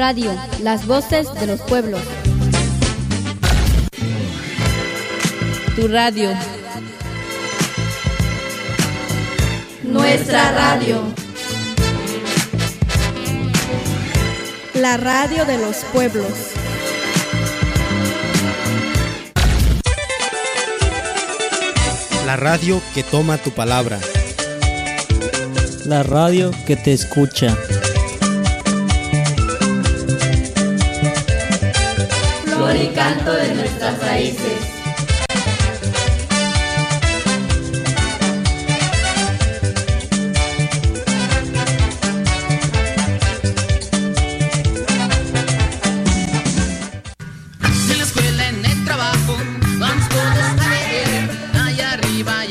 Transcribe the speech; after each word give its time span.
Radio, 0.00 0.34
las 0.62 0.86
voces 0.86 1.26
de 1.34 1.46
los 1.46 1.60
pueblos. 1.60 2.00
Tu 5.76 5.88
radio. 5.88 6.30
Nuestra 9.82 10.52
radio. 10.52 11.02
La 14.72 14.96
radio 14.96 15.44
de 15.44 15.58
los 15.58 15.76
pueblos. 15.92 16.32
La 22.24 22.36
radio 22.36 22.80
que 22.94 23.02
toma 23.02 23.36
tu 23.36 23.50
palabra. 23.50 24.00
La 25.84 26.02
radio 26.02 26.52
que 26.66 26.76
te 26.76 26.94
escucha. 26.94 27.54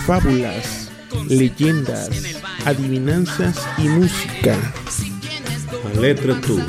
fábulas, 0.05 0.89
leyendas, 1.27 2.09
adivinanzas 2.69 3.57
y 3.79 3.87
música. 3.87 4.55
A 5.85 5.99
letra 5.99 6.39
tú, 6.39 6.59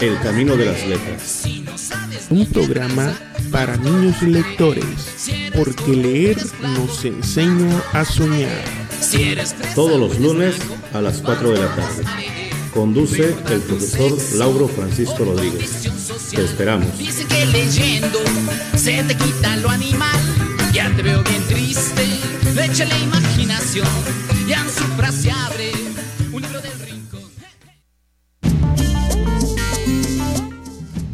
el 0.00 0.18
camino 0.20 0.56
de 0.56 0.66
las 0.66 0.86
letras. 0.86 1.44
Un 2.30 2.46
programa 2.46 3.12
para 3.52 3.76
niños 3.76 4.20
lectores, 4.22 4.84
porque 5.56 5.92
leer 5.92 6.36
nos 6.60 7.04
enseña 7.04 7.80
a 7.92 8.04
soñar. 8.04 8.64
Todos 9.74 10.00
los 10.00 10.18
lunes 10.18 10.56
a 10.92 11.00
las 11.00 11.18
4 11.18 11.52
de 11.52 11.58
la 11.60 11.76
tarde. 11.76 12.04
Conduce 12.74 13.34
el 13.50 13.60
profesor 13.60 14.16
Lauro 14.36 14.68
Francisco 14.68 15.24
Rodríguez. 15.24 15.88
Te 16.30 16.44
esperamos. 16.44 16.98
Dicen 16.98 17.28
que 17.28 17.46
leyendo 17.46 18.18
se 18.76 19.02
te 19.04 19.16
quita 19.16 19.56
lo 19.58 19.70
animal. 19.70 20.20
Ya 20.72 20.94
te 20.94 21.02
veo 21.02 21.22
bien 21.24 21.42
triste, 21.48 22.02
échale 22.60 22.98
imaginación. 22.98 23.88
Ya 24.48 24.60
en 24.60 24.68
su 24.68 24.84
frase 24.96 25.30
abre 25.30 25.72
un 26.32 26.42
libro 26.42 26.60
del 26.60 26.78
rincón. 26.80 27.22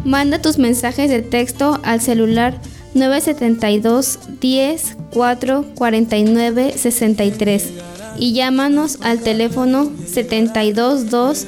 Manda 0.04 0.40
tus 0.40 0.58
mensajes 0.58 1.10
de 1.10 1.22
texto 1.22 1.80
al 1.84 2.00
celular 2.00 2.60
972 2.94 4.18
10 4.40 4.96
4 5.12 5.64
49 5.74 6.74
63 6.76 7.72
y 8.18 8.32
llámanos 8.32 8.98
al 9.02 9.20
teléfono 9.20 9.90
72 10.06 11.10
2 11.10 11.46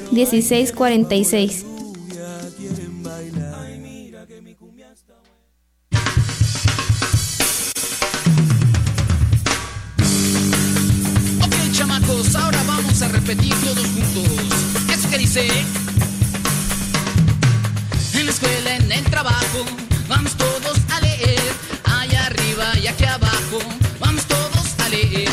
juntos. 13.93 14.89
Eso 14.89 15.09
que 15.09 15.17
dice. 15.17 15.47
En 18.13 18.25
la 18.25 18.31
escuela, 18.31 18.75
en 18.75 18.91
el 18.91 19.03
trabajo, 19.05 19.65
vamos 20.07 20.35
todos 20.35 20.77
a 20.89 21.01
leer. 21.01 21.39
Allá 21.85 22.25
arriba 22.25 22.77
y 22.81 22.87
aquí 22.87 23.05
abajo, 23.05 23.59
vamos 23.99 24.25
todos 24.25 24.79
a 24.79 24.89
leer. 24.89 25.29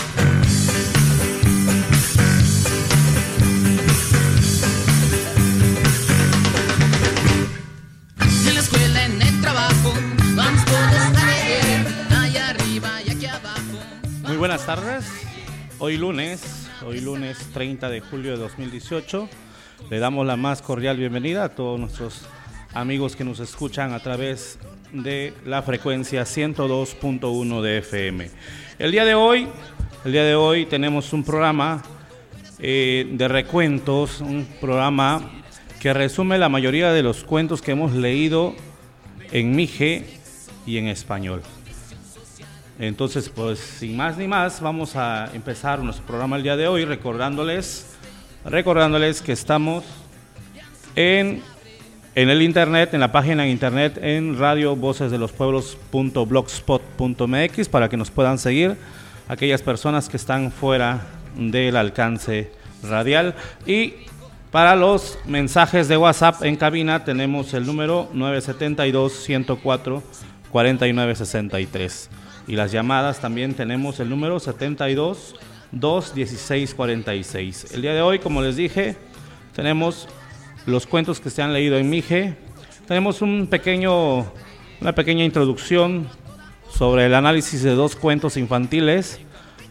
En 8.46 8.54
la 8.54 8.60
escuela, 8.60 9.04
en 9.04 9.22
el 9.22 9.40
trabajo, 9.40 9.94
vamos 10.34 10.64
todos 10.64 11.22
a 11.22 11.26
leer. 11.26 11.86
Allá 12.10 12.48
arriba 12.50 13.02
y 13.06 13.10
aquí 13.10 13.26
abajo. 13.26 13.78
Muy 14.22 14.36
buenas 14.36 14.64
tardes. 14.64 15.04
Hoy 15.78 15.98
lunes, 15.98 16.40
hoy 16.84 17.00
lunes 17.00 17.38
30 17.52 17.88
de 17.88 18.00
julio 18.00 18.32
de 18.32 18.38
2018, 18.38 19.28
le 19.90 19.98
damos 19.98 20.26
la 20.26 20.36
más 20.36 20.62
cordial 20.62 20.96
bienvenida 20.96 21.44
a 21.44 21.48
todos 21.50 21.78
nuestros 21.80 22.22
amigos 22.74 23.16
que 23.16 23.24
nos 23.24 23.40
escuchan 23.40 23.92
a 23.92 24.00
través 24.00 24.58
de 24.92 25.32
la 25.44 25.62
frecuencia 25.62 26.22
102.1 26.22 27.62
de 27.62 27.78
FM. 27.78 28.30
El 28.78 28.92
día 28.92 29.04
de 29.04 29.14
hoy, 29.14 29.48
el 30.04 30.12
día 30.12 30.24
de 30.24 30.34
hoy 30.34 30.66
tenemos 30.66 31.12
un 31.12 31.24
programa 31.24 31.82
eh, 32.58 33.08
de 33.10 33.28
recuentos, 33.28 34.20
un 34.20 34.46
programa 34.60 35.30
que 35.80 35.92
resume 35.94 36.38
la 36.38 36.48
mayoría 36.48 36.92
de 36.92 37.02
los 37.02 37.24
cuentos 37.24 37.62
que 37.62 37.72
hemos 37.72 37.92
leído 37.92 38.54
en 39.32 39.56
Mije 39.56 40.06
y 40.66 40.78
en 40.78 40.88
español. 40.88 41.42
Entonces, 42.78 43.30
pues 43.30 43.58
sin 43.58 43.96
más 43.96 44.18
ni 44.18 44.28
más, 44.28 44.60
vamos 44.60 44.96
a 44.96 45.30
empezar 45.32 45.78
nuestro 45.78 46.04
programa 46.04 46.36
el 46.36 46.42
día 46.42 46.56
de 46.56 46.68
hoy 46.68 46.84
recordándoles, 46.84 47.96
recordándoles 48.44 49.22
que 49.22 49.32
estamos 49.32 49.82
en, 50.94 51.42
en 52.14 52.28
el 52.28 52.42
internet, 52.42 52.92
en 52.92 53.00
la 53.00 53.12
página 53.12 53.46
en 53.46 53.50
internet, 53.50 53.98
en 54.02 54.38
radio 54.38 54.76
voces 54.76 55.10
de 55.10 55.16
los 55.16 55.32
pueblos.blogspot.mx 55.32 57.68
para 57.70 57.88
que 57.88 57.96
nos 57.96 58.10
puedan 58.10 58.38
seguir 58.38 58.76
aquellas 59.26 59.62
personas 59.62 60.10
que 60.10 60.18
están 60.18 60.52
fuera 60.52 61.00
del 61.34 61.78
alcance 61.78 62.52
radial. 62.82 63.34
Y 63.64 63.94
para 64.50 64.76
los 64.76 65.18
mensajes 65.24 65.88
de 65.88 65.96
WhatsApp 65.96 66.42
en 66.42 66.56
cabina 66.56 67.04
tenemos 67.04 67.54
el 67.54 67.64
número 67.64 68.10
972 68.12 69.14
104 69.14 70.02
4963 70.52 72.10
y 72.46 72.54
las 72.56 72.72
llamadas 72.72 73.20
también 73.20 73.54
tenemos 73.54 73.98
el 74.00 74.08
número 74.08 74.38
72 74.40 75.34
216 75.72 76.74
46. 76.74 77.72
El 77.74 77.82
día 77.82 77.92
de 77.94 78.02
hoy, 78.02 78.18
como 78.18 78.40
les 78.42 78.56
dije, 78.56 78.96
tenemos 79.54 80.08
los 80.66 80.86
cuentos 80.86 81.20
que 81.20 81.30
se 81.30 81.42
han 81.42 81.52
leído 81.52 81.76
en 81.76 81.90
Mije. 81.90 82.36
Tenemos 82.86 83.20
un 83.22 83.48
pequeño, 83.48 84.18
una 84.80 84.94
pequeña 84.94 85.24
introducción 85.24 86.06
sobre 86.70 87.06
el 87.06 87.14
análisis 87.14 87.62
de 87.62 87.74
dos 87.74 87.96
cuentos 87.96 88.36
infantiles, 88.36 89.18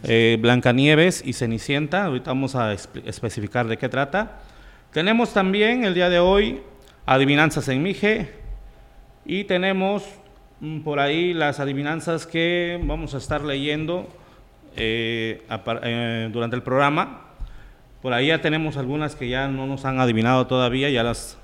eh, 0.02 0.36
Blancanieves 0.40 1.22
y 1.24 1.32
Cenicienta. 1.32 2.04
Ahorita 2.04 2.30
vamos 2.30 2.54
a 2.54 2.72
espe- 2.74 3.02
especificar 3.06 3.66
de 3.68 3.78
qué 3.78 3.88
trata. 3.88 4.40
Tenemos 4.92 5.32
también 5.32 5.84
el 5.84 5.94
día 5.94 6.08
de 6.10 6.18
hoy 6.18 6.60
adivinanzas 7.06 7.68
en 7.68 7.82
Mije 7.82 8.32
y 9.24 9.44
tenemos 9.44 10.02
por 10.84 11.00
ahí 11.00 11.34
las 11.34 11.60
adivinanzas 11.60 12.26
que 12.26 12.80
vamos 12.82 13.14
a 13.14 13.18
estar 13.18 13.42
leyendo 13.42 14.08
eh, 14.76 15.42
eh, 15.82 16.28
durante 16.32 16.56
el 16.56 16.62
programa. 16.62 17.22
Por 18.00 18.12
ahí 18.12 18.28
ya 18.28 18.40
tenemos 18.40 18.76
algunas 18.76 19.16
que 19.16 19.28
ya 19.28 19.48
no 19.48 19.66
nos 19.66 19.84
han 19.84 20.00
adivinado 20.00 20.46
todavía, 20.46 20.88
ya 20.88 21.02
las 21.02 21.38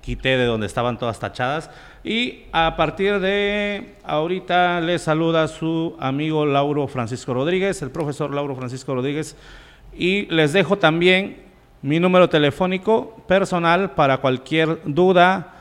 quité 0.00 0.36
de 0.36 0.44
donde 0.44 0.66
estaban 0.66 0.98
todas 0.98 1.18
tachadas. 1.18 1.70
Y 2.04 2.44
a 2.52 2.76
partir 2.76 3.20
de 3.20 3.96
ahorita 4.04 4.80
les 4.80 5.02
saluda 5.02 5.48
su 5.48 5.96
amigo 5.98 6.46
Lauro 6.46 6.86
Francisco 6.88 7.34
Rodríguez, 7.34 7.80
el 7.82 7.90
profesor 7.90 8.34
Lauro 8.34 8.54
Francisco 8.54 8.94
Rodríguez. 8.94 9.36
Y 9.96 10.26
les 10.26 10.52
dejo 10.52 10.76
también 10.78 11.42
mi 11.82 12.00
número 12.00 12.28
telefónico 12.28 13.22
personal 13.26 13.92
para 13.92 14.18
cualquier 14.18 14.80
duda 14.84 15.53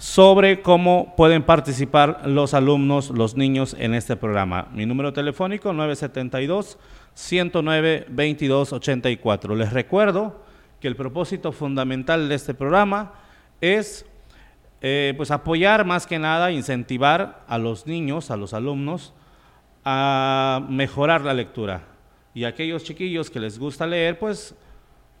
sobre 0.00 0.62
cómo 0.62 1.14
pueden 1.14 1.42
participar 1.42 2.22
los 2.24 2.54
alumnos, 2.54 3.10
los 3.10 3.36
niños 3.36 3.76
en 3.78 3.92
este 3.92 4.16
programa. 4.16 4.68
Mi 4.72 4.86
número 4.86 5.12
telefónico 5.12 5.74
972 5.74 6.78
109 7.12 8.06
22 8.08 8.72
84. 8.72 9.54
Les 9.54 9.70
recuerdo 9.74 10.42
que 10.80 10.88
el 10.88 10.96
propósito 10.96 11.52
fundamental 11.52 12.30
de 12.30 12.34
este 12.34 12.54
programa 12.54 13.12
es 13.60 14.06
eh, 14.80 15.12
pues 15.18 15.30
apoyar 15.30 15.84
más 15.84 16.06
que 16.06 16.18
nada, 16.18 16.50
incentivar 16.50 17.44
a 17.46 17.58
los 17.58 17.86
niños, 17.86 18.30
a 18.30 18.38
los 18.38 18.54
alumnos, 18.54 19.12
a 19.84 20.64
mejorar 20.70 21.20
la 21.26 21.34
lectura. 21.34 21.82
Y 22.32 22.44
aquellos 22.44 22.84
chiquillos 22.84 23.28
que 23.28 23.38
les 23.38 23.58
gusta 23.58 23.86
leer, 23.86 24.18
pues 24.18 24.54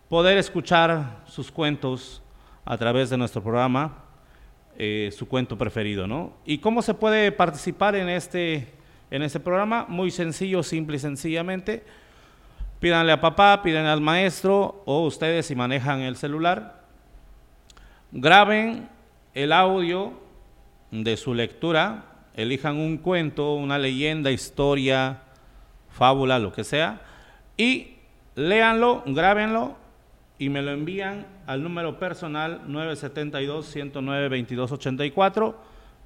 poder 0.08 0.38
escuchar 0.38 1.20
sus 1.26 1.52
cuentos 1.52 2.22
a 2.64 2.78
través 2.78 3.10
de 3.10 3.18
nuestro 3.18 3.42
programa, 3.42 4.09
eh, 4.82 5.12
su 5.12 5.28
cuento 5.28 5.58
preferido, 5.58 6.06
¿no? 6.06 6.32
¿Y 6.46 6.56
cómo 6.56 6.80
se 6.80 6.94
puede 6.94 7.32
participar 7.32 7.94
en 7.96 8.08
este, 8.08 8.66
en 9.10 9.20
este 9.20 9.38
programa? 9.38 9.84
Muy 9.86 10.10
sencillo, 10.10 10.62
simple 10.62 10.96
y 10.96 10.98
sencillamente. 10.98 11.84
Pídanle 12.78 13.12
a 13.12 13.20
papá, 13.20 13.60
piden 13.62 13.84
al 13.84 14.00
maestro 14.00 14.82
o 14.86 15.04
ustedes 15.04 15.44
si 15.44 15.54
manejan 15.54 16.00
el 16.00 16.16
celular, 16.16 16.80
graben 18.10 18.88
el 19.34 19.52
audio 19.52 20.14
de 20.90 21.18
su 21.18 21.34
lectura, 21.34 22.06
elijan 22.32 22.78
un 22.78 22.96
cuento, 22.96 23.56
una 23.56 23.76
leyenda, 23.76 24.30
historia, 24.30 25.24
fábula, 25.90 26.38
lo 26.38 26.54
que 26.54 26.64
sea, 26.64 27.02
y 27.58 27.96
léanlo, 28.34 29.02
grábenlo 29.04 29.76
y 30.40 30.48
me 30.48 30.62
lo 30.62 30.72
envían 30.72 31.28
al 31.46 31.62
número 31.62 31.98
personal 31.98 32.62
972-109-2284. 32.66 35.54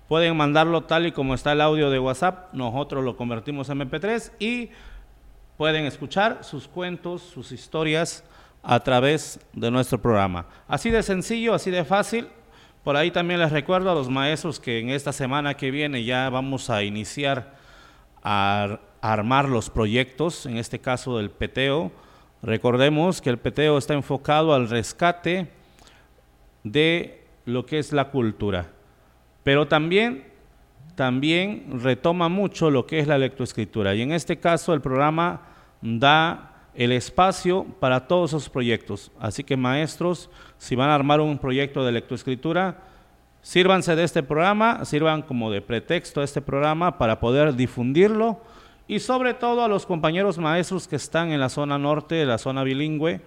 Pueden 0.08 0.36
mandarlo 0.36 0.82
tal 0.82 1.06
y 1.06 1.12
como 1.12 1.34
está 1.34 1.52
el 1.52 1.60
audio 1.60 1.88
de 1.88 2.00
WhatsApp, 2.00 2.52
nosotros 2.52 3.04
lo 3.04 3.16
convertimos 3.16 3.68
en 3.68 3.78
MP3 3.78 4.32
y 4.40 4.70
pueden 5.56 5.86
escuchar 5.86 6.42
sus 6.42 6.66
cuentos, 6.66 7.22
sus 7.22 7.52
historias 7.52 8.24
a 8.64 8.80
través 8.80 9.38
de 9.52 9.70
nuestro 9.70 10.02
programa. 10.02 10.46
Así 10.66 10.90
de 10.90 11.04
sencillo, 11.04 11.54
así 11.54 11.70
de 11.70 11.84
fácil. 11.84 12.26
Por 12.82 12.96
ahí 12.96 13.12
también 13.12 13.38
les 13.38 13.52
recuerdo 13.52 13.92
a 13.92 13.94
los 13.94 14.08
maestros 14.08 14.58
que 14.58 14.80
en 14.80 14.90
esta 14.90 15.12
semana 15.12 15.54
que 15.54 15.70
viene 15.70 16.02
ya 16.02 16.28
vamos 16.28 16.70
a 16.70 16.82
iniciar 16.82 17.54
a, 18.24 18.80
armar 19.00 19.48
los 19.48 19.70
proyectos, 19.70 20.44
en 20.46 20.56
este 20.56 20.80
caso 20.80 21.18
del 21.18 21.30
peteo. 21.30 21.92
Recordemos 22.44 23.22
que 23.22 23.30
el 23.30 23.38
peteo 23.38 23.78
está 23.78 23.94
enfocado 23.94 24.52
al 24.52 24.68
rescate 24.68 25.48
de 26.62 27.24
lo 27.46 27.64
que 27.64 27.78
es 27.78 27.90
la 27.92 28.10
cultura, 28.10 28.70
pero 29.42 29.66
también 29.66 30.34
también 30.94 31.80
retoma 31.82 32.28
mucho 32.28 32.70
lo 32.70 32.86
que 32.86 32.98
es 32.98 33.08
la 33.08 33.18
lectoescritura. 33.18 33.94
Y 33.94 34.02
en 34.02 34.12
este 34.12 34.38
caso 34.38 34.74
el 34.74 34.82
programa 34.82 35.40
da 35.80 36.68
el 36.74 36.92
espacio 36.92 37.64
para 37.80 38.06
todos 38.06 38.30
esos 38.30 38.48
proyectos. 38.50 39.10
Así 39.18 39.42
que 39.42 39.56
maestros, 39.56 40.30
si 40.58 40.76
van 40.76 40.90
a 40.90 40.94
armar 40.94 41.20
un 41.20 41.38
proyecto 41.38 41.84
de 41.84 41.92
lectoescritura, 41.92 42.78
sírvanse 43.42 43.96
de 43.96 44.04
este 44.04 44.22
programa, 44.22 44.84
sirvan 44.84 45.22
como 45.22 45.50
de 45.50 45.62
pretexto 45.62 46.20
a 46.20 46.24
este 46.24 46.40
programa 46.40 46.98
para 46.98 47.18
poder 47.20 47.54
difundirlo 47.54 48.40
y 48.86 48.98
sobre 49.00 49.34
todo 49.34 49.64
a 49.64 49.68
los 49.68 49.86
compañeros 49.86 50.38
maestros 50.38 50.88
que 50.88 50.96
están 50.96 51.32
en 51.32 51.40
la 51.40 51.48
zona 51.48 51.78
norte, 51.78 52.24
la 52.26 52.38
zona 52.38 52.64
bilingüe, 52.64 53.20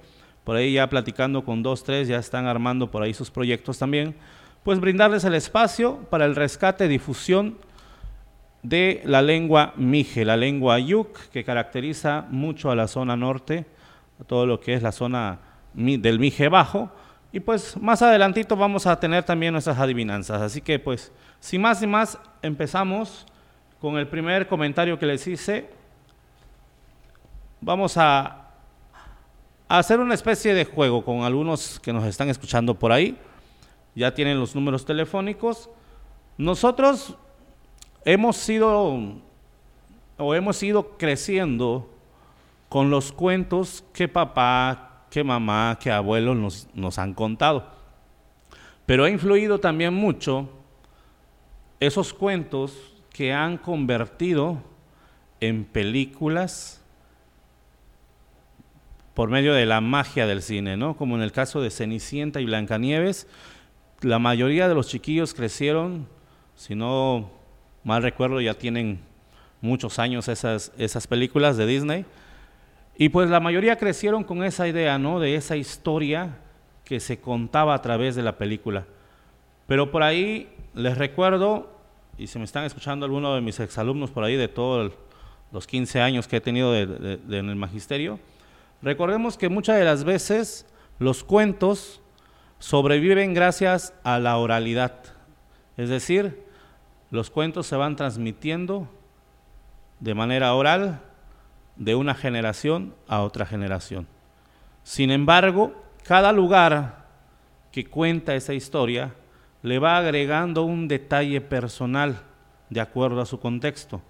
por 0.44 0.56
ahí 0.56 0.74
ya 0.74 0.88
platicando 0.90 1.44
con 1.44 1.64
dos, 1.64 1.84
tres, 1.84 2.08
ya 2.08 2.18
están 2.18 2.46
armando 2.46 2.90
por 2.90 3.04
ahí 3.04 3.14
sus 3.14 3.32
proyectos 3.32 3.78
también 3.80 4.16
pues 4.68 4.82
brindarles 4.82 5.24
el 5.24 5.34
espacio 5.34 6.00
para 6.10 6.26
el 6.26 6.36
rescate 6.36 6.84
y 6.84 6.90
difusión 6.90 7.58
de 8.64 9.02
la 9.06 9.22
lengua 9.22 9.72
mije, 9.78 10.26
la 10.26 10.36
lengua 10.36 10.78
yuk, 10.78 11.18
que 11.32 11.46
caracteriza 11.46 12.26
mucho 12.32 12.70
a 12.70 12.76
la 12.76 12.90
zona 12.90 13.16
norte, 13.16 13.66
todo 14.28 14.46
lo 14.46 14.60
que 14.60 14.74
es 14.74 14.84
la 14.84 14.92
zona 14.92 15.40
del 15.74 16.20
mije 16.20 16.50
bajo. 16.50 16.92
Y 17.32 17.40
pues 17.40 17.78
más 17.78 18.02
adelantito 18.02 18.58
vamos 18.58 18.88
a 18.88 19.00
tener 19.00 19.24
también 19.24 19.54
nuestras 19.54 19.80
adivinanzas. 19.80 20.42
Así 20.42 20.60
que 20.60 20.80
pues, 20.80 21.14
sin 21.40 21.62
más 21.62 21.82
y 21.82 21.88
más, 21.88 22.20
empezamos 22.42 23.26
con 23.80 23.98
el 23.98 24.08
primer 24.08 24.48
comentario 24.48 24.98
que 24.98 25.06
les 25.06 25.26
hice. 25.28 25.70
Vamos 27.62 27.98
a, 27.98 28.44
hacer 29.68 30.00
una 30.00 30.14
especie 30.14 30.54
de 30.54 30.66
juego 30.66 31.04
con 31.04 31.24
algunos 31.24 31.80
que 31.80 31.92
nos 31.92 32.06
están 32.06 32.30
escuchando 32.30 32.74
por 32.74 32.92
ahí 32.92 33.18
ya 33.98 34.14
tienen 34.14 34.40
los 34.40 34.54
números 34.54 34.86
telefónicos. 34.86 35.72
Nosotros 36.38 37.16
hemos 38.06 38.38
sido 38.38 39.18
o 40.18 40.36
hemos 40.36 40.62
ido 40.62 40.98
creciendo 40.98 41.90
con 42.70 42.92
los 42.92 43.12
cuentos 43.12 43.84
que 43.94 44.08
papá, 44.08 45.06
que 45.10 45.24
mamá, 45.24 45.80
que 45.82 45.92
abuelo 45.92 46.36
nos, 46.36 46.68
nos 46.76 47.00
han 47.00 47.16
contado. 47.16 47.68
Pero 48.86 49.04
ha 49.04 49.10
influido 49.10 49.60
también 49.60 49.96
mucho 49.96 50.48
esos 51.80 52.14
cuentos 52.14 52.97
que 53.18 53.34
han 53.34 53.58
convertido 53.58 54.62
en 55.40 55.66
películas 55.66 56.84
por 59.16 59.32
medio 59.32 59.56
de 59.56 59.66
la 59.66 59.82
magia 59.82 60.28
del 60.28 60.44
cine, 60.44 60.78
¿no? 60.78 60.96
Como 60.96 61.16
en 61.16 61.24
el 61.24 61.32
caso 61.32 61.60
de 61.60 61.72
Cenicienta 61.72 62.42
y 62.42 62.46
Blancanieves, 62.46 63.26
la 64.02 64.20
mayoría 64.20 64.70
de 64.70 64.76
los 64.76 64.88
chiquillos 64.90 65.34
crecieron, 65.34 66.08
si 66.56 66.76
no 66.76 67.32
mal 67.84 68.04
recuerdo, 68.04 68.40
ya 68.40 68.54
tienen 68.54 69.00
muchos 69.62 69.98
años 69.98 70.28
esas, 70.28 70.72
esas 70.78 71.08
películas 71.08 71.58
de 71.58 71.66
Disney. 71.66 72.06
Y 73.00 73.10
pues 73.10 73.32
la 73.32 73.40
mayoría 73.40 73.78
crecieron 73.78 74.24
con 74.24 74.44
esa 74.44 74.68
idea, 74.68 75.00
¿no? 75.00 75.20
De 75.20 75.34
esa 75.34 75.56
historia 75.56 76.38
que 76.84 77.00
se 77.00 77.20
contaba 77.20 77.74
a 77.74 77.82
través 77.82 78.16
de 78.16 78.22
la 78.22 78.38
película. 78.38 78.86
Pero 79.66 79.90
por 79.90 80.04
ahí 80.04 80.50
les 80.76 81.00
recuerdo, 81.00 81.77
y 82.18 82.28
se 82.28 82.40
me 82.40 82.46
están 82.46 82.64
escuchando 82.64 83.06
algunos 83.06 83.36
de 83.36 83.42
mis 83.42 83.60
exalumnos 83.60 84.12
por 84.12 84.24
ahí 84.24 84.36
de 84.36 84.48
todos 84.48 84.92
los 85.52 85.68
15 85.68 86.02
años 86.02 86.28
que 86.28 86.38
he 86.38 86.42
tenido 86.42 86.76
en 86.76 87.50
el 87.50 87.56
magisterio, 87.56 88.20
recordemos 88.82 89.38
que 89.38 89.50
muchas 89.50 89.78
de 89.78 89.86
las 89.86 90.04
veces 90.04 90.66
los 91.00 91.24
cuentos 91.24 92.02
sobreviven 92.60 93.34
gracias 93.34 93.94
a 94.04 94.20
la 94.20 94.38
oralidad. 94.38 95.04
Es 95.78 95.90
decir, 95.90 96.44
los 97.12 97.30
cuentos 97.30 97.68
se 97.68 97.76
van 97.76 97.96
transmitiendo 97.96 98.90
de 100.00 100.16
manera 100.16 100.54
oral 100.54 101.02
de 101.76 101.96
una 101.96 102.16
generación 102.16 102.96
a 103.08 103.22
otra 103.22 103.46
generación. 103.46 104.08
Sin 104.84 105.12
embargo, 105.12 105.74
cada 106.04 106.32
lugar 106.32 107.06
que 107.72 107.86
cuenta 107.86 108.34
esa 108.36 108.54
historia 108.54 109.14
le 109.68 109.80
va 109.80 109.98
agregando 109.98 110.64
un 110.64 110.88
detalle 110.88 111.42
personal 111.42 112.22
de 112.70 112.82
acuerdo 112.82 113.22
a 113.22 113.26
su 113.26 113.40
contexto. 113.40 114.02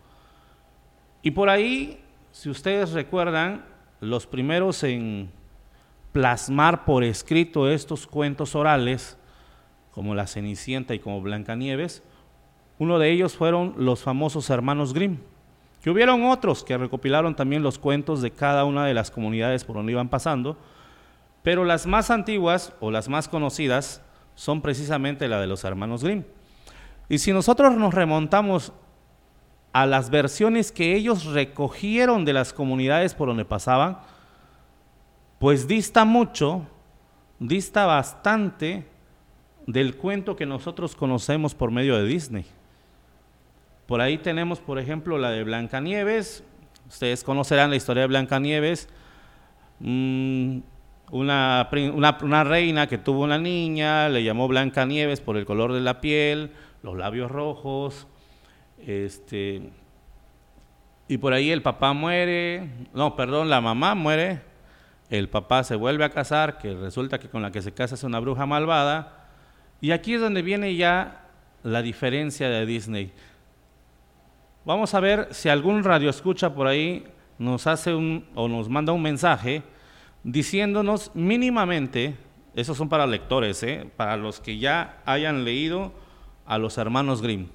Y 1.22 1.32
por 1.32 1.50
ahí, 1.50 2.00
si 2.32 2.50
ustedes 2.50 2.92
recuerdan, 2.92 3.66
los 4.00 4.28
primeros 4.28 4.84
en 4.84 5.32
plasmar 6.12 6.86
por 6.86 7.04
escrito 7.04 7.70
estos 7.70 8.08
cuentos 8.08 8.56
orales, 8.56 9.18
como 9.92 10.14
La 10.14 10.28
Cenicienta 10.28 10.94
y 10.94 11.00
como 11.00 11.22
Blancanieves, 11.22 12.04
uno 12.80 13.00
de 13.00 13.12
ellos 13.12 13.36
fueron 13.36 13.74
los 13.78 14.04
famosos 14.04 14.50
hermanos 14.52 14.94
Grimm, 14.94 15.18
que 15.82 15.90
hubieron 15.90 16.26
otros 16.26 16.64
que 16.64 16.78
recopilaron 16.78 17.36
también 17.36 17.64
los 17.64 17.80
cuentos 17.80 18.22
de 18.22 18.32
cada 18.32 18.66
una 18.66 18.86
de 18.86 18.94
las 18.94 19.10
comunidades 19.10 19.64
por 19.64 19.76
donde 19.76 19.94
iban 19.94 20.10
pasando, 20.10 20.58
pero 21.42 21.66
las 21.66 21.88
más 21.88 22.12
antiguas 22.12 22.74
o 22.80 22.92
las 22.92 23.10
más 23.10 23.28
conocidas 23.28 24.04
son 24.38 24.62
precisamente 24.62 25.28
la 25.28 25.42
de 25.42 25.48
los 25.48 25.64
hermanos 25.64 26.04
Grimm. 26.04 26.24
Y 27.10 27.18
si 27.18 27.34
nosotros 27.34 27.76
nos 27.76 27.92
remontamos 27.92 28.72
a 29.74 29.88
las 29.88 30.12
versiones 30.12 30.72
que 30.72 30.96
ellos 30.96 31.26
recogieron 31.26 32.24
de 32.24 32.34
las 32.34 32.54
comunidades 32.54 33.16
por 33.16 33.30
donde 33.30 33.46
pasaban, 33.46 33.98
pues 35.40 35.68
dista 35.68 36.06
mucho, 36.06 36.68
dista 37.40 37.88
bastante 37.88 38.86
del 39.66 39.98
cuento 39.98 40.36
que 40.36 40.46
nosotros 40.46 40.96
conocemos 40.96 41.56
por 41.56 41.72
medio 41.72 41.98
de 41.98 42.06
Disney. 42.06 42.46
Por 43.88 44.02
ahí 44.02 44.20
tenemos, 44.20 44.60
por 44.60 44.78
ejemplo, 44.78 45.18
la 45.18 45.32
de 45.32 45.44
Blancanieves. 45.44 46.44
Ustedes 46.88 47.24
conocerán 47.24 47.72
la 47.72 47.76
historia 47.76 48.02
de 48.02 48.08
Blancanieves. 48.08 48.88
Mm, 49.80 50.60
una, 51.12 51.70
una, 51.94 52.18
una, 52.22 52.44
reina 52.44 52.88
que 52.88 52.98
tuvo 52.98 53.24
una 53.24 53.38
niña, 53.38 54.10
le 54.10 54.24
llamó 54.24 54.48
Blancanieves 54.48 55.22
por 55.22 55.38
el 55.38 55.46
color 55.46 55.74
de 55.74 55.82
la 55.82 56.02
piel, 56.02 56.52
los 56.84 56.98
labios 56.98 57.32
rojos. 57.32 58.08
Este, 58.86 59.70
y 61.08 61.18
por 61.18 61.34
ahí 61.34 61.52
el 61.52 61.62
papá 61.62 61.94
muere, 61.94 62.70
no, 62.94 63.16
perdón, 63.16 63.50
la 63.50 63.62
mamá 63.62 63.96
muere 63.96 64.42
el 65.10 65.30
papá 65.30 65.64
se 65.64 65.76
vuelve 65.76 66.04
a 66.04 66.10
casar, 66.10 66.58
que 66.58 66.74
resulta 66.74 67.20
que 67.20 67.30
con 67.30 67.42
la 67.42 67.52
que 67.52 67.62
se 67.62 67.74
casa 67.74 67.96
es 67.96 68.04
una 68.04 68.20
bruja 68.20 68.46
malvada, 68.46 69.30
y 69.80 69.92
aquí 69.92 70.16
es 70.16 70.22
donde 70.22 70.42
viene 70.42 70.76
ya 70.76 71.24
la 71.64 71.82
diferencia 71.82 72.50
de 72.50 72.66
Disney. 72.66 73.12
Vamos 74.66 74.94
a 74.94 75.00
ver 75.00 75.30
si 75.32 75.48
algún 75.48 75.84
radio 75.84 76.10
escucha 76.10 76.54
por 76.54 76.68
ahí 76.68 77.06
nos 77.40 77.68
hace 77.68 77.94
un 77.94 78.26
o 78.36 78.48
nos 78.48 78.68
manda 78.68 78.92
un 78.92 79.02
mensaje 79.02 79.64
diciéndonos 80.28 81.12
mínimamente, 81.14 82.18
esos 82.54 82.78
son 82.78 82.90
para 82.90 83.08
lectores, 83.08 83.64
¿eh? 83.64 83.90
para 83.96 84.18
los 84.18 84.42
que 84.42 84.58
ya 84.58 85.02
hayan 85.06 85.46
leído 85.46 85.94
a 86.46 86.58
los 86.58 86.78
hermanos 86.78 87.22
Grimm. 87.22 87.48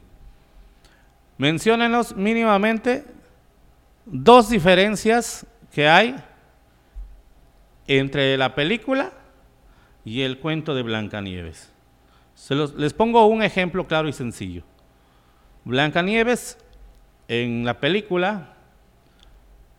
Menciónenos 1.37 2.17
mínimamente 2.17 3.05
dos 4.07 4.49
diferencias 4.49 5.47
que 5.71 5.87
hay 5.87 6.17
entre 7.87 8.39
la 8.39 8.55
película 8.55 9.13
y 10.03 10.23
el 10.23 10.39
cuento 10.39 10.75
de 10.75 10.83
Blancanieves. 10.83 11.71
Se 12.35 12.55
les 12.55 12.95
pongo 12.95 13.27
un 13.27 13.43
ejemplo 13.43 13.87
claro 13.87 14.09
y 14.09 14.15
sencillo. 14.15 14.63
Blancanieves 15.65 16.57
en 17.29 17.67
la 17.67 17.79
película 17.79 18.55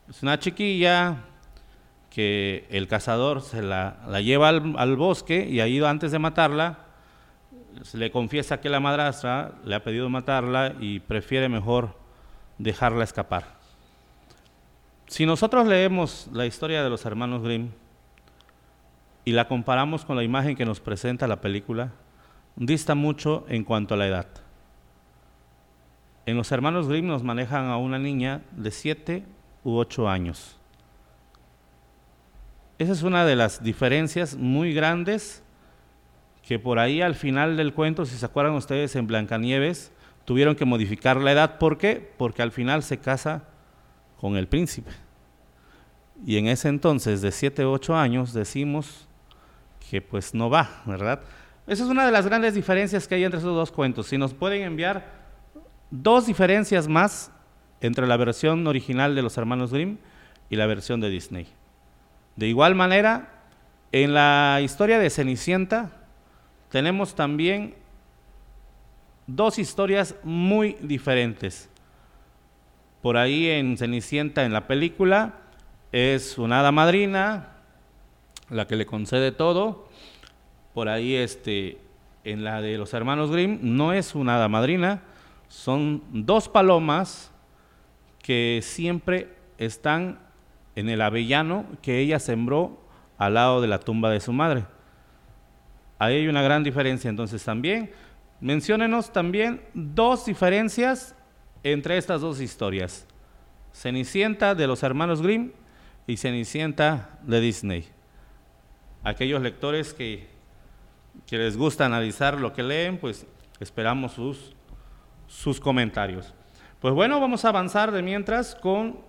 es 0.08 0.22
una 0.22 0.38
chiquilla 0.38 1.18
que 2.14 2.68
el 2.70 2.88
cazador 2.88 3.42
se 3.42 3.64
la, 3.64 3.98
lleva 4.22 4.50
al, 4.50 4.96
bosque 4.96 5.48
y 5.50 5.62
ahí 5.62 5.84
antes 5.84 6.12
de 6.12 6.20
matarla, 6.20 6.78
se 7.82 7.98
le 7.98 8.12
confiesa 8.12 8.62
que 8.62 8.70
la 8.70 8.80
madrastra 8.80 9.54
le 9.66 9.74
ha 9.74 9.84
pedido 9.84 10.08
matarla 10.10 10.76
y 10.80 11.00
prefiere 11.00 11.50
mejor 11.50 11.98
dejarla 12.60 13.04
escapar. 13.04 13.56
Si 15.08 15.26
nosotros 15.26 15.66
leemos 15.66 16.30
la 16.32 16.46
historia 16.46 16.84
de 16.84 16.90
los 16.92 17.04
hermanos 17.06 17.42
Grimm 17.42 17.72
y 19.26 19.32
la 19.32 19.48
comparamos 19.48 20.06
con 20.06 20.16
la 20.16 20.24
imagen 20.24 20.56
que 20.56 20.66
nos 20.66 20.80
presenta 20.80 21.28
la 21.28 21.42
película, 21.42 21.94
dista 22.56 22.94
mucho 22.94 23.44
en 23.50 23.64
cuanto 23.64 23.96
a 23.96 23.98
la 23.98 24.06
edad. 24.06 24.28
En 26.28 26.38
los 26.38 26.52
hermanos 26.52 26.88
Grimm 26.88 27.08
nos 27.08 27.24
manejan 27.24 27.72
a 27.72 27.78
una 27.78 27.98
niña 27.98 28.44
de 28.52 28.70
7 28.70 29.26
u 29.64 29.78
8 29.78 30.08
años. 30.08 30.60
Esa 32.84 32.92
es 32.92 33.04
una 33.04 33.26
de 33.26 33.38
las 33.38 33.64
diferencias 33.64 34.36
muy 34.36 34.74
grandes 34.74 35.42
que 36.46 36.60
por 36.60 36.80
ahí 36.80 37.02
al 37.02 37.16
final 37.16 37.56
del 37.56 37.74
cuento, 37.74 38.06
si 38.06 38.18
se 38.18 38.26
acuerdan 38.26 38.56
ustedes 38.56 38.98
en 38.98 39.08
Blancanieves, 39.08 39.94
tuvieron 40.26 40.58
que 40.58 40.66
modificar 40.66 41.16
la 41.16 41.32
edad. 41.32 41.60
¿Por 41.60 41.78
qué? 41.78 42.12
Porque 42.18 42.42
al 42.42 42.52
final 42.52 42.84
se 42.84 42.98
casa 42.98 43.46
con 44.20 44.36
el 44.36 44.50
príncipe. 44.50 44.92
Y 46.26 46.36
en 46.36 46.48
ese 46.48 46.68
entonces, 46.68 47.22
de 47.22 47.32
7 47.32 47.66
u 47.66 47.70
8 47.70 47.96
años, 47.96 48.34
decimos 48.34 49.08
que 49.90 50.02
pues 50.02 50.34
no 50.34 50.50
va, 50.50 50.82
¿verdad? 50.86 51.22
Esa 51.66 51.86
es 51.86 51.90
una 51.90 52.06
de 52.06 52.12
las 52.12 52.26
grandes 52.26 52.54
diferencias 52.54 53.08
que 53.08 53.16
hay 53.16 53.24
entre 53.24 53.40
esos 53.40 53.56
dos 53.56 53.72
cuentos. 53.72 54.08
Si 54.08 54.18
nos 54.18 54.34
pueden 54.34 54.64
enviar 54.64 55.10
dos 55.90 56.26
diferencias 56.26 56.90
más 56.90 57.32
entre 57.80 58.08
la 58.08 58.18
versión 58.18 58.68
original 58.68 59.16
de 59.16 59.22
los 59.22 59.38
hermanos 59.38 59.72
Grimm 59.72 60.00
y 60.50 60.58
la 60.58 60.66
versión 60.66 61.00
de 61.00 61.10
Disney. 61.10 61.48
De 62.36 62.48
igual 62.48 62.76
manera, 62.76 63.30
en 63.92 64.14
la 64.14 64.60
historia 64.64 65.00
de 65.00 65.10
Cenicienta 65.10 65.92
tenemos 66.70 67.14
también 67.14 67.76
dos 69.28 69.60
historias 69.60 70.16
muy 70.24 70.76
diferentes. 70.82 71.70
Por 73.02 73.18
ahí 73.18 73.50
en 73.50 73.78
Cenicienta, 73.78 74.46
en 74.46 74.54
la 74.54 74.66
película, 74.66 75.36
es 75.92 76.38
una 76.38 76.62
hada 76.62 76.72
madrina, 76.72 77.50
la 78.50 78.66
que 78.66 78.76
le 78.76 78.86
concede 78.86 79.32
todo. 79.32 79.88
Por 80.74 80.90
ahí 80.90 81.16
este, 81.16 81.78
en 82.24 82.44
la 82.44 82.62
de 82.62 82.78
los 82.78 82.94
hermanos 82.94 83.30
Grimm 83.30 83.60
no 83.62 83.94
es 83.94 84.16
una 84.16 84.38
hada 84.38 84.48
madrina, 84.48 85.04
son 85.50 86.02
dos 86.12 86.50
palomas 86.50 87.32
que 88.24 88.62
siempre 88.64 89.36
están 89.58 90.18
en 90.76 90.90
el 90.90 91.02
avellano 91.02 91.66
que 91.82 92.00
ella 92.00 92.20
sembró 92.20 92.80
al 93.18 93.36
lado 93.36 93.62
de 93.62 93.68
la 93.68 93.80
tumba 93.80 94.10
de 94.10 94.20
su 94.20 94.34
madre. 94.34 94.66
Ahí 96.00 96.16
hay 96.16 96.28
una 96.28 96.42
gran 96.42 96.64
diferencia. 96.64 97.10
Entonces 97.10 97.44
también, 97.44 97.92
menciónenos 98.42 99.14
también 99.14 99.62
dos 99.74 100.26
diferencias 100.26 101.16
entre 101.64 101.98
estas 101.98 102.22
dos 102.22 102.42
historias. 102.42 103.08
Cenicienta 103.72 104.56
de 104.56 104.68
los 104.68 104.84
hermanos 104.84 105.22
Grimm 105.22 105.52
y 106.08 106.18
Cenicienta 106.18 107.18
de 107.24 107.40
Disney. 107.40 107.86
Aquellos 109.04 109.42
lectores 109.42 109.94
que, 109.94 110.28
que 111.26 111.38
les 111.38 111.58
gusta 111.58 111.86
analizar 111.86 112.40
lo 112.40 112.54
que 112.54 112.64
leen, 112.64 112.98
pues 112.98 113.26
esperamos 113.60 114.14
sus, 114.14 114.56
sus 115.28 115.60
comentarios. 115.60 116.34
Pues 116.80 116.94
bueno, 116.94 117.20
vamos 117.20 117.46
a 117.46 117.50
avanzar 117.50 117.92
de 117.92 118.02
mientras 118.02 118.56
con 118.56 119.00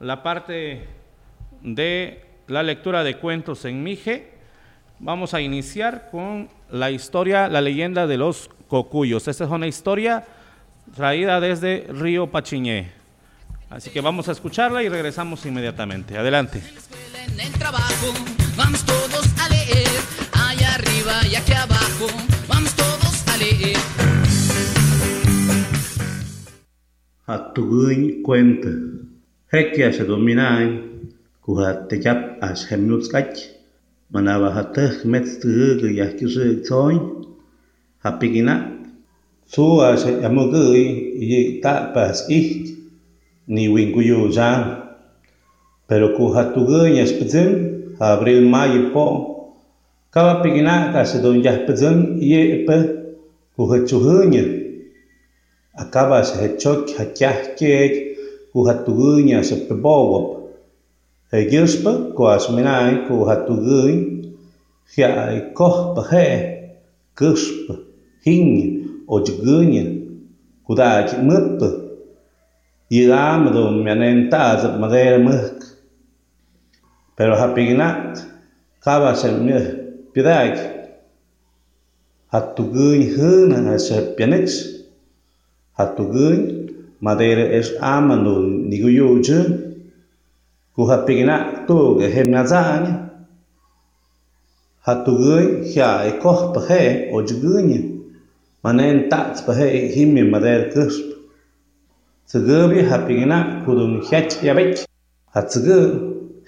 la 0.00 0.22
parte 0.22 0.86
de 1.62 2.24
la 2.48 2.62
lectura 2.62 3.04
de 3.04 3.16
cuentos 3.16 3.64
en 3.64 3.82
Mije. 3.82 4.32
Vamos 4.98 5.34
a 5.34 5.40
iniciar 5.40 6.08
con 6.10 6.48
la 6.70 6.90
historia, 6.90 7.48
la 7.48 7.60
leyenda 7.60 8.06
de 8.06 8.16
los 8.16 8.50
cocuyos. 8.68 9.28
Esta 9.28 9.44
es 9.44 9.50
una 9.50 9.66
historia 9.66 10.24
traída 10.94 11.40
desde 11.40 11.86
Río 11.88 12.28
Pachiñé. 12.28 12.90
Así 13.70 13.90
que 13.90 14.00
vamos 14.00 14.28
a 14.28 14.32
escucharla 14.32 14.82
y 14.82 14.88
regresamos 14.88 15.46
inmediatamente. 15.46 16.16
Adelante. 16.16 16.62
En 17.26 17.40
el 17.40 17.52
trabajo, 17.52 18.12
vamos 18.56 18.84
todos 18.84 19.26
a 19.40 19.48
leer, 19.48 19.88
allá 20.32 20.74
arriba 20.74 21.26
y 21.30 21.34
aquí 21.36 21.52
abajo, 21.52 22.06
vamos 22.48 22.74
todos 22.74 23.28
a 23.28 23.36
leer. 23.38 23.76
A 27.26 27.52
tu 27.54 28.22
cuenta, 28.22 28.68
Hekia 29.50 29.92
se 29.92 30.04
domina 30.04 30.58
kuhatekap 31.42 32.38
axgemyutskach 32.40 33.38
manabajatej 34.12 35.04
metztäjäkä 35.12 35.88
yajkixä'ktso'in 35.98 37.00
japikina'p 38.04 38.62
tzu 39.50 39.66
ax 39.88 40.00
yamukä'i 40.22 40.84
yä'kta'pa'atz 41.30 42.20
ijt 42.38 42.64
niwinkuyu'ya'an 43.54 44.62
pero 45.88 46.08
kujatukää' 46.16 46.94
yaxpätzän 46.98 47.50
abril 48.00 48.42
mayo 48.52 48.90
po' 48.94 49.14
kabapikina'p 50.14 50.92
kax 50.94 51.08
don 51.22 51.38
yajpätzän 51.44 51.98
ye'pä 52.30 52.76
kujätzyujä'nyä 53.56 54.44
kek, 55.92 56.10
axjechok 56.18 56.80
jakyajke'ek 56.98 57.94
kujatugä'nya 58.52 59.38
axäpyapo'wap 59.42 60.41
Hegiuspa 61.32 62.12
minai, 62.52 63.08
ku 63.08 63.24
hatugui 63.24 64.20
hiai 64.92 65.54
kohpa 65.56 66.02
he 66.12 66.26
kuspa 67.16 67.74
hinya 68.20 68.84
ojgunya 69.08 69.84
kudaki 70.68 71.16
mutpa 71.24 71.68
yidamdo 72.92 73.72
mianentazap 73.80 74.76
madera 74.76 75.16
muk 75.16 75.56
pero 77.16 77.32
hapignat 77.40 78.28
kabasem 78.84 79.40
mir 79.40 79.64
pidak 80.12 80.60
hatugui 82.28 83.08
huna 83.16 83.72
hasepianix 83.72 84.84
hatugui 85.80 86.68
madera 87.00 87.48
es 87.56 87.72
amando 87.80 88.44
niguyuju 88.44 89.61
Cuxapiquinah 90.74 91.66
tuga 91.68 92.08
jenatzahñe 92.08 92.92
hatuqui 94.86 95.68
jia'icojpa 95.72 96.60
je' 96.68 97.12
ochquiñe 97.12 97.78
manen 98.64 98.96
nta'tzpa 99.04 99.52
je' 99.58 99.92
jimye 99.94 100.24
madera 100.32 100.72
käxpä 100.72 101.14
tzikäpya 102.28 102.82
japiquinah 102.90 103.44
judun 103.66 104.00
jyach 104.08 104.40
yabetyi 104.46 104.86
jatzikä' 105.34 105.92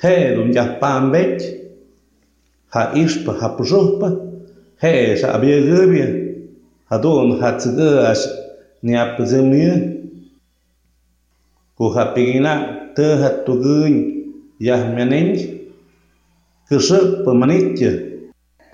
je'tun 0.02 0.48
yajpa'am 0.56 1.04
betyi 1.12 1.48
ja 2.74 2.82
ixpä 3.02 3.32
japäxäjpa 3.40 4.08
je'e 4.82 5.20
xa'pyäkäpya 5.20 6.06
jatu'un 6.90 7.30
jatzikä' 7.42 8.00
a'ax 8.08 8.20
nya'patzämyä 8.86 9.74
cujapiquinah 11.76 12.58
täjat 12.96 13.44
tukäñe 13.44 14.13
yahmening 14.62 15.34
këshë 16.70 17.00
pëmënikë, 17.26 17.90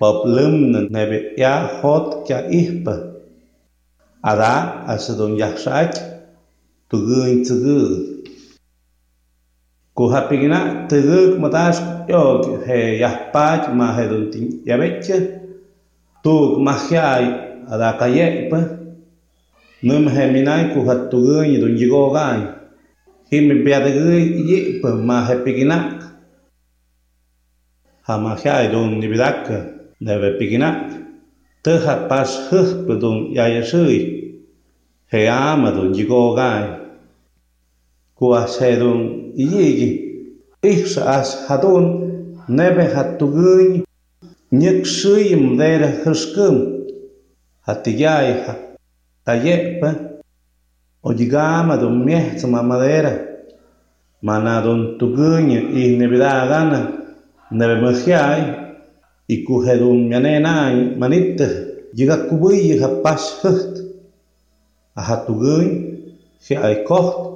pëplëm 0.01 0.53
në 0.73 0.81
nebe 0.93 1.19
ja 1.37 1.55
hot 1.81 2.21
kja 2.27 2.43
ihpë. 2.53 2.95
Ada 4.21 4.53
asë 4.93 5.17
don 5.17 5.33
jahshaq 5.39 5.97
të 6.93 7.01
gëjnë 7.07 7.45
të 7.47 7.57
gëjë. 7.63 7.99
Ku 9.97 10.07
hapigina 10.13 10.61
të 10.89 11.01
gëjë 11.07 11.41
mëtash 11.41 11.81
jo 12.09 12.23
he 12.67 12.79
jahpaq 13.01 13.71
ma 13.77 13.91
he 13.97 14.07
don 14.11 14.29
tin 14.33 14.47
jabeqë, 14.69 15.19
tuk 16.23 16.61
mahjaj 16.61 17.25
ada 17.71 17.95
kajekpë, 17.99 18.61
nëm 19.89 20.09
he 20.13 20.31
minaj 20.33 20.63
ku 20.75 20.85
hat 20.85 21.09
të 21.09 21.25
gëjnë 21.27 21.61
don 21.65 21.77
jigogajnë. 21.81 22.60
Himipiyatiki 23.31 24.43
yip 24.51 24.83
mahepikina. 24.83 26.03
Hamajay 28.03 28.67
dun 28.75 28.99
nibidak 28.99 29.47
nebepikina. 30.03 30.99
Teja 31.63 32.11
pas 32.11 32.27
hip 32.51 32.91
dun 32.99 33.31
yayasui. 33.31 34.35
Heama 35.07 35.71
dun 35.71 35.95
don 35.95 36.59
Kuasedun 38.19 39.31
yigi. 39.33 39.91
Ix 40.61 40.97
as 40.99 41.47
hadun 41.47 41.85
nebe 42.51 42.83
hatugun. 42.91 43.87
Nyek 44.51 44.83
suyim 44.83 45.55
dere 45.57 46.03
huskum. 46.03 46.83
Hatiyai 47.63 48.43
ha. 48.43 48.53
Tayepa. 49.25 50.10
o 51.03 51.13
don 51.13 51.77
do 51.79 51.89
mieto 51.89 52.45
uma 52.47 52.63
mana 54.21 54.61
don 54.61 54.97
tuguinho 54.97 55.71
e 55.75 55.97
nevida 55.97 56.29
a 56.29 56.45
gana, 56.45 56.93
neve 57.51 57.81
mexiai, 57.81 58.75
e 59.27 59.43
cuje 59.43 59.77
do 59.77 59.93
mianena 59.93 60.71
manita, 60.97 61.47
diga 61.93 62.17
cubui 62.27 62.71
e 62.71 62.77
rapaz 62.77 63.41
hurt, 63.43 63.81
a 64.95 65.01
ratuguinho, 65.01 65.97
se 66.39 66.55
ai 66.55 66.83
corto, 66.83 67.31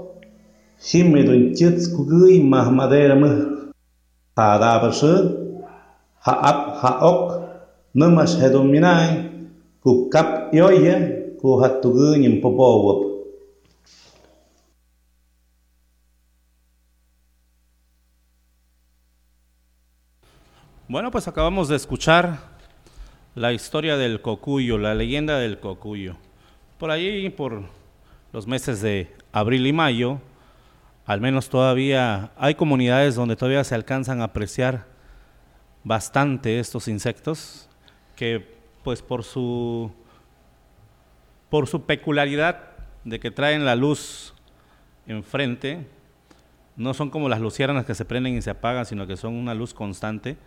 Sime 0.77 1.23
do 1.23 1.33
intits 1.33 1.87
kugui 1.87 2.43
ma 2.43 2.69
madeira 2.69 3.15
me. 3.15 3.29
Ha 4.37 4.57
da 4.59 4.79
basu, 4.79 5.13
ha 6.19 6.33
ap 6.49 6.59
ha 6.81 6.91
ok, 7.01 7.41
numas 7.95 8.35
hedominai, 8.35 9.31
ku 9.81 10.09
kap 10.11 10.53
yoye, 10.53 11.37
ku 11.39 11.57
hatugui 11.57 12.19
nim 12.19 12.41
popovop. 12.41 13.14
Bueno, 20.87 21.09
pues 21.09 21.27
acabamos 21.27 21.67
de 21.67 21.77
escuchar 21.77 22.37
la 23.33 23.51
historia 23.53 23.97
del 23.97 24.21
cocuyo, 24.21 24.77
la 24.77 24.93
leyenda 24.93 25.39
del 25.39 25.59
cocuyo. 25.59 26.15
Por 26.77 26.91
ahí, 26.91 27.27
por 27.31 27.63
los 28.31 28.45
meses 28.45 28.83
de 28.83 29.11
abril 29.31 29.65
y 29.65 29.73
mayo, 29.73 30.19
al 31.07 31.21
menos 31.21 31.49
todavía 31.49 32.29
hay 32.37 32.53
comunidades 32.53 33.15
donde 33.15 33.35
todavía 33.35 33.63
se 33.63 33.73
alcanzan 33.73 34.21
a 34.21 34.25
apreciar 34.25 34.85
bastante 35.83 36.59
estos 36.59 36.87
insectos 36.87 37.67
que 38.15 38.55
pues 38.83 39.01
por 39.01 39.23
su 39.23 39.91
por 41.49 41.65
su 41.65 41.81
peculiaridad 41.81 42.61
de 43.05 43.19
que 43.19 43.31
traen 43.31 43.65
la 43.65 43.75
luz 43.75 44.35
enfrente, 45.07 45.87
no 46.75 46.93
son 46.93 47.09
como 47.09 47.27
las 47.27 47.41
luciérnagas 47.41 47.87
que 47.87 47.95
se 47.95 48.05
prenden 48.05 48.37
y 48.37 48.43
se 48.43 48.51
apagan, 48.51 48.85
sino 48.85 49.07
que 49.07 49.17
son 49.17 49.33
una 49.33 49.55
luz 49.55 49.73
constante 49.73 50.37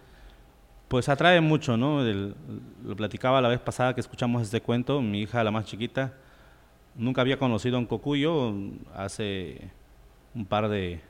pues 0.89 1.09
atrae 1.09 1.41
mucho, 1.41 1.77
¿no? 1.77 2.03
lo 2.03 2.97
platicaba 2.97 3.41
la 3.41 3.49
vez 3.49 3.61
pasada 3.61 3.95
que 3.95 4.01
escuchamos 4.01 4.43
este 4.43 4.63
cuento, 4.63 5.01
mi 5.03 5.21
hija, 5.21 5.45
la 5.45 5.51
más 5.51 5.67
chiquita, 5.67 6.15
nunca 6.95 7.21
había 7.21 7.39
conocido 7.39 7.77
a 7.77 7.79
un 7.79 7.87
cocuyo, 7.87 8.55
hace 8.95 9.71
un 10.35 10.47
par 10.47 10.69
de, 10.69 11.01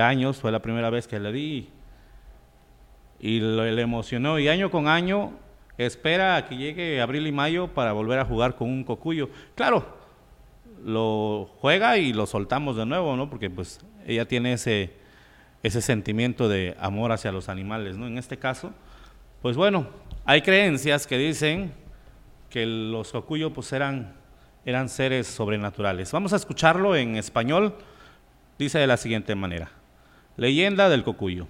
años, 0.00 0.36
fue 0.38 0.52
la 0.52 0.60
primera 0.60 0.90
vez 0.90 1.06
que 1.06 1.18
le 1.18 1.32
di 1.32 1.68
y 3.18 3.40
le 3.40 3.80
emocionó. 3.80 4.38
Y 4.38 4.48
año 4.48 4.70
con 4.70 4.88
año 4.88 5.32
espera 5.78 6.36
a 6.36 6.46
que 6.46 6.56
llegue 6.56 7.00
abril 7.00 7.26
y 7.26 7.32
mayo 7.32 7.68
para 7.68 7.92
volver 7.92 8.18
a 8.18 8.24
jugar 8.24 8.56
con 8.56 8.68
un 8.68 8.84
cocuyo. 8.84 9.30
Claro, 9.54 9.96
lo 10.84 11.48
juega 11.60 11.96
y 11.98 12.12
lo 12.12 12.26
soltamos 12.26 12.76
de 12.76 12.84
nuevo, 12.84 13.16
¿no? 13.16 13.30
Porque 13.30 13.48
pues 13.48 13.80
ella 14.06 14.26
tiene 14.26 14.52
ese, 14.52 14.92
ese 15.62 15.80
sentimiento 15.80 16.48
de 16.48 16.76
amor 16.78 17.12
hacia 17.12 17.32
los 17.32 17.48
animales, 17.48 17.96
¿no? 17.96 18.06
En 18.06 18.18
este 18.18 18.38
caso, 18.38 18.72
pues 19.46 19.56
bueno, 19.56 19.86
hay 20.24 20.42
creencias 20.42 21.06
que 21.06 21.16
dicen 21.16 21.72
que 22.50 22.66
los 22.66 23.12
cocuyo 23.12 23.52
pues 23.52 23.72
eran, 23.72 24.12
eran 24.64 24.88
seres 24.88 25.28
sobrenaturales. 25.28 26.10
Vamos 26.10 26.32
a 26.32 26.36
escucharlo 26.36 26.96
en 26.96 27.14
español. 27.14 27.76
Dice 28.58 28.80
de 28.80 28.88
la 28.88 28.96
siguiente 28.96 29.36
manera. 29.36 29.70
Leyenda 30.36 30.88
del 30.88 31.04
cocuyo. 31.04 31.46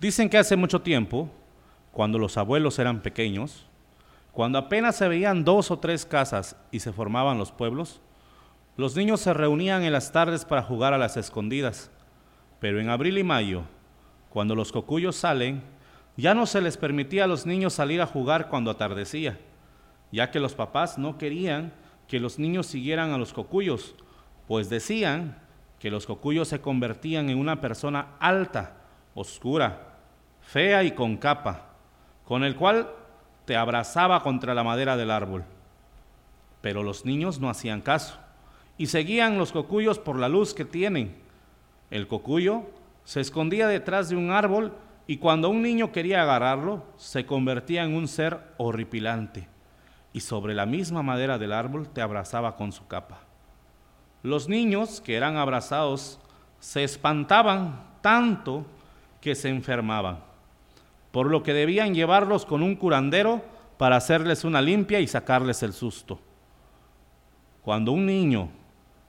Dicen 0.00 0.28
que 0.28 0.36
hace 0.36 0.54
mucho 0.54 0.82
tiempo, 0.82 1.30
cuando 1.92 2.18
los 2.18 2.36
abuelos 2.36 2.78
eran 2.78 3.00
pequeños, 3.00 3.66
cuando 4.30 4.58
apenas 4.58 4.94
se 4.94 5.08
veían 5.08 5.44
dos 5.44 5.70
o 5.70 5.78
tres 5.78 6.04
casas 6.04 6.56
y 6.70 6.80
se 6.80 6.92
formaban 6.92 7.38
los 7.38 7.52
pueblos, 7.52 8.02
los 8.76 8.94
niños 8.96 9.22
se 9.22 9.32
reunían 9.32 9.82
en 9.82 9.94
las 9.94 10.12
tardes 10.12 10.44
para 10.44 10.62
jugar 10.62 10.92
a 10.92 10.98
las 10.98 11.16
escondidas. 11.16 11.90
Pero 12.60 12.80
en 12.80 12.90
abril 12.90 13.16
y 13.16 13.24
mayo, 13.24 13.62
cuando 14.28 14.54
los 14.54 14.72
cocuyos 14.72 15.16
salen, 15.16 15.72
ya 16.16 16.34
no 16.34 16.46
se 16.46 16.60
les 16.60 16.76
permitía 16.76 17.24
a 17.24 17.26
los 17.26 17.46
niños 17.46 17.72
salir 17.72 18.00
a 18.02 18.06
jugar 18.06 18.48
cuando 18.48 18.70
atardecía, 18.70 19.38
ya 20.10 20.30
que 20.30 20.40
los 20.40 20.54
papás 20.54 20.98
no 20.98 21.18
querían 21.18 21.72
que 22.06 22.20
los 22.20 22.38
niños 22.38 22.66
siguieran 22.66 23.12
a 23.12 23.18
los 23.18 23.32
cocuyos, 23.32 23.94
pues 24.46 24.68
decían 24.68 25.38
que 25.78 25.90
los 25.90 26.06
cocuyos 26.06 26.48
se 26.48 26.60
convertían 26.60 27.30
en 27.30 27.38
una 27.38 27.60
persona 27.60 28.08
alta, 28.20 28.76
oscura, 29.14 29.96
fea 30.42 30.84
y 30.84 30.92
con 30.92 31.16
capa, 31.16 31.70
con 32.26 32.44
el 32.44 32.56
cual 32.56 32.90
te 33.46 33.56
abrazaba 33.56 34.22
contra 34.22 34.54
la 34.54 34.62
madera 34.62 34.96
del 34.96 35.10
árbol. 35.10 35.44
Pero 36.60 36.82
los 36.82 37.04
niños 37.04 37.40
no 37.40 37.48
hacían 37.48 37.80
caso 37.80 38.18
y 38.78 38.86
seguían 38.86 39.38
los 39.38 39.52
cocuyos 39.52 39.98
por 39.98 40.18
la 40.18 40.28
luz 40.28 40.54
que 40.54 40.64
tienen. 40.64 41.16
El 41.90 42.06
cocuyo 42.06 42.62
se 43.04 43.20
escondía 43.20 43.66
detrás 43.66 44.08
de 44.08 44.16
un 44.16 44.30
árbol 44.30 44.72
y 45.06 45.16
cuando 45.16 45.48
un 45.48 45.62
niño 45.62 45.92
quería 45.92 46.22
agarrarlo, 46.22 46.84
se 46.96 47.26
convertía 47.26 47.84
en 47.84 47.94
un 47.94 48.08
ser 48.08 48.40
horripilante 48.56 49.48
y 50.12 50.20
sobre 50.20 50.54
la 50.54 50.66
misma 50.66 51.02
madera 51.02 51.38
del 51.38 51.52
árbol 51.52 51.88
te 51.88 52.02
abrazaba 52.02 52.56
con 52.56 52.72
su 52.72 52.86
capa. 52.86 53.20
Los 54.22 54.48
niños 54.48 55.00
que 55.00 55.16
eran 55.16 55.36
abrazados 55.36 56.20
se 56.60 56.84
espantaban 56.84 57.82
tanto 58.02 58.64
que 59.20 59.34
se 59.34 59.48
enfermaban, 59.48 60.20
por 61.10 61.30
lo 61.30 61.42
que 61.42 61.52
debían 61.52 61.94
llevarlos 61.94 62.44
con 62.44 62.62
un 62.62 62.76
curandero 62.76 63.42
para 63.78 63.96
hacerles 63.96 64.44
una 64.44 64.60
limpia 64.60 65.00
y 65.00 65.06
sacarles 65.06 65.62
el 65.62 65.72
susto. 65.72 66.20
Cuando 67.62 67.92
un 67.92 68.06
niño 68.06 68.48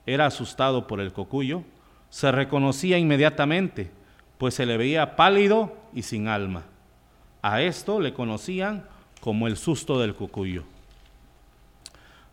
era 0.05 0.25
asustado 0.25 0.87
por 0.87 0.99
el 0.99 1.13
cocuyo, 1.13 1.63
se 2.09 2.31
reconocía 2.31 2.97
inmediatamente 2.97 3.91
pues 4.37 4.53
se 4.53 4.65
le 4.65 4.77
veía 4.77 5.15
pálido 5.15 5.75
y 5.93 6.03
sin 6.03 6.27
alma. 6.27 6.63
A 7.41 7.61
esto 7.61 7.99
le 7.99 8.13
conocían 8.13 8.85
como 9.19 9.47
el 9.47 9.57
susto 9.57 9.99
del 9.99 10.15
cucuyo. 10.15 10.63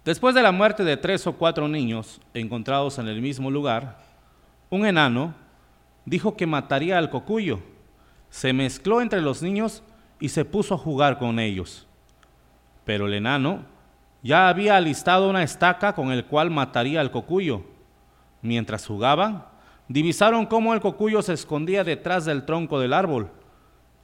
Después 0.04 0.34
de 0.34 0.42
la 0.42 0.52
muerte 0.52 0.82
de 0.82 0.96
tres 0.96 1.26
o 1.26 1.34
cuatro 1.34 1.68
niños 1.68 2.20
encontrados 2.32 2.98
en 2.98 3.06
el 3.08 3.20
mismo 3.20 3.50
lugar, 3.50 3.98
un 4.70 4.86
enano 4.86 5.34
dijo 6.04 6.36
que 6.36 6.46
mataría 6.46 6.96
al 6.96 7.10
cocuyo. 7.10 7.60
Se 8.30 8.52
mezcló 8.52 9.00
entre 9.00 9.20
los 9.20 9.42
niños 9.42 9.82
y 10.18 10.30
se 10.30 10.44
puso 10.44 10.74
a 10.74 10.78
jugar 10.78 11.18
con 11.18 11.38
ellos. 11.38 11.86
Pero 12.84 13.06
el 13.06 13.14
enano 13.14 13.64
ya 14.22 14.48
había 14.48 14.76
alistado 14.76 15.28
una 15.28 15.42
estaca 15.42 15.94
con 15.94 16.12
el 16.12 16.24
cual 16.24 16.50
mataría 16.50 17.00
al 17.00 17.10
cocuyo. 17.10 17.62
Mientras 18.42 18.86
jugaban, 18.86 19.44
divisaron 19.90 20.46
cómo 20.46 20.72
el 20.72 20.80
cocuyo 20.80 21.20
se 21.20 21.32
escondía 21.32 21.82
detrás 21.82 22.24
del 22.24 22.44
tronco 22.44 22.78
del 22.78 22.92
árbol. 22.92 23.28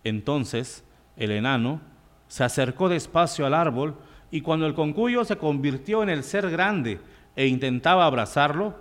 Entonces 0.02 0.84
el 1.16 1.30
enano 1.30 1.80
se 2.26 2.42
acercó 2.42 2.88
despacio 2.88 3.46
al 3.46 3.54
árbol 3.54 3.94
y 4.32 4.40
cuando 4.40 4.66
el 4.66 4.74
concuyo 4.74 5.24
se 5.24 5.38
convirtió 5.38 6.02
en 6.02 6.08
el 6.08 6.24
ser 6.24 6.50
grande 6.50 7.00
e 7.36 7.46
intentaba 7.46 8.04
abrazarlo, 8.04 8.74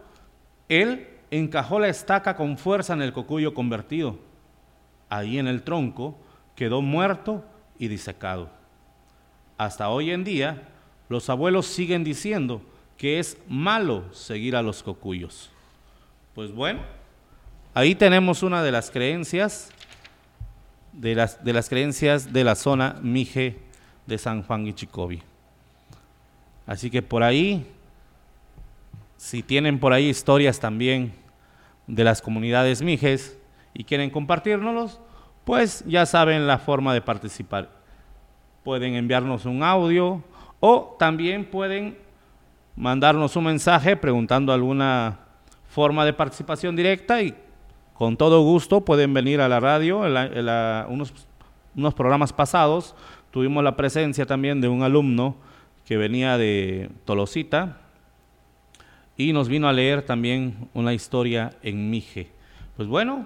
él 0.68 1.08
encajó 1.30 1.80
la 1.80 1.90
estaca 1.90 2.36
con 2.36 2.58
fuerza 2.58 2.94
en 2.94 3.04
el 3.04 3.14
cocuyo 3.14 3.54
convertido. 3.54 4.18
Ahí 5.08 5.38
en 5.38 5.46
el 5.46 5.62
tronco 5.62 6.18
quedó 6.56 6.82
muerto 6.82 7.46
y 7.78 7.88
disecado. 7.88 8.50
Hasta 9.60 9.90
hoy 9.90 10.10
en 10.10 10.24
día, 10.24 10.70
los 11.08 11.30
abuelos 11.30 11.68
siguen 11.68 12.04
diciendo 12.04 12.64
que 12.98 13.20
es 13.20 13.38
malo 13.48 14.12
seguir 14.12 14.56
a 14.56 14.64
los 14.64 14.82
cocuyos. 14.82 15.52
Pues 16.36 16.52
bueno, 16.52 16.82
ahí 17.74 17.96
tenemos 17.96 18.44
una 18.44 18.62
de 18.62 18.70
las 18.70 18.92
creencias, 18.92 19.72
de 20.92 21.16
las, 21.16 21.42
de 21.46 21.54
las 21.54 21.70
creencias 21.70 22.34
de 22.34 22.44
la 22.44 22.56
zona 22.56 22.98
Mije 23.02 23.58
de 24.06 24.18
San 24.18 24.44
Juan 24.44 24.68
y 24.68 24.74
Chicobi. 24.74 25.22
Así 26.68 26.92
que 26.92 27.02
por 27.02 27.24
ahí, 27.24 27.66
si 29.16 29.44
tienen 29.44 29.80
por 29.80 29.94
ahí 29.94 30.10
historias 30.10 30.60
también 30.60 31.14
de 31.88 32.04
las 32.04 32.22
comunidades 32.22 32.82
Mijes 32.82 33.38
y 33.74 33.86
quieren 33.86 34.10
compartirnoslos, 34.10 35.00
pues 35.46 35.86
ya 35.88 36.06
saben 36.06 36.48
la 36.48 36.58
forma 36.58 36.94
de 36.94 37.00
participar. 37.00 37.70
Pueden 38.66 38.96
enviarnos 38.96 39.46
un 39.46 39.64
audio 39.64 40.22
o 40.60 40.98
también 41.00 41.46
pueden 41.46 41.98
mandarnos 42.76 43.38
un 43.38 43.46
mensaje 43.46 43.96
preguntando 43.96 44.52
alguna 44.52 45.20
forma 45.68 46.06
de 46.06 46.14
participación 46.14 46.76
directa 46.76 47.22
y 47.22 47.36
con 47.94 48.18
todo 48.18 48.42
gusto 48.42 48.82
pueden 48.82 49.14
venir 49.14 49.42
a 49.42 49.48
la 49.48 49.60
radio. 49.60 50.06
En, 50.06 50.46
unos, 50.90 51.14
unos 51.76 51.94
programas 51.94 52.34
pasados 52.34 52.96
tuvimos 53.32 53.64
la 53.64 53.76
presencia 53.76 54.26
también 54.26 54.62
de 54.62 54.68
un 54.68 54.84
alumno 54.84 55.36
que 55.86 55.98
venía 55.98 56.38
de 56.38 56.90
Tolosita 57.06 57.78
y 59.18 59.34
nos 59.34 59.48
vino 59.48 59.68
a 59.68 59.74
leer 59.74 60.02
también 60.02 60.70
una 60.74 60.94
historia 60.94 61.52
en 61.62 61.90
Mije. 61.90 62.32
Pues 62.76 62.88
bueno, 62.88 63.26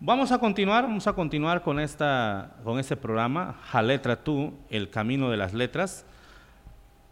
vamos 0.00 0.32
a 0.32 0.38
continuar, 0.38 0.84
vamos 0.84 1.06
a 1.06 1.14
continuar 1.14 1.62
con 1.62 1.80
esta 1.80 2.56
con 2.62 2.78
este 2.78 2.96
programa, 2.96 3.56
Jaletra 3.70 4.22
tú, 4.22 4.52
el 4.68 4.90
camino 4.90 5.30
de 5.30 5.36
las 5.36 5.54
letras. 5.54 6.04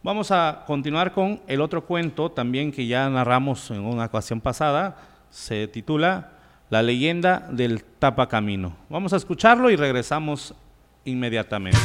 Vamos 0.05 0.33
a 0.33 0.65
continuar 0.67 1.13
con 1.13 1.41
el 1.47 1.61
otro 1.61 1.87
cuento 1.87 2.29
también 2.29 2.73
que 2.73 2.89
ya 2.89 3.09
narramos 3.09 3.71
en 3.71 3.85
una 3.85 4.07
ocasión 4.07 4.41
pasada. 4.41 4.97
Se 5.31 5.69
titula 5.69 6.33
la 6.71 6.83
leyenda 6.83 7.47
del 7.53 7.85
tapacamino. 7.85 8.75
Vamos 8.89 9.13
a 9.13 9.17
escucharlo 9.17 9.71
y 9.71 9.77
regresamos 9.77 10.57
inmediatamente. 11.05 11.79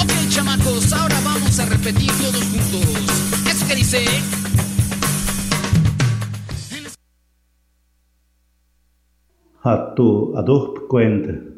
Ok, 0.00 0.30
chamacos, 0.30 0.90
ahora 0.94 1.20
vamos 1.22 1.60
a 1.60 1.66
repetir 1.66 2.10
todos 2.12 2.42
juntos. 2.44 3.46
Eso 3.46 3.68
que 3.68 3.74
dice. 3.74 4.06
Hatu 9.62 10.32
aduh 10.38 10.88
cuenta. 10.88 11.50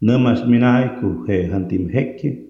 Namas 0.00 0.46
minai 0.46 1.00
ku 1.00 1.26
he 1.26 1.50
hantim 1.50 1.90
hekki. 1.90 2.46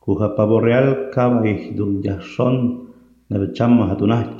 Ku 0.00 0.18
ha 0.20 0.28
pavo 0.36 0.60
real 0.60 1.08
kava 1.14 1.40
ich 1.48 1.74
dun 1.74 2.02
jason 2.02 2.92
na 3.30 3.38
bechamma 3.40 3.88
hatunah 3.88 4.36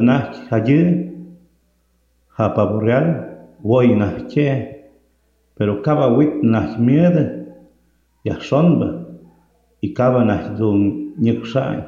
anah 0.00 0.24
hajye. 0.48 1.12
Ha 2.38 2.48
pavo 2.56 2.80
real 2.80 3.06
woi 3.62 3.92
nah 3.94 4.16
che. 4.32 4.80
Pero 5.56 5.82
kava 5.82 6.16
wit 6.16 6.42
nah 6.42 6.78
miede. 6.78 7.52
Jason 8.24 8.78
ba. 8.80 8.88
I 9.82 9.92
kava 9.92 10.24
nah 10.24 10.56
dun 10.56 11.12
nyeksai. 11.20 11.84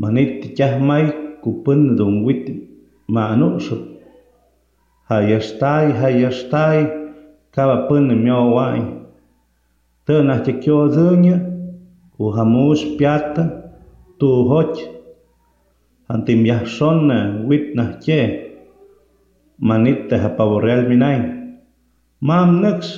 Manit 0.00 0.56
jahmai 0.58 1.38
ku 1.40 1.62
pen 1.62 1.94
dun 1.94 2.24
wit 2.26 2.50
ma 3.06 3.30
anu 3.30 3.60
sup 3.60 3.87
jayaxtay, 5.10 5.92
jayaxtay, 6.00 6.86
cabapanä 7.54 8.14
myowa'i. 8.14 8.82
Tä'najtye 10.04 10.52
kyosä'nyä 10.62 11.38
ujamu'ux 12.20 12.96
pyata 12.98 13.44
tu'joty, 14.18 14.84
janti'm 16.08 16.42
yajxona 16.46 17.18
witnajkye 17.48 18.20
manitej 19.60 20.24
apavorrealmina'im. 20.24 21.24
Ma'am 22.20 22.50
nä'ks, 22.64 22.88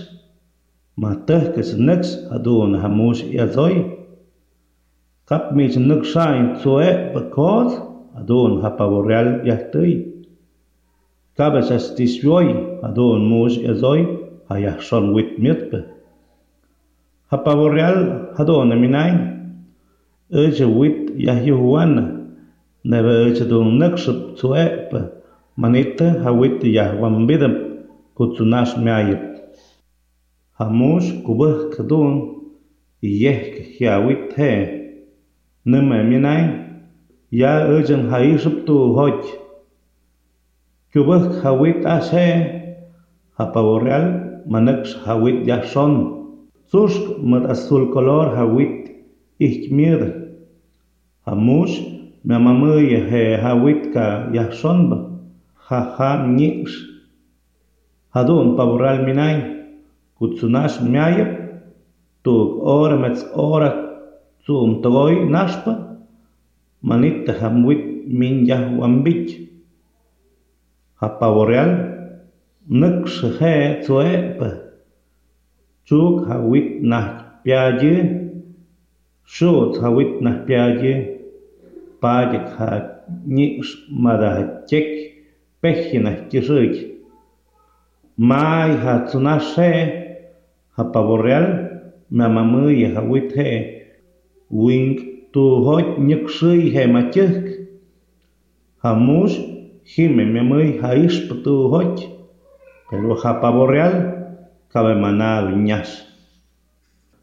majtäjkäsi 0.96 1.76
nä'ks 1.76 2.08
jadu'unä 2.30 2.78
jamu'ux 2.82 3.18
'yasoya. 3.34 3.84
Kap 5.24 5.44
mi'sä 5.52 5.80
nä'kxa'im 5.80 6.46
tsue'pä 6.58 7.20
ko's 7.36 7.72
jadu'unä 8.16 8.66
apavorreal 8.66 9.28
yajtäya. 9.46 10.09
Tabes 11.36 11.70
es 11.70 11.94
disjoi 11.96 12.48
adon 12.82 13.24
mos 13.30 13.56
ezoi 13.58 14.02
hayachson 14.48 15.14
wit 15.14 15.38
mitbe. 15.38 15.84
Hapavoreal 17.30 18.34
adon 18.38 18.74
minai. 18.80 19.12
Öje 20.32 20.66
wit 20.66 21.10
yahihuana. 21.16 22.04
Neve 22.84 23.12
öje 23.26 23.44
dun 23.48 23.78
nakship 23.78 24.36
tuepe. 24.38 25.00
Manita 25.56 26.22
hawit 26.24 26.64
yahwan 26.64 27.26
bidem 27.26 27.54
kutsunash 28.16 28.74
meayip. 28.84 29.22
Hamush 30.58 31.22
kubah 31.24 31.70
kadun 31.76 32.14
yeh 33.02 33.62
hiawit 33.78 34.32
he. 34.36 34.52
Nime 35.64 36.02
minai. 36.10 36.42
Ya 37.30 37.66
öjen 37.68 38.10
hayiship 38.10 38.66
tu 38.66 38.94
hoch. 38.94 39.49
Yubäk 40.94 41.38
jawit 41.42 41.86
asje 41.86 42.26
apavorreal 43.38 44.06
manakx 44.50 44.98
jawit 45.06 45.46
yajxon. 45.46 45.94
Tzuxk 46.66 47.22
mat 47.22 47.46
azul 47.46 47.92
color 47.94 48.34
jawit 48.34 48.90
ijkmieda. 49.38 50.08
Jamux 51.26 51.70
miamamäya 52.26 53.06
je 53.10 53.22
jawit 53.42 53.92
ka 53.94 54.06
yajxonba. 54.34 54.96
Jaja 55.70 56.26
ñi'x. 56.26 56.70
Jadun 58.14 58.56
pavorreal 58.58 59.06
minay. 59.06 59.36
Kutsunax 60.18 60.82
miayap. 60.82 61.62
Tuk 62.26 62.66
hora 62.66 62.96
metz 62.98 63.22
hora 63.34 63.70
tzu'um 64.42 64.82
togoy 64.82 65.22
naxpa. 65.30 65.72
Manita 66.82 67.30
jamwit 67.38 68.10
min 68.10 68.42
yajwambich. 68.46 69.49
Apavoreal 71.00 71.70
näkxä 72.80 73.28
je'e 73.40 73.68
tsue'pä 73.82 74.48
tsu'k 75.86 76.16
jawit'najpyaye 76.28 77.94
xu'tz 79.34 79.76
jawit'najpyaye 79.82 80.94
pa'yäk 82.02 82.46
ja'nyä'xmatajtyäk 82.58 84.88
pejyinajtyäxä'ki, 85.62 86.82
may 88.28 88.70
jatzunax 88.84 89.42
je'e 89.56 89.82
apavoreal 90.80 91.46
myamamäya 92.16 92.88
jawit 92.96 93.30
je'e 93.36 93.58
he 95.66 95.76
nyäksyäyi 96.08 96.66
je 96.74 96.82
matyäjk, 96.94 97.46
jamu'sy 98.84 99.49
χήμε 99.92 100.24
με 100.24 100.42
μου 100.42 100.78
χαρίς 100.80 101.26
που 101.26 101.40
του 101.40 101.68
χώκει, 101.68 102.08
πέλου 102.90 103.16
χα 103.16 103.38
παβορεάλ, 103.38 103.92
καβε 104.72 104.94
μανά 104.94 105.46
δυνιάς. 105.46 106.04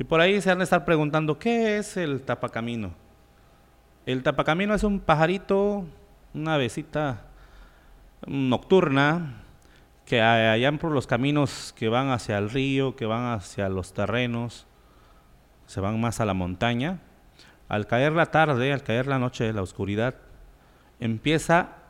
Y 0.00 0.02
por 0.02 0.20
ahí 0.20 0.40
se 0.40 0.48
van 0.48 0.60
a 0.60 0.64
estar 0.64 0.84
preguntando, 0.84 1.38
¿qué 1.38 1.78
es 1.78 1.96
el 1.96 2.22
tapacamino? 2.22 2.90
El 4.04 4.24
tapacamino 4.24 4.74
es 4.74 4.82
un 4.82 4.98
pajarito, 4.98 5.84
una 6.34 6.54
avecita 6.54 7.22
nocturna 8.26 9.44
que 10.04 10.20
allá 10.20 10.72
por 10.72 10.90
los 10.90 11.06
caminos 11.06 11.72
que 11.78 11.88
van 11.88 12.10
hacia 12.10 12.36
el 12.38 12.50
río, 12.50 12.96
que 12.96 13.06
van 13.06 13.32
hacia 13.32 13.68
los 13.68 13.92
terrenos, 13.92 14.66
se 15.66 15.80
van 15.80 16.00
más 16.00 16.18
a 16.18 16.24
la 16.24 16.34
montaña. 16.34 16.98
Al 17.68 17.86
caer 17.86 18.10
la 18.10 18.26
tarde, 18.26 18.72
al 18.72 18.82
caer 18.82 19.06
la 19.06 19.20
noche, 19.20 19.52
la 19.52 19.62
oscuridad, 19.62 20.16
empieza 20.98 21.83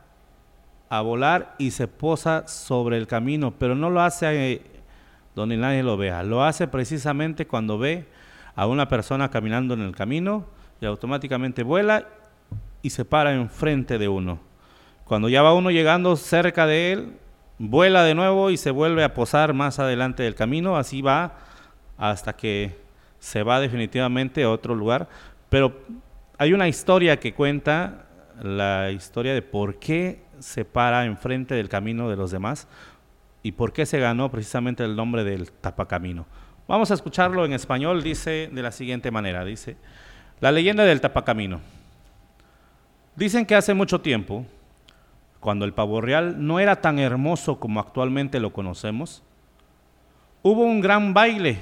a 0.97 1.01
volar 1.01 1.55
y 1.57 1.71
se 1.71 1.87
posa 1.87 2.47
sobre 2.47 2.97
el 2.97 3.07
camino, 3.07 3.53
pero 3.57 3.75
no 3.75 3.89
lo 3.89 4.01
hace 4.01 4.53
eh, 4.53 4.61
donde 5.35 5.57
nadie 5.57 5.83
lo 5.83 5.97
vea, 5.97 6.23
lo 6.23 6.43
hace 6.43 6.67
precisamente 6.67 7.47
cuando 7.47 7.77
ve 7.77 8.05
a 8.55 8.67
una 8.67 8.87
persona 8.87 9.29
caminando 9.29 9.73
en 9.73 9.81
el 9.81 9.95
camino 9.95 10.45
y 10.79 10.85
automáticamente 10.85 11.63
vuela 11.63 12.07
y 12.81 12.89
se 12.89 13.05
para 13.05 13.33
enfrente 13.33 13.97
de 13.97 14.07
uno. 14.07 14.39
Cuando 15.05 15.29
ya 15.29 15.41
va 15.41 15.53
uno 15.53 15.71
llegando 15.71 16.15
cerca 16.15 16.65
de 16.65 16.91
él, 16.93 17.17
vuela 17.57 18.03
de 18.03 18.15
nuevo 18.15 18.49
y 18.49 18.57
se 18.57 18.71
vuelve 18.71 19.03
a 19.03 19.13
posar 19.13 19.53
más 19.53 19.79
adelante 19.79 20.23
del 20.23 20.35
camino, 20.35 20.77
así 20.77 21.01
va 21.01 21.37
hasta 21.97 22.33
que 22.33 22.77
se 23.19 23.43
va 23.43 23.59
definitivamente 23.59 24.43
a 24.43 24.49
otro 24.49 24.75
lugar. 24.75 25.07
Pero 25.49 25.73
hay 26.37 26.53
una 26.53 26.67
historia 26.67 27.19
que 27.19 27.33
cuenta 27.33 28.05
la 28.41 28.91
historia 28.91 29.33
de 29.33 29.41
por 29.41 29.79
qué 29.79 30.24
se 30.39 30.65
para 30.65 31.05
enfrente 31.05 31.55
del 31.55 31.69
camino 31.69 32.09
de 32.09 32.15
los 32.15 32.31
demás 32.31 32.67
y 33.43 33.51
por 33.51 33.73
qué 33.73 33.85
se 33.85 33.99
ganó 33.99 34.31
precisamente 34.31 34.83
el 34.83 34.95
nombre 34.95 35.23
del 35.23 35.51
tapacamino. 35.51 36.25
Vamos 36.67 36.89
a 36.89 36.95
escucharlo 36.95 37.45
en 37.45 37.53
español, 37.53 38.01
dice 38.01 38.49
de 38.51 38.61
la 38.63 38.71
siguiente 38.71 39.11
manera, 39.11 39.45
dice, 39.45 39.77
La 40.39 40.51
leyenda 40.51 40.83
del 40.83 40.99
tapacamino. 40.99 41.59
Dicen 43.15 43.45
que 43.45 43.55
hace 43.55 43.73
mucho 43.73 44.01
tiempo, 44.01 44.45
cuando 45.39 45.63
el 45.63 45.73
pavo 45.73 46.01
real 46.01 46.45
no 46.45 46.59
era 46.59 46.81
tan 46.81 46.97
hermoso 46.97 47.59
como 47.59 47.79
actualmente 47.79 48.39
lo 48.39 48.51
conocemos, 48.51 49.21
hubo 50.41 50.63
un 50.63 50.81
gran 50.81 51.13
baile 51.13 51.59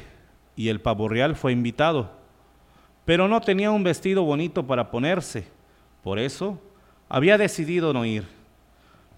y 0.56 0.70
el 0.70 0.80
pavo 0.80 1.10
real 1.10 1.36
fue 1.36 1.52
invitado, 1.52 2.12
pero 3.04 3.28
no 3.28 3.42
tenía 3.42 3.72
un 3.72 3.84
vestido 3.84 4.24
bonito 4.24 4.66
para 4.66 4.90
ponerse, 4.90 5.48
por 6.02 6.18
eso 6.18 6.62
había 7.10 7.38
decidido 7.38 7.94
no 7.94 8.06
ir. 8.06 8.26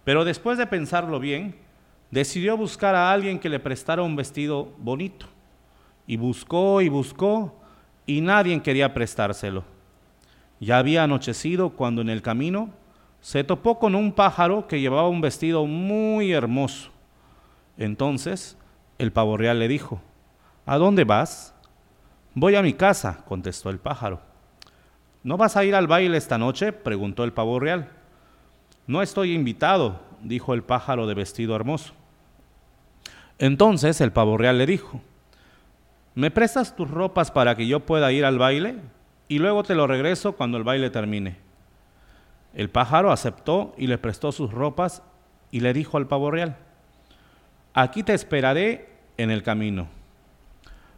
Pero 0.05 0.23
después 0.23 0.57
de 0.57 0.67
pensarlo 0.67 1.19
bien, 1.19 1.55
decidió 2.11 2.55
buscar 2.55 2.95
a 2.95 3.11
alguien 3.11 3.39
que 3.39 3.49
le 3.49 3.59
prestara 3.59 4.03
un 4.03 4.15
vestido 4.15 4.71
bonito. 4.77 5.25
Y 6.07 6.15
buscó 6.15 6.81
y 6.81 6.87
buscó 6.87 7.59
y 8.05 8.21
nadie 8.21 8.61
quería 8.61 8.93
prestárselo. 8.93 9.65
Ya 10.59 10.77
había 10.77 11.03
anochecido 11.03 11.71
cuando 11.71 12.01
en 12.01 12.09
el 12.09 12.21
camino 12.21 12.69
se 13.19 13.43
topó 13.43 13.79
con 13.79 13.95
un 13.95 14.13
pájaro 14.13 14.67
que 14.67 14.79
llevaba 14.79 15.09
un 15.09 15.19
vestido 15.19 15.65
muy 15.65 16.31
hermoso. 16.31 16.91
Entonces 17.77 18.57
el 18.99 19.11
pavo 19.11 19.35
real 19.35 19.59
le 19.59 19.67
dijo, 19.67 19.99
¿A 20.67 20.77
dónde 20.77 21.03
vas? 21.03 21.53
Voy 22.35 22.55
a 22.55 22.61
mi 22.61 22.73
casa, 22.73 23.23
contestó 23.27 23.69
el 23.69 23.79
pájaro. 23.79 24.21
¿No 25.23 25.37
vas 25.37 25.57
a 25.57 25.65
ir 25.65 25.73
al 25.73 25.87
baile 25.87 26.17
esta 26.17 26.37
noche? 26.37 26.71
preguntó 26.71 27.23
el 27.23 27.33
pavo 27.33 27.59
real. 27.59 27.89
No 28.87 29.01
estoy 29.01 29.33
invitado, 29.33 29.99
dijo 30.21 30.53
el 30.53 30.63
pájaro 30.63 31.07
de 31.07 31.13
vestido 31.13 31.55
hermoso. 31.55 31.93
Entonces 33.39 33.99
el 34.01 34.11
pavo 34.11 34.37
real 34.37 34.57
le 34.57 34.65
dijo, 34.65 35.01
¿me 36.13 36.31
prestas 36.31 36.75
tus 36.75 36.89
ropas 36.89 37.31
para 37.31 37.55
que 37.55 37.67
yo 37.67 37.81
pueda 37.81 38.11
ir 38.11 38.25
al 38.25 38.37
baile? 38.37 38.75
Y 39.27 39.39
luego 39.39 39.63
te 39.63 39.75
lo 39.75 39.87
regreso 39.87 40.33
cuando 40.33 40.57
el 40.57 40.63
baile 40.63 40.89
termine. 40.89 41.37
El 42.53 42.69
pájaro 42.69 43.11
aceptó 43.11 43.73
y 43.77 43.87
le 43.87 43.97
prestó 43.97 44.31
sus 44.31 44.51
ropas 44.51 45.01
y 45.51 45.59
le 45.59 45.73
dijo 45.73 45.97
al 45.97 46.07
pavo 46.07 46.31
real, 46.31 46.57
aquí 47.73 48.03
te 48.03 48.13
esperaré 48.13 48.89
en 49.17 49.31
el 49.31 49.43
camino. 49.43 49.87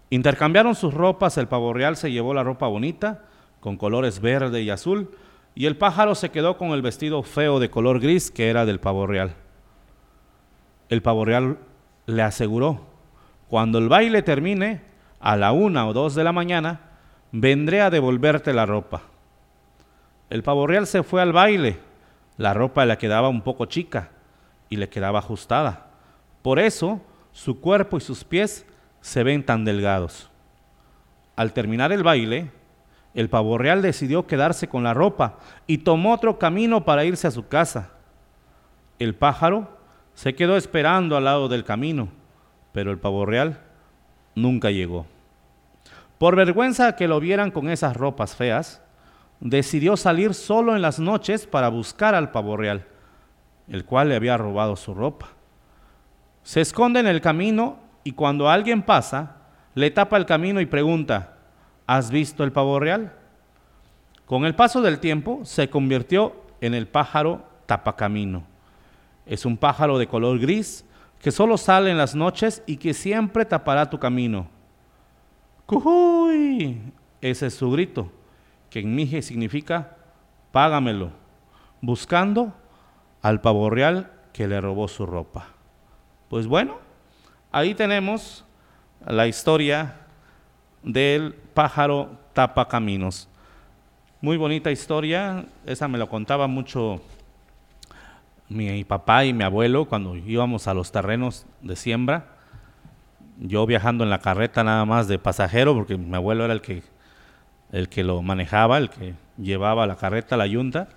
Intercambiaron 0.10 0.76
sus 0.76 0.93
ropas, 0.93 1.38
el 1.38 1.47
pavo 1.47 1.73
real 1.73 1.97
se 1.97 2.12
llevó 2.12 2.34
la 2.34 2.43
ropa 2.43 2.67
bonita, 2.67 3.23
con 3.60 3.78
colores 3.78 4.21
verde 4.21 4.62
y 4.62 4.69
azul, 4.69 5.12
y 5.57 5.65
el 5.65 5.75
pájaro 5.75 6.13
se 6.13 6.29
quedó 6.29 6.55
con 6.55 6.69
el 6.69 6.83
vestido 6.83 7.23
feo 7.23 7.59
de 7.59 7.71
color 7.71 7.99
gris 7.99 8.29
que 8.29 8.51
era 8.51 8.63
del 8.63 8.79
pavo 8.79 9.07
real. 9.07 9.33
El 10.87 11.01
pavo 11.01 11.25
real 11.25 11.57
le 12.05 12.21
aseguró, 12.21 12.85
cuando 13.47 13.79
el 13.79 13.89
baile 13.89 14.21
termine, 14.21 14.83
a 15.19 15.35
la 15.35 15.53
una 15.53 15.87
o 15.87 15.93
dos 15.93 16.13
de 16.13 16.23
la 16.23 16.31
mañana, 16.31 16.81
vendré 17.31 17.81
a 17.81 17.89
devolverte 17.89 18.53
la 18.53 18.67
ropa. 18.67 19.01
El 20.29 20.43
pavo 20.43 20.67
real 20.67 20.85
se 20.85 21.01
fue 21.01 21.23
al 21.23 21.33
baile, 21.33 21.79
la 22.37 22.53
ropa 22.53 22.85
le 22.85 22.95
quedaba 22.99 23.27
un 23.27 23.41
poco 23.41 23.65
chica 23.65 24.11
y 24.69 24.75
le 24.75 24.89
quedaba 24.89 25.17
ajustada. 25.17 25.87
Por 26.43 26.59
eso 26.59 27.01
su 27.31 27.59
cuerpo 27.59 27.97
y 27.97 28.01
sus 28.01 28.23
pies 28.23 28.63
se 29.01 29.23
ven 29.23 29.43
tan 29.43 29.65
delgados. 29.65 30.29
Al 31.35 31.51
terminar 31.53 31.91
el 31.91 32.03
baile, 32.03 32.51
el 33.17 33.32
pavo 33.32 33.58
real 33.58 33.82
decidió 33.82 34.27
quedarse 34.27 34.69
con 34.69 34.84
la 34.84 34.93
ropa 34.93 35.39
y 35.65 35.80
tomó 35.80 36.13
otro 36.13 36.38
camino 36.38 36.86
para 36.86 37.03
irse 37.03 37.25
a 37.25 37.32
su 37.32 37.47
casa. 37.47 37.89
El 38.99 39.15
pájaro 39.15 39.80
se 40.13 40.36
quedó 40.36 40.56
esperando 40.56 41.17
al 41.17 41.23
lado 41.23 41.47
del 41.47 41.63
camino, 41.63 42.10
pero 42.73 42.91
el 42.91 42.99
pavo 42.99 43.25
real 43.25 43.60
nunca 44.36 44.69
llegó. 44.69 45.08
Por 46.19 46.36
vergüenza 46.36 46.95
que 46.95 47.08
lo 47.08 47.19
vieran 47.19 47.49
con 47.49 47.71
esas 47.71 47.97
ropas 47.97 48.36
feas, 48.36 48.84
decidió 49.39 49.97
salir 49.97 50.36
solo 50.36 50.75
en 50.75 50.84
las 50.84 50.99
noches 50.99 51.47
para 51.47 51.69
buscar 51.69 52.13
al 52.13 52.30
pavo 52.30 52.56
real, 52.56 52.86
el 53.67 53.84
cual 53.84 54.10
le 54.10 54.15
había 54.15 54.38
robado 54.38 54.75
su 54.75 54.93
ropa. 54.93 55.30
Se 56.43 56.62
esconde 56.62 56.99
en 56.99 57.08
el 57.08 57.21
camino 57.21 57.80
y 58.03 58.12
cuando 58.12 58.47
alguien 58.47 58.84
pasa, 58.84 59.38
le 59.73 59.89
tapa 59.89 60.17
el 60.17 60.27
camino 60.27 60.62
y 60.62 60.67
pregunta, 60.67 61.37
¿Has 61.88 62.12
visto 62.12 62.43
el 62.43 62.52
pavo 62.52 62.80
real? 62.82 63.13
Con 64.26 64.43
el 64.43 64.56
paso 64.56 64.82
del 64.82 65.00
tiempo 65.00 65.39
se 65.45 65.69
convirtió 65.69 66.36
en 66.60 66.73
el 66.73 66.86
pájaro 66.86 67.45
tapacamino. 67.65 68.43
Es 69.26 69.45
un 69.45 69.56
pájaro 69.56 69.97
de 69.97 70.08
color 70.08 70.38
gris 70.38 70.86
que 71.21 71.32
solo 71.32 71.58
sale 71.58 71.89
en 71.89 71.97
las 71.97 72.13
noches 72.13 72.62
y 72.65 72.76
que 72.76 72.93
siempre 72.93 73.45
tapará 73.45 73.89
tu 73.89 73.97
camino. 74.00 74.47
¡Cujuy! 75.65 76.82
Ese 77.21 77.47
es 77.47 77.54
su 77.56 77.71
grito, 77.71 78.12
que 78.69 78.80
en 78.80 78.93
mije 78.93 79.21
significa 79.21 79.95
págamelo, 80.52 81.12
buscando 81.82 82.54
al 83.21 83.39
pavo 83.39 83.69
real 83.69 84.12
que 84.34 84.47
le 84.47 84.60
robó 84.60 84.89
su 84.89 85.06
ropa. 85.06 85.47
Pues 86.30 86.47
bueno, 86.47 86.78
ahí 87.52 87.73
tenemos 87.73 88.45
la 89.06 89.28
historia 89.28 90.06
del 90.83 91.33
pájaro 91.53 92.11
tapa 92.33 92.67
caminos. 92.67 93.27
Muy 94.21 94.37
bonita 94.37 94.71
historia, 94.71 95.45
esa 95.65 95.87
me 95.87 95.97
lo 95.97 96.09
contaba 96.09 96.47
mucho 96.47 97.01
mi 98.49 98.83
papá 98.83 99.25
y 99.25 99.33
mi 99.33 99.43
abuelo 99.43 99.85
cuando 99.85 100.15
íbamos 100.15 100.67
a 100.67 100.73
los 100.73 100.91
terrenos 100.91 101.45
de 101.61 101.75
siembra. 101.75 102.25
Yo 103.39 103.65
viajando 103.65 104.03
en 104.03 104.09
la 104.09 104.19
carreta 104.19 104.63
nada 104.63 104.85
más 104.85 105.07
de 105.07 105.19
pasajero, 105.19 105.75
porque 105.75 105.97
mi 105.97 106.15
abuelo 106.15 106.45
era 106.45 106.53
el 106.53 106.61
que, 106.61 106.81
el 107.71 107.89
que 107.89 108.03
lo 108.03 108.21
manejaba, 108.21 108.77
el 108.77 108.89
que 108.89 109.13
llevaba 109.37 109.85
la 109.85 109.95
carreta 109.95 110.35
a 110.35 110.37
la 110.37 110.47
yunta, 110.47 110.89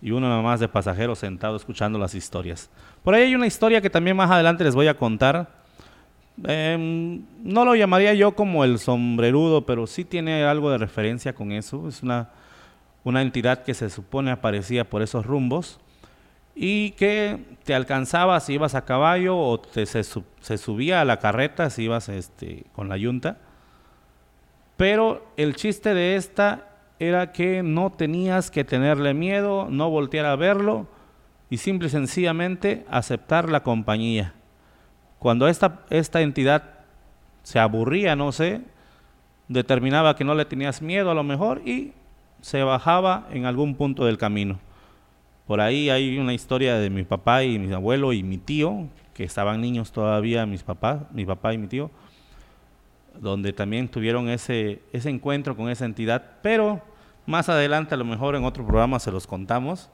y 0.00 0.10
uno 0.10 0.28
nada 0.28 0.42
más 0.42 0.60
de 0.60 0.68
pasajero 0.68 1.14
sentado 1.16 1.56
escuchando 1.56 1.98
las 1.98 2.14
historias. 2.14 2.70
Por 3.02 3.14
ahí 3.14 3.22
hay 3.22 3.34
una 3.34 3.46
historia 3.46 3.80
que 3.80 3.90
también 3.90 4.16
más 4.16 4.30
adelante 4.30 4.62
les 4.62 4.74
voy 4.74 4.88
a 4.88 4.96
contar, 4.96 5.61
Em, 6.44 7.24
no 7.42 7.64
lo 7.64 7.74
llamaría 7.74 8.14
yo 8.14 8.34
como 8.34 8.64
el 8.64 8.78
sombrerudo, 8.78 9.64
pero 9.64 9.86
sí 9.86 10.04
tiene 10.04 10.44
algo 10.44 10.70
de 10.70 10.78
referencia 10.78 11.34
con 11.34 11.52
eso. 11.52 11.88
Es 11.88 12.02
una, 12.02 12.30
una 13.04 13.22
entidad 13.22 13.62
que 13.62 13.74
se 13.74 13.90
supone 13.90 14.30
aparecía 14.30 14.88
por 14.88 15.02
esos 15.02 15.26
rumbos 15.26 15.78
y 16.54 16.90
que 16.92 17.38
te 17.64 17.74
alcanzaba 17.74 18.38
si 18.40 18.54
ibas 18.54 18.74
a 18.74 18.84
caballo 18.84 19.38
o 19.38 19.60
te, 19.60 19.86
se, 19.86 20.02
subía 20.58 21.00
a 21.00 21.04
la 21.04 21.18
carreta 21.18 21.70
si 21.70 21.84
ibas 21.84 22.08
este, 22.08 22.64
con 22.74 22.88
la 22.88 22.96
yunta. 22.96 23.38
Pero 24.76 25.26
el 25.36 25.54
chiste 25.54 25.94
de 25.94 26.16
esta 26.16 26.68
era 26.98 27.32
que 27.32 27.62
no 27.62 27.90
tenías 27.92 28.50
que 28.50 28.64
tenerle 28.64 29.14
miedo, 29.14 29.68
no 29.70 29.90
voltear 29.90 30.26
a 30.26 30.36
verlo 30.36 30.86
y 31.50 31.58
simple 31.58 31.88
y 31.88 31.90
sencillamente 31.90 32.84
aceptar 32.90 33.48
la 33.48 33.62
compañía. 33.62 34.34
Cuando 35.22 35.46
esta, 35.46 35.82
esta 35.88 36.20
entidad 36.20 36.64
se 37.44 37.60
aburría, 37.60 38.16
no 38.16 38.32
sé, 38.32 38.60
determinaba 39.46 40.16
que 40.16 40.24
no 40.24 40.34
le 40.34 40.44
tenías 40.46 40.82
miedo 40.82 41.12
a 41.12 41.14
lo 41.14 41.22
mejor 41.22 41.62
y 41.64 41.92
se 42.40 42.64
bajaba 42.64 43.28
en 43.30 43.46
algún 43.46 43.76
punto 43.76 44.04
del 44.04 44.18
camino. 44.18 44.58
Por 45.46 45.60
ahí 45.60 45.90
hay 45.90 46.18
una 46.18 46.34
historia 46.34 46.74
de 46.74 46.90
mi 46.90 47.04
papá 47.04 47.44
y 47.44 47.60
mi 47.60 47.72
abuelo 47.72 48.12
y 48.12 48.24
mi 48.24 48.36
tío, 48.36 48.88
que 49.14 49.22
estaban 49.22 49.60
niños 49.60 49.92
todavía, 49.92 50.44
mis 50.44 50.64
papás, 50.64 51.02
mi 51.12 51.24
papá 51.24 51.54
y 51.54 51.58
mi 51.58 51.68
tío, 51.68 51.92
donde 53.20 53.52
también 53.52 53.86
tuvieron 53.86 54.28
ese, 54.28 54.82
ese 54.92 55.08
encuentro 55.08 55.56
con 55.56 55.70
esa 55.70 55.84
entidad, 55.84 56.38
pero 56.42 56.82
más 57.26 57.48
adelante 57.48 57.94
a 57.94 57.96
lo 57.96 58.04
mejor 58.04 58.34
en 58.34 58.42
otro 58.42 58.66
programa 58.66 58.98
se 58.98 59.12
los 59.12 59.28
contamos, 59.28 59.88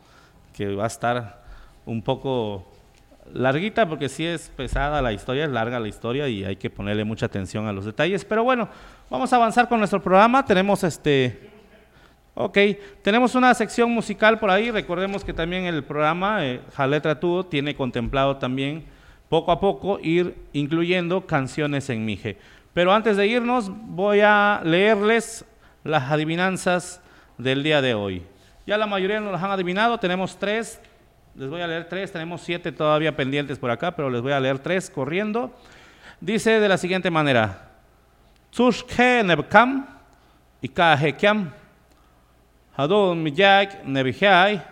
que 0.55 0.75
va 0.75 0.85
a 0.85 0.87
estar 0.87 1.45
un 1.85 2.01
poco 2.01 2.67
larguita 3.35 3.89
porque 3.89 4.09
sí 4.09 4.25
es 4.25 4.51
pesada 4.57 5.03
la 5.03 5.13
historia, 5.13 5.45
es 5.45 5.51
larga 5.51 5.81
la 5.81 5.89
historia 5.89 6.29
y 6.29 6.45
hay 6.45 6.57
que 6.57 6.71
ponerle 6.71 7.05
mucha 7.05 7.27
atención 7.27 7.67
a 7.67 7.73
los 7.73 7.85
detalles. 7.85 8.25
Pero 8.25 8.45
bueno, 8.45 8.69
vamos 9.11 9.33
a 9.33 9.37
avanzar 9.37 9.69
con 9.69 9.79
nuestro 9.79 10.03
programa. 10.03 10.45
Tenemos 10.45 10.85
este... 10.85 11.51
Ok, 12.35 12.57
tenemos 13.03 13.35
una 13.35 13.53
sección 13.55 13.91
musical 13.91 14.39
por 14.39 14.51
ahí. 14.51 14.71
Recordemos 14.71 15.25
que 15.25 15.33
también 15.33 15.65
el 15.65 15.83
programa 15.83 16.47
eh, 16.47 16.61
Jaletra 16.75 17.19
Tú 17.19 17.43
tiene 17.43 17.75
contemplado 17.75 18.37
también 18.37 18.85
poco 19.29 19.51
a 19.53 19.61
poco 19.61 19.99
ir 20.01 20.37
incluyendo 20.53 21.27
canciones 21.27 21.91
en 21.91 22.05
Mije. 22.05 22.39
Pero 22.75 22.93
antes 22.93 23.17
de 23.17 23.27
irnos 23.27 23.71
voy 23.71 24.21
a 24.21 24.61
leerles 24.65 25.45
las 25.85 26.11
adivinanzas 26.11 27.03
del 27.39 27.63
día 27.63 27.83
de 27.83 27.95
hoy. 27.95 28.23
Ya 28.67 28.77
la 28.77 28.87
mayoría 28.87 29.21
nos 29.21 29.33
las 29.33 29.43
han 29.43 29.51
adivinado, 29.51 29.99
tenemos 29.99 30.39
tres, 30.39 30.81
les 31.35 31.49
voy 31.49 31.61
a 31.61 31.67
leer 31.67 31.89
tres, 31.89 32.13
tenemos 32.13 32.41
siete 32.41 32.73
todavía 32.73 33.15
pendientes 33.15 33.59
por 33.59 33.71
acá, 33.71 33.93
pero 33.95 34.11
les 34.11 34.21
voy 34.21 34.33
a 34.33 34.41
leer 34.41 34.59
tres 34.59 34.91
corriendo. 34.91 35.53
Dice 36.21 36.61
de 36.61 36.69
la 36.69 36.79
siguiente 36.79 37.11
manera: 37.11 37.71
Tsushke 38.51 39.23
nebkam 39.25 39.87
y 40.61 40.69
kahekiam, 40.69 41.53
hadon 42.77 43.23
miyak 43.23 43.85
nebihai 43.85 44.63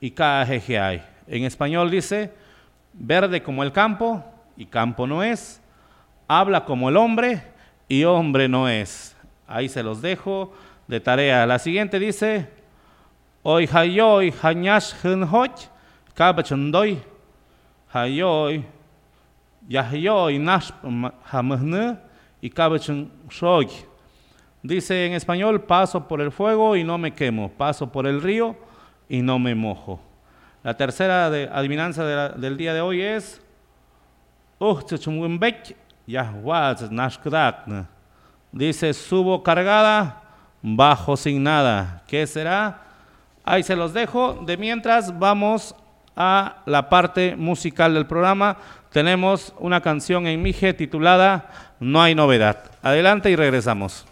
y 0.00 0.10
kahehiai. 0.10 1.02
En 1.26 1.44
español 1.44 1.90
dice: 1.90 2.32
verde 2.92 3.42
como 3.42 3.62
el 3.62 3.72
campo 3.72 4.24
y 4.56 4.66
campo 4.66 5.06
no 5.06 5.22
es, 5.22 5.60
habla 6.28 6.64
como 6.64 6.88
el 6.88 6.96
hombre 6.96 7.42
y 7.88 8.04
hombre 8.04 8.48
no 8.48 8.68
es. 8.68 9.16
Ahí 9.46 9.68
se 9.68 9.82
los 9.82 10.02
dejo 10.02 10.52
de 10.86 11.00
tarea. 11.00 11.46
La 11.46 11.58
siguiente 11.58 11.98
dice, 11.98 12.48
Hoy 13.42 13.68
hayoy 13.72 14.34
hañash 14.42 14.92
hunhoch, 15.04 15.68
hayoy, 17.92 18.64
yahyoy 19.68 20.38
nash 20.38 20.70
hamahne 21.30 21.98
y. 22.40 22.52
Dice 24.62 25.06
en 25.06 25.12
español, 25.12 25.60
paso 25.60 26.08
por 26.08 26.22
el 26.22 26.32
fuego 26.32 26.74
y 26.74 26.82
no 26.82 26.96
me 26.96 27.12
quemo, 27.12 27.50
paso 27.50 27.92
por 27.92 28.06
el 28.06 28.22
río 28.22 28.56
y 29.10 29.20
no 29.20 29.38
me 29.38 29.54
mojo. 29.54 30.00
La 30.62 30.74
tercera 30.74 31.28
de, 31.28 31.50
adivinanza 31.52 32.04
del 32.30 32.56
día 32.56 32.72
de 32.72 32.80
hoy 32.80 33.02
es, 33.02 33.42
Dice, 38.52 38.94
subo 38.94 39.42
cargada, 39.42 40.22
bajo 40.62 41.14
sin 41.16 41.42
nada. 41.42 42.02
¿Qué 42.08 42.26
será? 42.26 42.82
Ahí 43.44 43.62
se 43.62 43.76
los 43.76 43.92
dejo. 43.92 44.42
De 44.46 44.56
mientras 44.56 45.16
vamos 45.18 45.76
a 46.16 46.62
la 46.66 46.88
parte 46.88 47.36
musical 47.36 47.94
del 47.94 48.06
programa. 48.06 48.56
Tenemos 48.90 49.52
una 49.58 49.80
canción 49.82 50.26
en 50.26 50.42
Mije 50.42 50.72
titulada 50.72 51.74
No 51.78 52.02
hay 52.02 52.14
novedad. 52.14 52.64
Adelante 52.82 53.30
y 53.30 53.36
regresamos. 53.36 54.06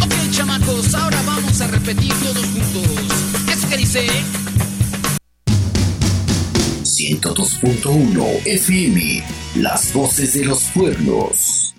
Ok, 0.00 0.30
chamacos, 0.30 0.94
ahora 0.94 1.18
vamos 1.26 1.60
a 1.60 1.66
repetir 1.66 2.12
todos 2.20 2.46
juntos. 2.46 3.48
¿Eso 3.52 3.68
que 3.68 3.76
dice? 3.76 4.06
102.1 6.84 8.46
FM, 8.46 9.24
las 9.56 9.92
voces 9.92 10.34
de 10.34 10.44
los 10.44 10.62
pueblos. 10.74 11.74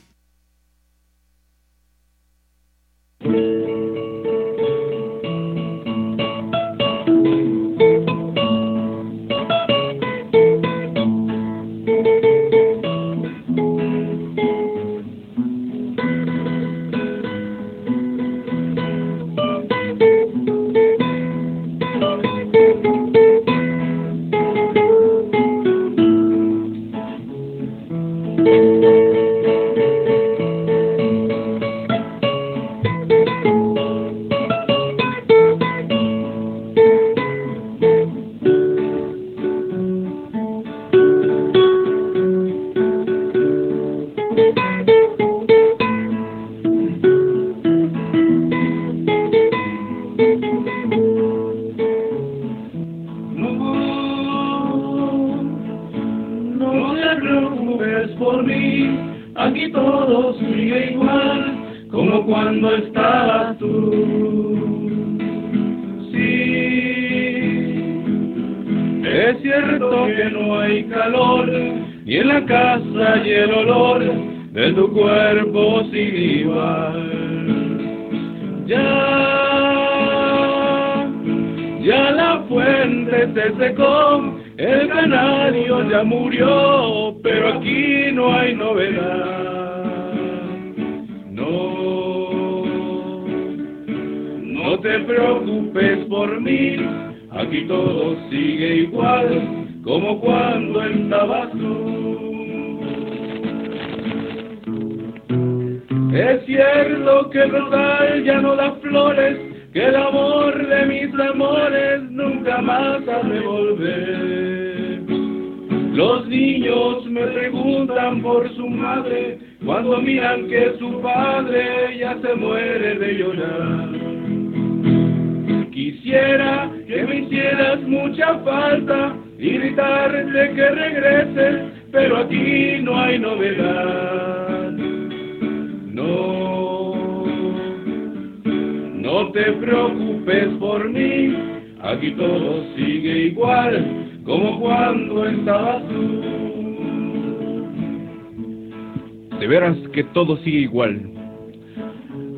Todo 150.13 150.37
sigue 150.37 150.59
igual. 150.59 151.01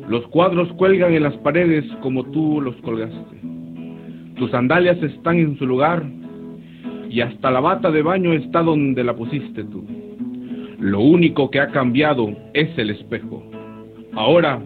Los 0.08 0.26
cuadros 0.28 0.72
cuelgan 0.74 1.14
en 1.14 1.22
las 1.22 1.36
paredes 1.38 1.84
como 2.02 2.24
tú 2.24 2.60
los 2.60 2.74
colgaste. 2.76 3.40
Tus 4.36 4.50
sandalias 4.50 5.02
están 5.02 5.38
en 5.38 5.58
su 5.58 5.66
lugar 5.66 6.04
y 7.08 7.20
hasta 7.20 7.50
la 7.50 7.60
bata 7.60 7.90
de 7.90 8.02
baño 8.02 8.32
está 8.32 8.62
donde 8.62 9.04
la 9.04 9.14
pusiste 9.14 9.64
tú. 9.64 9.84
Lo 10.78 11.00
único 11.00 11.50
que 11.50 11.60
ha 11.60 11.68
cambiado 11.68 12.34
es 12.52 12.68
el 12.76 12.90
espejo. 12.90 13.42
Ahora, 14.12 14.60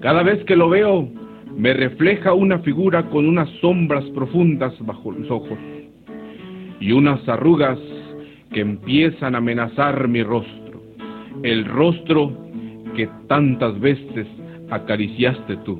cada 0.00 0.22
vez 0.22 0.42
que 0.44 0.56
lo 0.56 0.68
veo, 0.68 1.08
me 1.56 1.72
refleja 1.74 2.34
una 2.34 2.58
figura 2.60 3.08
con 3.10 3.26
unas 3.26 3.48
sombras 3.60 4.04
profundas 4.10 4.74
bajo 4.86 5.12
los 5.12 5.30
ojos 5.30 5.58
y 6.80 6.92
unas 6.92 7.26
arrugas 7.28 7.78
que 8.52 8.60
empiezan 8.60 9.34
a 9.34 9.38
amenazar 9.38 10.08
mi 10.08 10.22
rostro 10.22 10.68
el 11.42 11.64
rostro 11.64 12.32
que 12.96 13.08
tantas 13.28 13.78
veces 13.80 14.26
acariciaste 14.70 15.56
tú. 15.58 15.78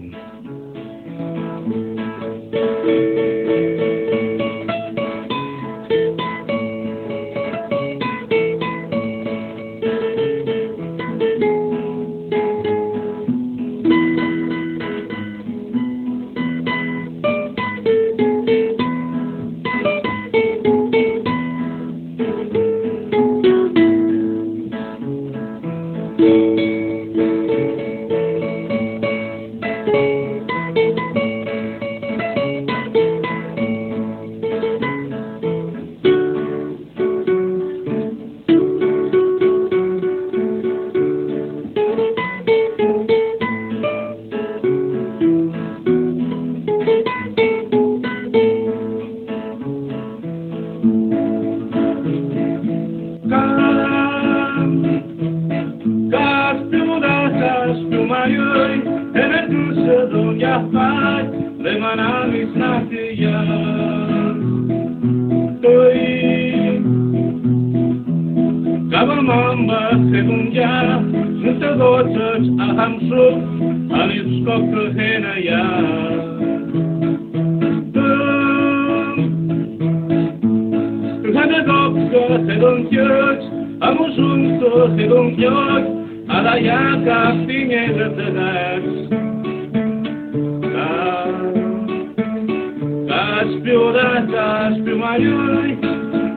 μαλλιούλι 95.01 95.79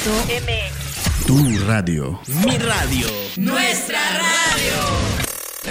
Tu 1.25 1.57
radio. 1.65 2.19
Mi 2.27 2.57
radio. 2.57 3.07
Nuestra 3.37 4.01
radio. 4.01 4.73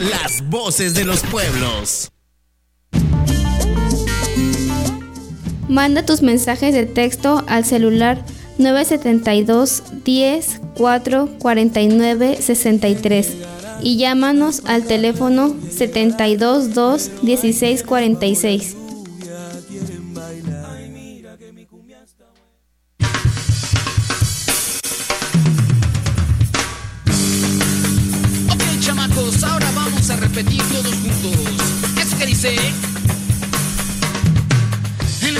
Las 0.08 0.40
voces 0.48 0.94
de 0.94 1.04
los 1.04 1.20
pueblos. 1.20 2.13
Manda 5.68 6.04
tus 6.04 6.22
mensajes 6.22 6.74
de 6.74 6.84
texto 6.84 7.42
al 7.46 7.64
celular 7.64 8.22
972 8.58 9.82
10 10.04 10.60
4 10.76 11.28
49 11.38 12.38
63 12.40 13.32
y 13.82 13.96
llámanos 13.96 14.62
al 14.66 14.84
teléfono 14.84 15.54
72 15.70 16.74
2 16.74 17.10
16 17.22 17.82
46. 17.82 18.76
Ok, 28.50 28.80
chamacos, 28.80 29.42
ahora 29.42 29.70
vamos 29.74 30.10
a 30.10 30.16
repetir 30.16 30.62
todos 30.72 30.94
juntos. 30.94 32.00
Eso 32.00 32.18
que 32.18 32.26
dice. 32.26 32.56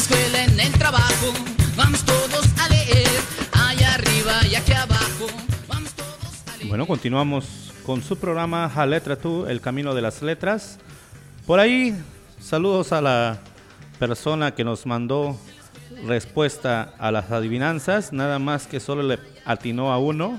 Escuela, 0.05 0.45
en 0.45 0.61
el 0.61 0.73
trabajo, 0.73 1.33
vamos 1.79 2.05
todos 2.05 2.47
a 2.61 2.69
leer. 2.69 3.09
Allá 3.53 3.95
arriba 3.95 4.33
y 4.51 4.55
aquí 4.55 4.73
abajo. 4.73 5.29
Bueno, 6.65 6.87
continuamos 6.87 7.73
con 7.87 8.03
su 8.03 8.19
programa 8.19 8.67
A 8.67 8.85
Letra 8.85 9.17
Tú, 9.17 9.47
El 9.47 9.63
Camino 9.63 9.95
de 9.95 10.03
las 10.03 10.21
Letras. 10.21 10.79
Por 11.47 11.59
ahí, 11.59 11.97
saludos 12.39 12.93
a 12.93 13.01
la 13.01 13.39
persona 13.99 14.55
que 14.55 14.63
nos 14.63 14.85
mandó 14.85 15.41
respuesta 16.07 16.93
a 16.99 17.11
las 17.11 17.31
adivinanzas, 17.31 18.13
nada 18.13 18.39
más 18.39 18.67
que 18.67 18.81
solo 18.81 19.03
le 19.03 19.19
atinó 19.47 19.91
a 19.91 19.97
uno. 19.97 20.39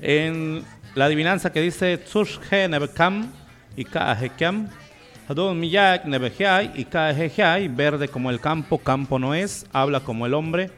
En 0.00 0.64
la 0.94 1.06
adivinanza 1.06 1.50
que 1.50 1.60
dice 1.60 1.98
Tsushhe 1.98 2.68
Nebekam 2.68 3.32
y 3.76 3.84
Kaahekam, 3.84 4.68
Hadon 5.28 5.58
Miyak 5.58 6.04
Nebehiai 6.04 6.70
y 6.74 6.84
Kaahehai, 6.84 7.66
verde 7.66 8.06
como 8.06 8.30
el 8.30 8.40
campo, 8.40 8.78
campo 8.78 9.18
no 9.18 9.34
es, 9.34 9.66
habla 9.72 10.00
como 10.00 10.24
el 10.24 10.34
hombre 10.34 10.70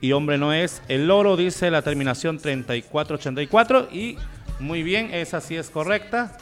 y 0.00 0.12
hombre 0.12 0.38
no 0.38 0.52
es. 0.52 0.82
El 0.86 1.08
loro 1.08 1.36
dice 1.36 1.70
la 1.70 1.82
terminación 1.82 2.38
3484 2.38 3.88
y 3.90 4.16
muy 4.60 4.84
bien, 4.84 5.12
esa 5.12 5.40
sí 5.40 5.56
es 5.56 5.68
correcta. 5.68 6.36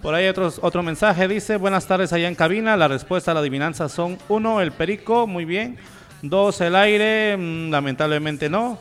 Por 0.00 0.14
ahí 0.14 0.26
otros, 0.26 0.58
otro 0.62 0.82
mensaje 0.82 1.28
dice, 1.28 1.56
buenas 1.56 1.86
tardes 1.86 2.14
allá 2.14 2.28
en 2.28 2.34
cabina, 2.34 2.78
la 2.78 2.88
respuesta 2.88 3.32
a 3.32 3.34
la 3.34 3.40
adivinanza 3.40 3.90
son 3.90 4.16
1, 4.30 4.62
el 4.62 4.72
perico, 4.72 5.26
muy 5.26 5.44
bien. 5.44 5.76
2, 6.22 6.60
el 6.62 6.76
aire, 6.76 7.36
mm, 7.36 7.70
lamentablemente 7.70 8.48
no. 8.48 8.78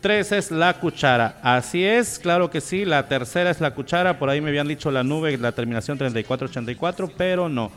3 0.00 0.32
es 0.32 0.50
la 0.50 0.74
cuchara, 0.80 1.36
así 1.42 1.84
es, 1.84 2.18
claro 2.18 2.50
que 2.50 2.60
sí, 2.60 2.84
la 2.84 3.06
tercera 3.06 3.50
es 3.50 3.60
la 3.60 3.74
cuchara, 3.74 4.18
por 4.18 4.30
ahí 4.30 4.40
me 4.40 4.48
habían 4.48 4.66
dicho 4.68 4.90
la 4.90 5.02
nube, 5.04 5.36
la 5.36 5.52
terminación 5.52 5.98
3484, 5.98 7.10
pero 7.16 7.48
no. 7.48 7.70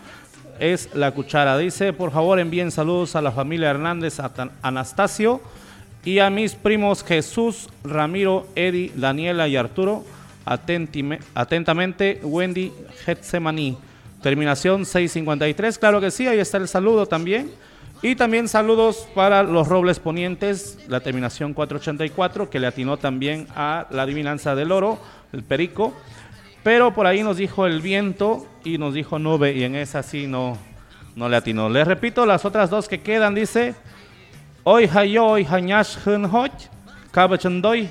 Es 0.59 0.89
la 0.93 1.11
cuchara. 1.11 1.57
Dice, 1.57 1.93
por 1.93 2.11
favor 2.11 2.39
envíen 2.39 2.69
saludos 2.69 3.15
a 3.15 3.21
la 3.21 3.31
familia 3.31 3.71
Hernández 3.71 4.19
Atan- 4.19 4.51
Anastasio 4.61 5.41
y 6.05 6.19
a 6.19 6.29
mis 6.29 6.53
primos 6.53 7.03
Jesús, 7.03 7.69
Ramiro, 7.83 8.47
Eddie, 8.55 8.91
Daniela 8.95 9.47
y 9.47 9.55
Arturo. 9.57 10.05
Atentime- 10.45 11.19
atentamente, 11.33 12.19
Wendy 12.23 12.71
Getsemani. 13.03 13.77
Terminación 14.21 14.85
653. 14.85 15.77
Claro 15.79 15.99
que 15.99 16.11
sí, 16.11 16.27
ahí 16.27 16.37
está 16.39 16.57
el 16.57 16.67
saludo 16.67 17.07
también. 17.07 17.49
Y 18.05 18.17
también 18.17 18.49
saludos 18.49 19.07
para 19.15 19.43
los 19.43 19.69
Robles 19.69 19.97
Ponientes, 19.97 20.77
la 20.89 20.99
terminación 20.99 21.53
484, 21.53 22.49
que 22.49 22.59
le 22.59 22.67
atinó 22.67 22.97
también 22.97 23.47
a 23.55 23.87
la 23.91 24.01
adivinanza 24.01 24.55
del 24.55 24.73
oro, 24.73 24.99
el 25.31 25.41
perico. 25.41 25.93
Pero 26.63 26.93
por 26.93 27.07
ahí 27.07 27.23
nos 27.23 27.37
dijo 27.37 27.65
el 27.65 27.79
viento 27.79 28.45
y 28.65 28.77
nos 28.77 28.93
dijo 28.93 29.19
nube, 29.19 29.53
y 29.53 29.63
en 29.63 29.77
esa 29.77 30.03
sí 30.03 30.27
no, 30.27 30.57
no 31.15 31.29
le 31.29 31.37
atinó. 31.37 31.69
Les 31.69 31.87
repito, 31.87 32.25
las 32.25 32.43
otras 32.43 32.69
dos 32.69 32.89
que 32.89 32.99
quedan, 32.99 33.35
dice. 33.35 33.73
Hoy 34.65 34.89
hayoy 34.93 35.45
hañash 35.49 35.95
hun 36.05 36.25
hoch, 36.25 36.51
kabachandoy, 37.11 37.89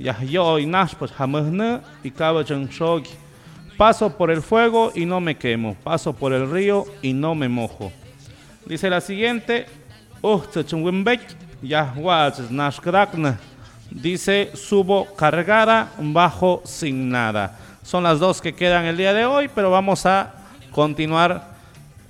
yahyoy 0.00 0.66
nash 0.66 0.94
pues 0.98 1.12
hamahne 1.16 1.80
y 2.02 2.10
kabachan 2.10 2.66
shog. 2.66 3.04
Paso 3.76 4.16
por 4.16 4.32
el 4.32 4.42
fuego 4.42 4.90
y 4.92 5.06
no 5.06 5.20
me 5.20 5.36
quemo, 5.36 5.76
paso 5.84 6.12
por 6.12 6.32
el 6.32 6.50
río 6.50 6.86
y 7.02 7.12
no 7.12 7.36
me 7.36 7.48
mojo. 7.48 7.92
Dice 8.66 8.90
la 8.90 9.00
siguiente. 9.00 9.66
Dice, 13.90 14.50
subo 14.54 15.14
cargada, 15.16 15.90
bajo 15.98 16.62
sin 16.64 17.10
nada. 17.10 17.58
Son 17.82 18.04
las 18.04 18.20
dos 18.20 18.40
que 18.40 18.54
quedan 18.54 18.84
el 18.84 18.96
día 18.96 19.12
de 19.12 19.26
hoy, 19.26 19.50
pero 19.52 19.70
vamos 19.70 20.06
a 20.06 20.32
continuar 20.70 21.52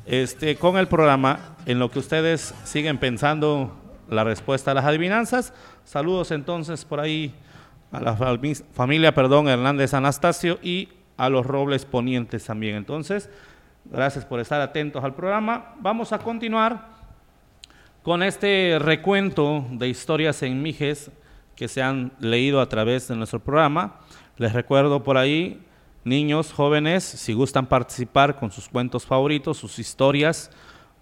este, 0.06 0.56
con 0.56 0.76
el 0.76 0.86
programa 0.86 1.56
en 1.66 1.78
lo 1.78 1.90
que 1.90 1.98
ustedes 1.98 2.54
siguen 2.64 2.98
pensando 2.98 3.74
la 4.08 4.22
respuesta 4.24 4.70
a 4.70 4.74
las 4.74 4.84
adivinanzas. 4.84 5.52
Saludos 5.84 6.30
entonces 6.30 6.84
por 6.84 7.00
ahí 7.00 7.34
a 7.90 8.00
la 8.00 8.16
fami- 8.16 8.62
familia, 8.74 9.14
perdón, 9.14 9.48
Hernández 9.48 9.94
Anastasio 9.94 10.58
y 10.62 10.88
a 11.16 11.28
los 11.28 11.46
Robles 11.46 11.84
Ponientes 11.84 12.44
también. 12.44 12.76
Entonces, 12.76 13.28
Gracias 13.84 14.24
por 14.24 14.38
estar 14.38 14.60
atentos 14.60 15.02
al 15.02 15.14
programa. 15.14 15.74
Vamos 15.80 16.12
a 16.12 16.18
continuar 16.18 16.86
con 18.02 18.22
este 18.22 18.78
recuento 18.78 19.66
de 19.70 19.88
historias 19.88 20.42
en 20.42 20.62
Mijes 20.62 21.10
que 21.56 21.66
se 21.66 21.82
han 21.82 22.12
leído 22.20 22.60
a 22.60 22.68
través 22.68 23.08
de 23.08 23.16
nuestro 23.16 23.40
programa. 23.40 24.00
Les 24.36 24.52
recuerdo 24.52 25.02
por 25.02 25.18
ahí, 25.18 25.60
niños, 26.04 26.52
jóvenes, 26.52 27.02
si 27.02 27.32
gustan 27.32 27.66
participar 27.66 28.38
con 28.38 28.52
sus 28.52 28.68
cuentos 28.68 29.04
favoritos, 29.04 29.58
sus 29.58 29.78
historias, 29.78 30.50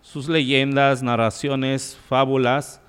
sus 0.01 0.29
leyendas, 0.29 1.03
narraciones, 1.03 1.99
fábulas, 2.09 2.81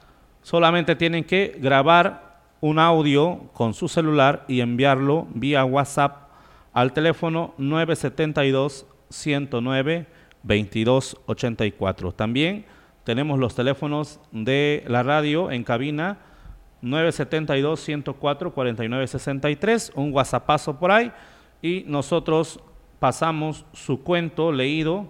solamente 0.42 0.96
tienen 0.96 1.26
que 1.26 1.58
grabar 1.60 2.40
un 2.62 2.80
audio 2.80 3.50
con 3.54 3.74
su 3.74 3.90
celular 3.90 4.46
y 4.48 4.62
enviarlo 4.62 5.28
vía 5.34 5.66
WhatsApp 5.66 6.30
al 6.74 6.94
teléfono 6.94 7.54
972 7.58 8.86
109 9.12 10.08
2284. 10.44 12.12
También 12.14 12.66
tenemos 13.04 13.40
los 13.40 13.56
teléfonos 13.56 14.20
de 14.32 14.84
la 14.88 15.04
radio 15.04 15.52
en 15.52 15.64
cabina 15.64 16.18
972 16.82 17.80
104 17.80 18.54
4963, 18.54 19.92
un 19.96 20.14
WhatsAppazo 20.14 20.80
por 20.80 20.92
ahí 20.92 21.12
y 21.62 21.84
nosotros 21.88 22.60
pasamos 23.00 23.66
su 23.74 24.02
cuento 24.04 24.52
leído 24.52 25.08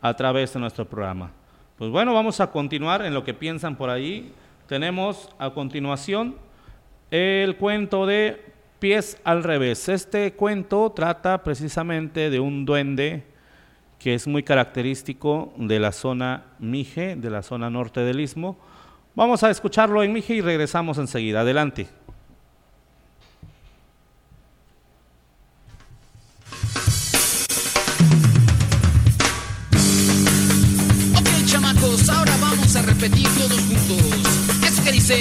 a 0.00 0.14
través 0.14 0.54
de 0.54 0.60
nuestro 0.60 0.84
programa. 0.84 1.32
Pues 1.76 1.90
bueno, 1.90 2.14
vamos 2.14 2.40
a 2.40 2.50
continuar 2.50 3.04
en 3.04 3.14
lo 3.14 3.24
que 3.24 3.34
piensan 3.34 3.76
por 3.76 3.90
ahí. 3.90 4.32
Tenemos 4.66 5.28
a 5.38 5.50
continuación 5.50 6.36
el 7.10 7.56
cuento 7.56 8.06
de 8.06 8.44
Pies 8.78 9.20
al 9.24 9.42
revés. 9.42 9.88
Este 9.88 10.32
cuento 10.34 10.92
trata 10.94 11.42
precisamente 11.42 12.30
de 12.30 12.38
un 12.38 12.64
duende 12.64 13.24
que 13.98 14.14
es 14.14 14.26
muy 14.26 14.42
característico 14.42 15.52
de 15.56 15.80
la 15.80 15.92
zona 15.92 16.44
Mije, 16.58 17.16
de 17.16 17.30
la 17.30 17.42
zona 17.42 17.68
norte 17.68 18.00
del 18.00 18.20
istmo. 18.20 18.56
Vamos 19.14 19.42
a 19.42 19.50
escucharlo 19.50 20.02
en 20.02 20.12
Mije 20.12 20.34
y 20.34 20.40
regresamos 20.40 20.98
enseguida. 20.98 21.40
Adelante. 21.40 21.88
Ok, 31.18 31.46
chamacos, 31.46 32.08
ahora 32.08 32.32
vamos 32.40 32.76
a 32.76 32.82
repetir 32.82 33.26
todos 33.36 33.60
juntos. 33.60 34.62
¿Eso 34.64 34.84
que 34.84 34.92
dice? 34.92 35.20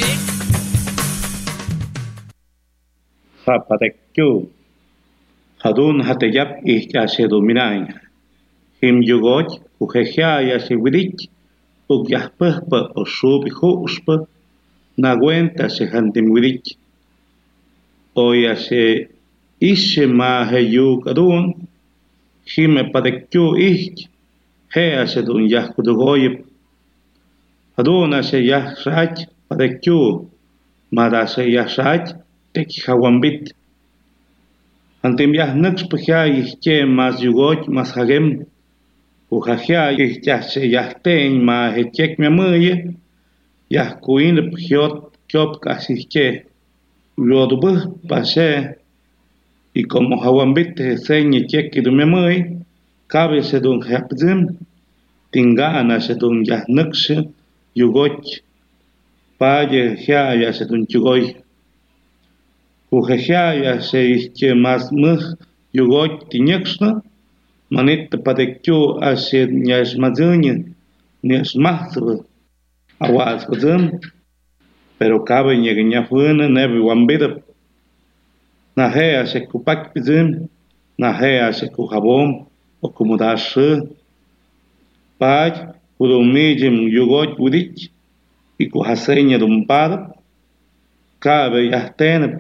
Zapatekyu. 3.44 4.52
Hadun 5.64 6.02
hateyap 6.02 6.62
dominay. 7.30 8.07
Him 8.82 9.02
yugoch 9.02 9.52
ujejeaya 9.80 10.58
xiwirik 10.66 11.16
ukyajpäjpa 11.90 12.80
o 13.00 13.06
subi 13.06 13.50
ju'spa 13.50 14.16
nawentä 14.98 15.66
xejantimwirik 15.76 16.64
oya 18.16 18.54
xe 18.56 18.84
ishe 19.72 20.06
maje 20.20 20.62
yuk'arun 20.76 21.46
jime 22.46 22.84
padekyu 22.94 23.46
ik 23.58 23.96
je'a 24.74 25.06
xe 25.12 25.22
dun 25.28 25.50
yajkudugoyep 25.54 26.36
jaduna 27.78 28.20
xe 28.22 28.38
yajxa'ach 28.52 29.18
padekyu 29.48 30.30
mada 30.92 31.26
xe 31.34 31.44
yajxa'ach 31.56 32.08
tekjawanbit 32.54 33.44
jantim 35.04 35.32
yajnäxpä 35.40 35.98
jya 36.06 36.20
ijkye 36.40 36.86
mas 36.86 37.16
yugoch 37.26 37.64
mas 37.76 37.90
jagem 37.96 38.46
ο 39.28 39.38
χαθιά 39.38 39.92
για 39.92 40.42
σε 40.42 40.66
γιαχτέιν 40.66 41.44
μα 41.44 41.74
εκέκ 41.76 42.18
με 42.18 42.30
μούγε, 42.30 42.94
για 43.68 43.98
κουίν 44.00 44.52
πιο 44.52 45.12
κιόπ 45.26 45.58
κασιχκέ. 45.58 46.46
Λόδουμπ 47.16 47.64
πασέ, 48.08 48.80
η 49.72 49.82
κομμοχαουαμπίτε 49.82 50.96
θένι 50.96 51.46
κέκ 51.46 51.82
του 51.82 51.94
με 51.94 52.06
μούγε, 52.06 52.58
κάβε 53.06 53.42
σε 53.42 53.60
τον 53.60 53.84
χαπτζίν, 53.84 54.58
την 55.30 55.56
γάνα 55.56 56.00
σε 56.00 56.16
τον 56.16 56.42
γιαχνούξε, 56.42 57.30
γιουγόκ, 57.74 58.24
πάγε 59.38 59.96
χιά 59.96 60.34
για 60.34 60.52
σε 60.52 60.66
τον 60.66 60.86
κιουγόκ. 60.86 61.36
Ο 62.90 63.00
χαχιά 63.00 63.54
για 63.54 63.80
σε 63.80 64.04
ηχκε 64.04 64.54
μας 64.54 64.90
μούγε, 64.92 65.38
γιουγόκ 65.72 66.24
την 66.28 66.48
έξω, 66.48 67.04
Manita 67.70 68.18
a 68.18 69.12
ashe 69.12 69.46
nyasmadzinha, 69.46 70.54
nyasmatsva, 71.24 72.24
awaskozam, 73.00 74.00
perocaba 74.98 75.54
nyegnyafuana, 75.54 76.48
neve 76.48 76.80
wambida, 76.80 77.44
na 78.76 78.88
ré 78.88 79.20
ashe 79.20 79.42
kupakpizim, 79.42 80.48
na 80.98 81.12
o 82.82 82.88
comodá 82.90 83.36
se 83.38 83.82
pái 85.20 85.52
pai, 85.52 85.52
kudomijim 85.98 86.88
yugot 86.88 87.36
udich, 87.38 87.92
e 88.58 88.70
kuhasenha 88.70 89.38
dumpada, 89.38 90.16
cabe 91.20 91.68
yahtene, 91.70 92.40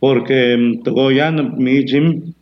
porque 0.00 0.56
togoyan 0.84 1.56
mijim, 1.56 2.34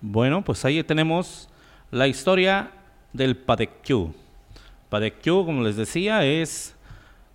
Bueno, 0.00 0.44
pues 0.44 0.64
ahí 0.64 0.82
tenemos 0.82 1.48
la 1.90 2.06
historia 2.08 2.70
del 3.12 3.36
Padekyu. 3.36 4.12
Padekyu, 4.90 5.46
como 5.46 5.62
les 5.62 5.76
decía, 5.76 6.26
es 6.26 6.76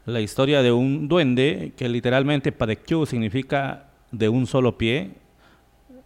la 0.05 0.21
historia 0.21 0.61
de 0.61 0.71
un 0.71 1.07
duende 1.07 1.73
que 1.75 1.89
literalmente 1.89 2.51
Padekyu 2.51 3.05
significa 3.05 3.89
de 4.11 4.29
un 4.29 4.45
solo 4.45 4.77
pie. 4.77 5.11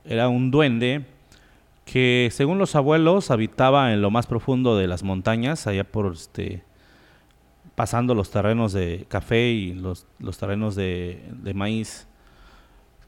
Era 0.05 0.29
un 0.29 0.51
duende 0.51 1.05
que 1.85 2.29
según 2.31 2.59
los 2.59 2.75
abuelos 2.75 3.29
habitaba 3.29 3.91
en 3.93 4.01
lo 4.01 4.09
más 4.09 4.25
profundo 4.25 4.77
de 4.77 4.87
las 4.87 5.03
montañas, 5.03 5.67
allá 5.67 5.83
por 5.83 6.13
este 6.13 6.63
pasando 7.75 8.13
los 8.13 8.29
terrenos 8.29 8.73
de 8.73 9.05
café 9.07 9.49
y 9.49 9.73
los, 9.73 10.05
los 10.19 10.37
terrenos 10.37 10.75
de, 10.75 11.23
de, 11.31 11.53
maíz. 11.53 12.07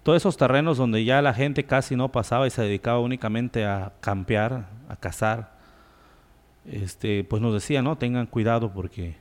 Todos 0.03 0.17
esos 0.17 0.37
terrenos 0.37 0.77
donde 0.77 1.03
ya 1.03 1.21
la 1.21 1.33
gente 1.33 1.65
casi 1.65 1.95
no 1.95 2.11
pasaba 2.11 2.47
y 2.47 2.49
se 2.49 2.63
dedicaba 2.63 2.99
únicamente 2.99 3.65
a 3.65 3.93
campear, 4.01 4.67
a 4.89 4.95
cazar. 4.95 5.55
Este, 6.65 7.23
pues 7.23 7.41
nos 7.41 7.53
decía, 7.53 7.81
¿no? 7.81 7.97
Tengan 7.97 8.25
cuidado 8.25 8.71
porque 8.71 9.17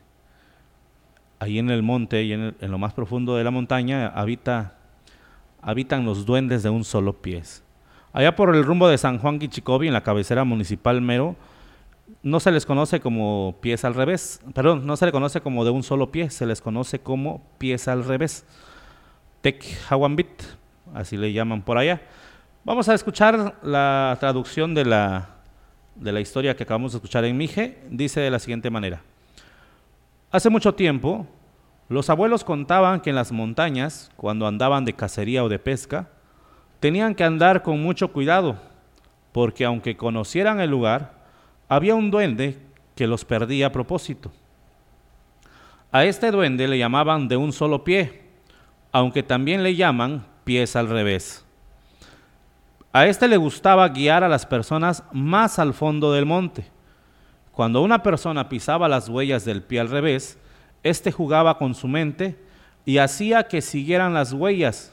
ahí 1.38 1.58
en 1.58 1.70
el 1.70 1.82
monte 1.82 2.22
y 2.22 2.32
en, 2.32 2.56
en 2.58 2.70
lo 2.70 2.78
más 2.78 2.94
profundo 2.94 3.36
de 3.36 3.44
la 3.44 3.50
montaña 3.50 4.08
habita, 4.08 4.78
habitan 5.60 6.04
los 6.04 6.24
duendes 6.24 6.62
de 6.62 6.70
un 6.70 6.84
solo 6.84 7.20
pies. 7.20 7.62
Allá 8.14 8.36
por 8.36 8.54
el 8.54 8.64
rumbo 8.64 8.88
de 8.88 8.96
San 8.96 9.18
Juan 9.18 9.38
Quichicobi, 9.38 9.88
en 9.88 9.92
la 9.92 10.02
cabecera 10.02 10.44
municipal 10.44 11.00
Mero, 11.00 11.36
no 12.22 12.40
se 12.40 12.50
les 12.50 12.66
conoce 12.66 13.00
como 13.00 13.56
pies 13.60 13.84
al 13.84 13.94
revés, 13.94 14.40
perdón, 14.54 14.86
no 14.86 14.96
se 14.96 15.06
les 15.06 15.12
conoce 15.12 15.40
como 15.40 15.64
de 15.64 15.70
un 15.70 15.82
solo 15.82 16.10
pie, 16.10 16.30
se 16.30 16.46
les 16.46 16.60
conoce 16.60 16.98
como 16.98 17.42
pies 17.58 17.88
al 17.88 18.04
revés. 18.04 18.46
Tek 19.40 19.64
Hawambit, 19.88 20.42
así 20.94 21.16
le 21.16 21.32
llaman 21.32 21.62
por 21.62 21.78
allá. 21.78 22.00
Vamos 22.64 22.88
a 22.88 22.94
escuchar 22.94 23.56
la 23.62 24.16
traducción 24.20 24.74
de 24.74 24.86
la, 24.86 25.28
de 25.96 26.12
la 26.12 26.20
historia 26.20 26.56
que 26.56 26.62
acabamos 26.62 26.92
de 26.92 26.98
escuchar 26.98 27.24
en 27.24 27.36
Mije. 27.36 27.78
Dice 27.90 28.20
de 28.20 28.30
la 28.30 28.38
siguiente 28.38 28.70
manera. 28.70 29.02
Hace 30.30 30.48
mucho 30.48 30.74
tiempo, 30.74 31.26
los 31.88 32.08
abuelos 32.08 32.42
contaban 32.42 33.00
que 33.00 33.10
en 33.10 33.16
las 33.16 33.32
montañas, 33.32 34.10
cuando 34.16 34.46
andaban 34.46 34.86
de 34.86 34.94
cacería 34.94 35.44
o 35.44 35.50
de 35.50 35.58
pesca, 35.58 36.08
tenían 36.80 37.14
que 37.14 37.24
andar 37.24 37.62
con 37.62 37.82
mucho 37.82 38.12
cuidado, 38.12 38.56
porque 39.32 39.64
aunque 39.64 39.96
conocieran 39.96 40.60
el 40.60 40.70
lugar, 40.70 41.23
había 41.68 41.94
un 41.94 42.10
duende 42.10 42.58
que 42.94 43.06
los 43.06 43.24
perdía 43.24 43.66
a 43.66 43.72
propósito. 43.72 44.30
A 45.92 46.04
este 46.04 46.30
duende 46.30 46.68
le 46.68 46.78
llamaban 46.78 47.28
de 47.28 47.36
un 47.36 47.52
solo 47.52 47.84
pie, 47.84 48.22
aunque 48.92 49.22
también 49.22 49.62
le 49.62 49.74
llaman 49.74 50.26
pies 50.44 50.76
al 50.76 50.88
revés. 50.88 51.44
A 52.92 53.06
este 53.06 53.26
le 53.26 53.36
gustaba 53.36 53.88
guiar 53.88 54.22
a 54.22 54.28
las 54.28 54.46
personas 54.46 55.02
más 55.12 55.58
al 55.58 55.74
fondo 55.74 56.12
del 56.12 56.26
monte. 56.26 56.70
Cuando 57.50 57.82
una 57.82 58.02
persona 58.02 58.48
pisaba 58.48 58.88
las 58.88 59.08
huellas 59.08 59.44
del 59.44 59.62
pie 59.62 59.80
al 59.80 59.90
revés, 59.90 60.38
éste 60.82 61.10
jugaba 61.10 61.58
con 61.58 61.74
su 61.74 61.88
mente 61.88 62.38
y 62.84 62.98
hacía 62.98 63.48
que 63.48 63.62
siguieran 63.62 64.14
las 64.14 64.32
huellas, 64.32 64.92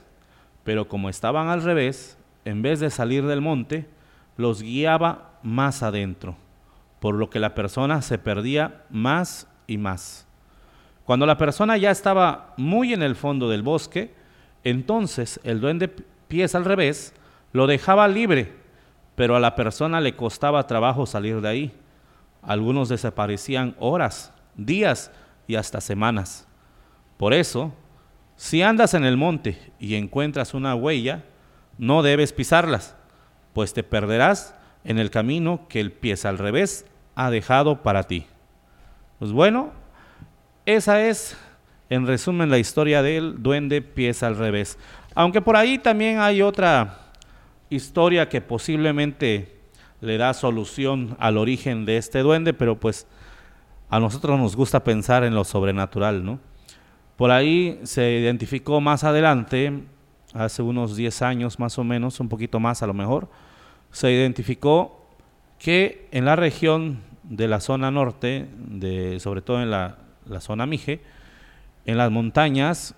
pero 0.64 0.88
como 0.88 1.10
estaban 1.10 1.50
al 1.50 1.62
revés, 1.62 2.18
en 2.46 2.62
vez 2.62 2.80
de 2.80 2.90
salir 2.90 3.26
del 3.26 3.42
monte, 3.42 3.88
los 4.38 4.62
guiaba 4.62 5.32
más 5.44 5.84
adentro, 5.84 6.36
por 7.02 7.16
lo 7.16 7.32
que 7.32 7.39
la 7.39 7.56
persona 7.56 8.04
se 8.04 8.20
perdía 8.20 8.84
más 8.91 9.47
y 9.66 9.80
más. 9.80 10.28
Cuando 11.04 11.26
la 11.26 11.36
persona 11.36 11.76
ya 11.76 11.89
estaba 11.89 12.54
muy 12.58 12.93
en 12.93 13.02
el 13.02 13.16
fondo 13.16 13.49
del 13.49 13.64
bosque, 13.64 14.14
entonces 14.64 15.39
el 15.43 15.60
duende 15.60 15.88
pies 16.28 16.54
al 16.54 16.64
revés 16.64 17.16
lo 17.54 17.66
dejaba 17.66 18.08
libre, 18.08 18.54
pero 19.16 19.36
a 19.36 19.39
la 19.39 19.56
persona 19.56 19.99
le 19.99 20.16
costaba 20.16 20.68
trabajo 20.68 21.08
salir 21.08 21.41
de 21.41 21.49
ahí. 21.49 21.74
Algunos 22.43 22.88
desaparecían 22.88 23.76
horas, 23.80 24.32
días 24.56 25.12
y 25.47 25.56
hasta 25.56 25.82
semanas. 25.82 26.47
Por 27.18 27.34
eso, 27.34 27.74
si 28.36 28.62
andas 28.62 28.93
en 28.93 29.06
el 29.06 29.18
monte 29.18 29.74
y 29.80 29.95
encuentras 29.95 30.54
una 30.54 30.76
huella, 30.76 31.24
no 31.80 32.04
debes 32.04 32.32
pisarlas, 32.32 32.95
pues 33.54 33.74
te 33.74 33.82
perderás 33.82 34.54
en 34.84 34.99
el 34.99 35.10
camino 35.10 35.68
que 35.68 35.80
el 35.80 35.91
pies 35.91 36.26
al 36.26 36.38
revés 36.38 36.86
ha 37.16 37.30
dejado 37.30 37.84
para 37.84 38.03
ti. 38.03 38.26
Pues 39.20 39.32
bueno, 39.32 39.72
esa 40.66 41.05
es 41.05 41.38
en 41.89 42.07
resumen 42.07 42.49
la 42.49 42.57
historia 42.57 43.01
del 43.01 43.43
duende 43.43 43.82
pies 43.82 44.24
al 44.24 44.38
revés. 44.38 44.78
Aunque 45.14 45.41
por 45.41 45.57
ahí 45.57 45.78
también 45.78 46.20
hay 46.20 46.41
otra 46.41 47.12
historia 47.70 48.30
que 48.30 48.41
posiblemente 48.41 49.59
le 49.99 50.18
da 50.18 50.34
solución 50.34 51.16
al 51.20 51.38
origen 51.38 51.86
de 51.86 51.97
este 51.97 52.20
duende, 52.20 52.53
pero 52.53 52.80
pues 52.80 53.07
a 53.89 53.99
nosotros 53.99 54.39
nos 54.39 54.55
gusta 54.55 54.84
pensar 54.84 55.24
en 55.24 55.36
lo 55.36 55.43
sobrenatural, 55.43 56.24
¿no? 56.24 56.39
Por 57.18 57.30
ahí 57.30 57.80
se 57.84 58.20
identificó 58.20 58.82
más 58.82 59.03
adelante, 59.03 59.84
hace 60.34 60.62
unos 60.62 60.95
10 60.95 61.22
años 61.22 61.59
más 61.59 61.78
o 61.78 61.84
menos, 61.84 62.20
un 62.20 62.30
poquito 62.30 62.59
más 62.59 62.82
a 62.82 62.88
lo 62.88 62.93
mejor, 62.93 63.30
se 63.91 64.12
identificó 64.12 65.01
que 65.62 66.07
en 66.09 66.26
la 66.26 66.36
región 66.36 67.01
de 67.22 67.47
la 67.47 67.59
zona 67.59 67.91
norte, 67.91 68.47
de, 68.57 69.20
sobre 69.20 69.43
todo 69.43 69.62
en 69.62 69.70
la, 69.70 69.95
zona 70.39 70.66
Mije, 70.66 71.01
en 71.86 71.97
las 71.99 72.09
montañas, 72.09 72.95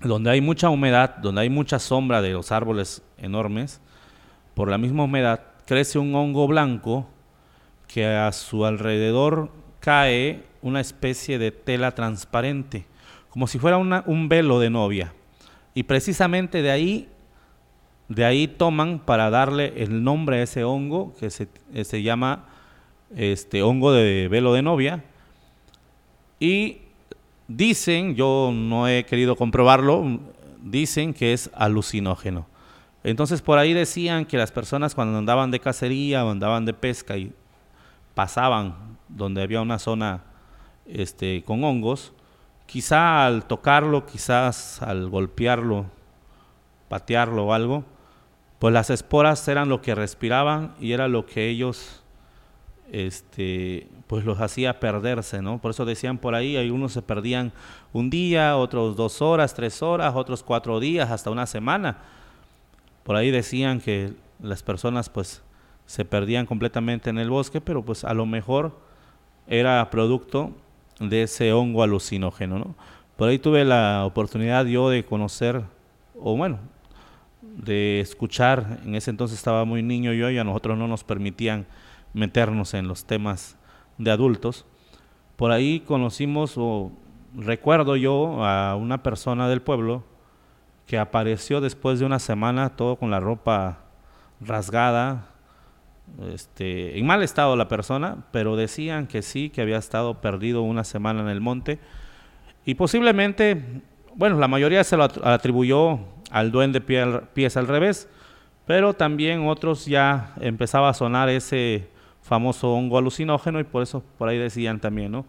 donde 0.00 0.30
hay 0.30 0.40
mucha 0.40 0.70
humedad, 0.70 1.16
donde 1.16 1.40
hay 1.40 1.50
mucha 1.50 1.80
sombra 1.80 2.22
de 2.22 2.30
los 2.30 2.52
árboles 2.52 3.02
enormes, 3.18 3.80
por 4.54 4.70
la 4.70 4.78
misma 4.78 5.04
humedad 5.04 5.40
crece 5.66 5.98
un 5.98 6.14
hongo 6.14 6.46
blanco 6.46 7.08
que 7.88 8.06
a 8.06 8.30
su 8.30 8.64
alrededor 8.64 9.50
cae 9.80 10.44
una 10.62 10.80
especie 10.80 11.36
de 11.40 11.50
tela 11.50 11.96
transparente, 11.96 12.86
como 13.28 13.48
si 13.48 13.58
fuera 13.58 13.76
un 13.76 14.28
velo 14.28 14.60
de 14.60 14.70
novia. 14.70 15.14
Y 15.74 15.82
precisamente 15.82 16.62
de 16.62 16.70
ahí, 16.70 17.08
de 18.08 18.24
ahí 18.24 18.48
toman 18.48 18.98
para 18.98 19.30
darle 19.30 19.74
el 19.76 20.04
nombre 20.04 20.38
a 20.38 20.42
ese 20.42 20.64
hongo 20.64 21.14
que 21.18 21.30
se, 21.30 21.48
eh, 21.74 21.84
se 21.84 22.02
llama 22.02 22.44
este 23.14 23.62
hongo 23.62 23.92
de 23.92 24.28
velo 24.28 24.52
de 24.52 24.62
novia. 24.62 25.04
Y 26.38 26.78
dicen, 27.48 28.14
yo 28.14 28.52
no 28.54 28.88
he 28.88 29.04
querido 29.04 29.36
comprobarlo, 29.36 30.20
dicen 30.62 31.14
que 31.14 31.32
es 31.32 31.50
alucinógeno. 31.54 32.46
Entonces 33.04 33.40
por 33.40 33.58
ahí 33.58 33.72
decían 33.72 34.24
que 34.24 34.36
las 34.36 34.50
personas 34.50 34.94
cuando 34.94 35.18
andaban 35.18 35.50
de 35.50 35.60
cacería 35.60 36.24
o 36.24 36.30
andaban 36.30 36.64
de 36.64 36.74
pesca 36.74 37.16
y 37.16 37.32
pasaban 38.14 38.98
donde 39.08 39.42
había 39.42 39.60
una 39.60 39.78
zona 39.78 40.24
este, 40.86 41.44
con 41.44 41.62
hongos, 41.62 42.12
quizá 42.66 43.26
al 43.26 43.44
tocarlo, 43.44 44.06
quizás 44.06 44.82
al 44.82 45.08
golpearlo, 45.08 45.86
patearlo 46.88 47.46
o 47.46 47.52
algo, 47.52 47.84
pues 48.58 48.72
las 48.72 48.90
esporas 48.90 49.46
eran 49.48 49.68
lo 49.68 49.82
que 49.82 49.94
respiraban 49.94 50.74
y 50.80 50.92
era 50.92 51.08
lo 51.08 51.26
que 51.26 51.48
ellos 51.48 52.02
este, 52.90 53.88
pues 54.06 54.24
los 54.24 54.40
hacía 54.40 54.80
perderse, 54.80 55.42
¿no? 55.42 55.58
Por 55.58 55.72
eso 55.72 55.84
decían 55.84 56.18
por 56.18 56.34
ahí, 56.34 56.56
algunos 56.56 56.92
se 56.92 57.02
perdían 57.02 57.52
un 57.92 58.10
día, 58.10 58.56
otros 58.56 58.96
dos 58.96 59.20
horas, 59.20 59.54
tres 59.54 59.82
horas, 59.82 60.14
otros 60.14 60.42
cuatro 60.42 60.80
días, 60.80 61.10
hasta 61.10 61.30
una 61.30 61.46
semana. 61.46 61.98
Por 63.02 63.16
ahí 63.16 63.30
decían 63.30 63.80
que 63.80 64.14
las 64.40 64.62
personas 64.62 65.08
pues 65.08 65.42
se 65.86 66.04
perdían 66.04 66.46
completamente 66.46 67.10
en 67.10 67.18
el 67.18 67.30
bosque, 67.30 67.60
pero 67.60 67.84
pues 67.84 68.04
a 68.04 68.14
lo 68.14 68.26
mejor 68.26 68.76
era 69.46 69.88
producto 69.90 70.52
de 70.98 71.22
ese 71.22 71.52
hongo 71.52 71.82
alucinógeno, 71.82 72.58
¿no? 72.58 72.74
Por 73.16 73.28
ahí 73.28 73.38
tuve 73.38 73.64
la 73.64 74.04
oportunidad 74.04 74.66
yo 74.66 74.90
de 74.90 75.04
conocer, 75.04 75.62
o 76.20 76.36
bueno, 76.36 76.58
de 77.56 78.00
escuchar, 78.00 78.80
en 78.84 78.94
ese 78.94 79.10
entonces 79.10 79.38
estaba 79.38 79.64
muy 79.64 79.82
niño 79.82 80.12
yo 80.12 80.30
y 80.30 80.38
a 80.38 80.44
nosotros 80.44 80.76
no 80.76 80.86
nos 80.86 81.04
permitían 81.04 81.66
meternos 82.12 82.74
en 82.74 82.86
los 82.86 83.06
temas 83.06 83.56
de 83.98 84.10
adultos. 84.10 84.66
Por 85.36 85.50
ahí 85.52 85.80
conocimos, 85.80 86.54
o 86.56 86.92
recuerdo 87.34 87.96
yo, 87.96 88.44
a 88.44 88.76
una 88.76 89.02
persona 89.02 89.48
del 89.48 89.62
pueblo 89.62 90.04
que 90.86 90.98
apareció 90.98 91.60
después 91.60 91.98
de 91.98 92.06
una 92.06 92.18
semana 92.18 92.76
todo 92.76 92.96
con 92.96 93.10
la 93.10 93.20
ropa 93.20 93.80
rasgada, 94.40 95.30
este, 96.30 96.98
en 96.98 97.06
mal 97.06 97.22
estado 97.22 97.56
la 97.56 97.68
persona, 97.68 98.26
pero 98.30 98.56
decían 98.56 99.06
que 99.06 99.22
sí, 99.22 99.50
que 99.50 99.62
había 99.62 99.78
estado 99.78 100.20
perdido 100.20 100.62
una 100.62 100.84
semana 100.84 101.22
en 101.22 101.28
el 101.28 101.40
monte. 101.40 101.80
Y 102.64 102.74
posiblemente, 102.74 103.82
bueno, 104.14 104.38
la 104.38 104.48
mayoría 104.48 104.84
se 104.84 104.96
lo 104.96 105.04
atribuyó 105.04 106.15
al 106.30 106.50
duende 106.50 106.80
pies 106.80 107.56
al 107.56 107.68
revés, 107.68 108.08
pero 108.66 108.94
también 108.94 109.46
otros 109.46 109.86
ya 109.86 110.34
empezaba 110.40 110.88
a 110.88 110.94
sonar 110.94 111.28
ese 111.28 111.88
famoso 112.22 112.72
hongo 112.72 112.98
alucinógeno 112.98 113.60
y 113.60 113.64
por 113.64 113.82
eso 113.82 114.02
por 114.18 114.28
ahí 114.28 114.38
decían 114.38 114.80
también, 114.80 115.12
¿no? 115.12 115.24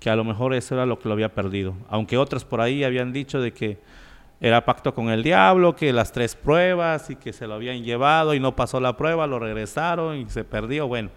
Que 0.00 0.10
a 0.10 0.16
lo 0.16 0.24
mejor 0.24 0.54
eso 0.54 0.74
era 0.74 0.86
lo 0.86 0.98
que 0.98 1.08
lo 1.08 1.14
había 1.14 1.32
perdido. 1.32 1.74
Aunque 1.88 2.16
otros 2.18 2.44
por 2.44 2.60
ahí 2.60 2.82
habían 2.82 3.12
dicho 3.12 3.40
de 3.40 3.52
que 3.52 3.78
era 4.40 4.64
pacto 4.64 4.94
con 4.94 5.10
el 5.10 5.22
diablo, 5.22 5.76
que 5.76 5.92
las 5.92 6.12
tres 6.12 6.34
pruebas 6.34 7.10
y 7.10 7.16
que 7.16 7.32
se 7.32 7.46
lo 7.46 7.54
habían 7.54 7.84
llevado 7.84 8.34
y 8.34 8.40
no 8.40 8.56
pasó 8.56 8.80
la 8.80 8.96
prueba, 8.96 9.26
lo 9.26 9.38
regresaron 9.38 10.16
y 10.16 10.28
se 10.28 10.44
perdió, 10.44 10.88
bueno. 10.88 11.10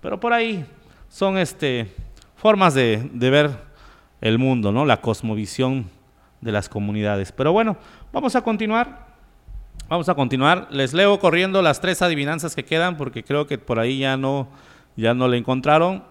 Pero 0.00 0.20
por 0.20 0.32
ahí 0.32 0.64
son 1.08 1.36
este, 1.36 1.92
formas 2.36 2.74
de, 2.74 3.10
de 3.12 3.30
ver 3.30 3.50
el 4.20 4.38
mundo, 4.38 4.72
¿no? 4.72 4.86
La 4.86 5.00
cosmovisión 5.00 5.90
de 6.40 6.52
las 6.52 6.68
comunidades. 6.68 7.32
Pero 7.32 7.52
bueno, 7.52 7.76
vamos 8.12 8.36
a 8.36 8.42
continuar. 8.42 9.06
Vamos 9.88 10.08
a 10.08 10.14
continuar. 10.14 10.68
Les 10.70 10.92
leo 10.92 11.18
corriendo 11.18 11.62
las 11.62 11.80
tres 11.80 12.02
adivinanzas 12.02 12.54
que 12.54 12.64
quedan 12.64 12.96
porque 12.96 13.24
creo 13.24 13.46
que 13.46 13.58
por 13.58 13.78
ahí 13.78 13.98
ya 13.98 14.16
no, 14.16 14.48
ya 14.96 15.14
no 15.14 15.28
le 15.28 15.38
encontraron. 15.38 16.04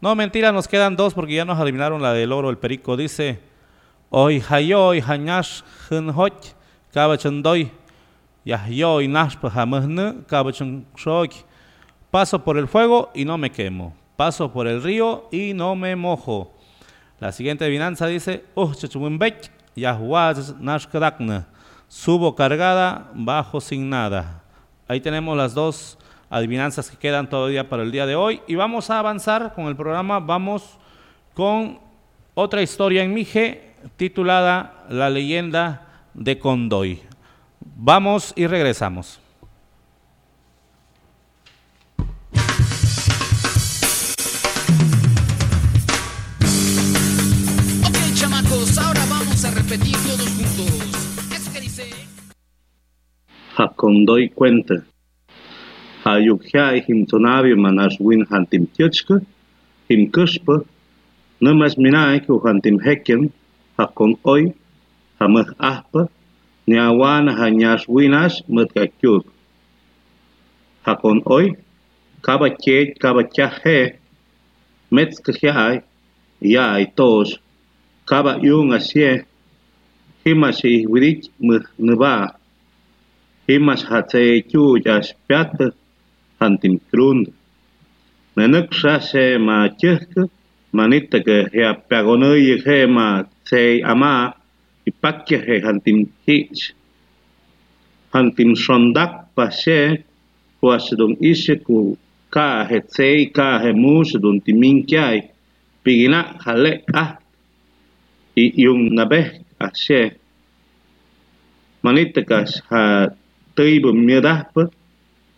No, 0.00 0.14
mentira, 0.14 0.52
nos 0.52 0.68
quedan 0.68 0.96
dos 0.96 1.14
porque 1.14 1.34
ya 1.34 1.44
nos 1.44 1.58
adivinaron 1.58 2.02
la 2.02 2.12
del 2.12 2.32
oro, 2.32 2.50
el 2.50 2.58
perico. 2.58 2.96
Dice, 2.96 3.40
Hoy 4.10 4.42
hayoy 4.48 5.00
hañash. 5.00 5.62
Paso 12.10 12.44
por 12.44 12.56
el 12.56 12.68
fuego 12.68 13.10
y 13.14 13.24
no 13.24 13.38
me 13.38 13.50
quemo. 13.50 13.94
Paso 14.16 14.52
por 14.52 14.66
el 14.68 14.82
río 14.82 15.28
y 15.32 15.52
no 15.54 15.74
me 15.74 15.96
mojo. 15.96 16.55
La 17.18 17.32
siguiente 17.32 17.64
adivinanza 17.64 18.06
dice, 18.06 18.44
kadakna. 20.90 21.46
Subo 21.88 22.34
cargada, 22.34 23.10
bajo 23.14 23.60
sin 23.60 23.88
nada. 23.88 24.42
Ahí 24.88 25.00
tenemos 25.00 25.36
las 25.36 25.54
dos 25.54 25.98
adivinanzas 26.28 26.90
que 26.90 26.96
quedan 26.96 27.28
todavía 27.28 27.68
para 27.68 27.82
el 27.82 27.92
día 27.92 28.06
de 28.06 28.16
hoy. 28.16 28.42
Y 28.46 28.54
vamos 28.54 28.90
a 28.90 28.98
avanzar 28.98 29.54
con 29.54 29.66
el 29.66 29.76
programa. 29.76 30.20
Vamos 30.20 30.78
con 31.34 31.78
otra 32.34 32.62
historia 32.62 33.02
en 33.02 33.14
Mije 33.14 33.74
titulada 33.96 34.84
La 34.88 35.08
leyenda 35.08 36.04
de 36.14 36.38
Condoy. 36.38 37.02
Vamos 37.60 38.32
y 38.36 38.46
regresamos. 38.46 39.20
hakon 53.56 54.04
doi 54.06 54.28
kwente. 54.28 54.76
Ha 56.04 56.12
yukhai 56.26 56.84
him 56.86 57.06
tonavi 57.06 57.52
manas 57.56 57.94
win 57.98 58.22
hantim 58.30 58.66
tyotske, 58.74 59.16
him 59.88 60.10
kuspe, 60.14 60.54
numas 61.40 61.74
minai 61.82 62.20
ku 62.26 62.38
hantim 62.44 62.76
heken, 62.86 63.32
hakon 63.78 64.12
oi, 64.26 64.52
hamah 65.18 65.48
ahpe, 65.72 66.02
nyawan 66.68 67.26
hanyas 67.38 67.88
winas 67.88 68.34
metkakyuk. 68.54 69.24
Hakon 70.86 71.18
oi, 71.36 71.46
kabachet 72.20 72.88
kabachahe, 73.02 73.78
metskahyai, 74.94 75.80
yai 76.40 76.84
tos, 76.96 77.38
kaba 78.04 78.36
yung 78.42 78.76
asye, 78.76 79.24
himasi 80.24 80.84
widit 80.92 81.32
mih 81.40 81.64
nubah. 81.78 82.45
Himas 83.48 83.82
hatse 83.90 84.42
chuyas 84.50 85.14
piata 85.26 85.66
hantin 86.40 86.80
krunda. 86.90 87.30
Nenuk 88.36 88.74
sase 88.74 89.38
ma 89.38 89.68
chihka 89.80 90.28
manita 90.72 91.22
que 91.26 91.36
hea 91.52 91.72
pagonoye 91.88 92.56
he 92.64 92.86
ma 92.86 93.22
se 93.48 93.80
ama 93.82 94.34
y 94.86 94.90
pakya 95.02 95.38
he 95.46 95.60
hantin 95.66 95.98
hits 96.26 96.72
Hantin 98.12 98.56
sondak 98.56 99.12
pase 99.36 100.04
kuas 100.60 100.86
don 100.98 101.14
ise 101.20 101.54
ku 101.66 101.96
ka 102.34 102.64
he 102.68 102.80
tsei 102.80 103.18
ka 103.36 103.58
he 103.62 103.70
mus 103.72 104.12
don 104.22 104.40
timin 104.40 104.86
kiai, 104.88 105.18
pigina 105.84 106.20
hale 106.44 106.72
ah 106.94 107.10
y 108.36 108.44
yung 108.64 108.94
nabe 108.96 109.20
ase 109.66 110.00
manita 111.84 112.20
kas 112.30 112.50
ha 112.68 112.82
teiba 113.56 113.90
miedah 114.06 114.40
pe 114.54 114.62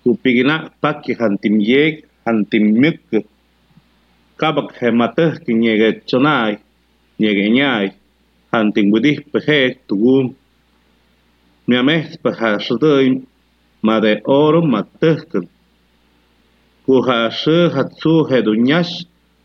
kupigina 0.03 0.57
pakki 0.83 1.13
hantim 1.21 1.55
yek 1.71 1.95
hantim 2.25 2.65
mik 2.81 3.01
kabak 4.41 4.69
hemate 4.79 5.25
kinyege 5.45 5.89
chonai 6.09 6.59
nyege 7.21 7.47
nyai. 7.57 7.87
Hantim 8.53 8.91
budih 8.93 9.19
pe 9.31 9.39
he 9.47 9.61
tugu 9.89 10.35
miames 11.69 12.17
pe 12.23 12.31
hasdoi 12.41 13.07
made 13.83 14.13
oro 14.25 14.61
matekken 14.63 15.45
ku 16.85 16.95
hasu 17.07 17.59
hatsu 17.75 18.15
hedunyas 18.31 18.91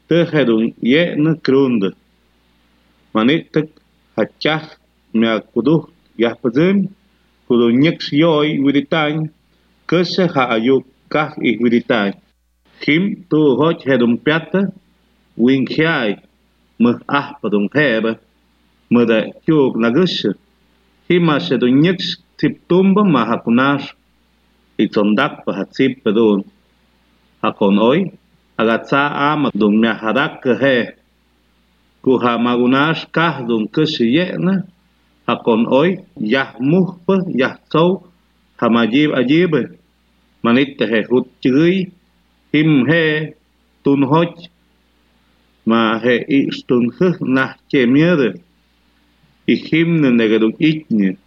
te 0.08 0.18
hedun 0.32 0.74
ye 0.92 1.04
na 1.24 1.32
krunde 1.46 1.90
manitek 3.14 3.68
hachas 4.16 4.66
miakudu 5.20 5.76
yahpazim 6.24 6.78
kudu 7.54 7.70
nyek 7.70 8.02
yoy 8.10 8.58
widitan 8.66 9.30
kese 9.86 10.26
ha 10.34 10.58
ayu 10.58 10.82
kah 11.06 11.38
i 11.38 11.54
widitan 11.62 12.18
him 12.82 13.30
tu 13.30 13.42
hoch 13.62 13.86
hedum 13.86 14.18
piata, 14.18 14.74
wing 15.38 15.70
hiai 15.70 16.18
mh 16.82 16.98
ah 17.06 17.38
padum 17.38 17.70
heba 17.70 18.18
mda 18.90 19.18
kyuk 19.46 19.78
nagus 19.78 20.26
hima 21.06 21.38
sedu 21.38 21.70
nyek 21.70 22.02
tip 22.42 22.66
tumba 22.66 23.06
mahakunash 23.06 23.94
i 24.82 24.90
tondak 24.90 25.46
pahatsip 25.46 26.02
pedun. 26.02 26.42
Hakon 27.38 27.78
oy 27.78 28.00
agatsa 28.58 29.14
ama 29.30 29.54
dum 29.54 29.78
miahadak 29.78 30.42
he. 30.62 30.78
Kuhamagunash 32.02 33.06
kah 33.14 33.46
dum 33.46 33.70
kushi 33.70 34.10
yena 34.18 34.66
hakon 35.28 35.62
oi 35.72 35.90
yah 36.34 36.50
muhpa 36.60 37.16
yah 37.42 37.56
sâu 37.72 38.04
hamajib 38.60 39.10
ajib. 39.20 39.54
Manit 40.44 40.80
he 40.80 41.00
hut 41.10 41.28
chưới 41.44 41.92
him 42.52 42.86
he 42.90 43.34
tun 43.84 44.02
hoch 44.12 44.40
ma 45.66 46.00
he 46.04 46.16
istun 46.38 46.92
khh 46.96 47.20
na 47.36 47.56
che 47.70 47.86
miede 47.86 48.30
y 49.48 49.56
himne 49.56 50.10
negedum 50.12 50.54
itne. 50.60 51.18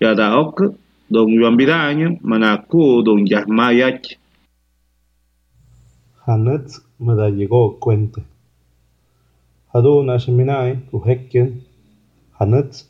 Yada 0.00 0.26
ok 0.44 0.58
don 1.10 1.28
yuan 1.28 1.56
bidaño 1.56 2.08
manaku 2.22 3.02
don 3.06 3.26
yahmayach 3.26 4.20
Hanet 6.26 6.68
me 7.00 7.16
da 7.16 7.28
llegó 7.30 7.78
cuente. 7.80 8.22
Haruna 9.72 10.18
Sheminai, 10.18 10.78
Uhekken, 10.92 11.62
Hanet 12.38 12.84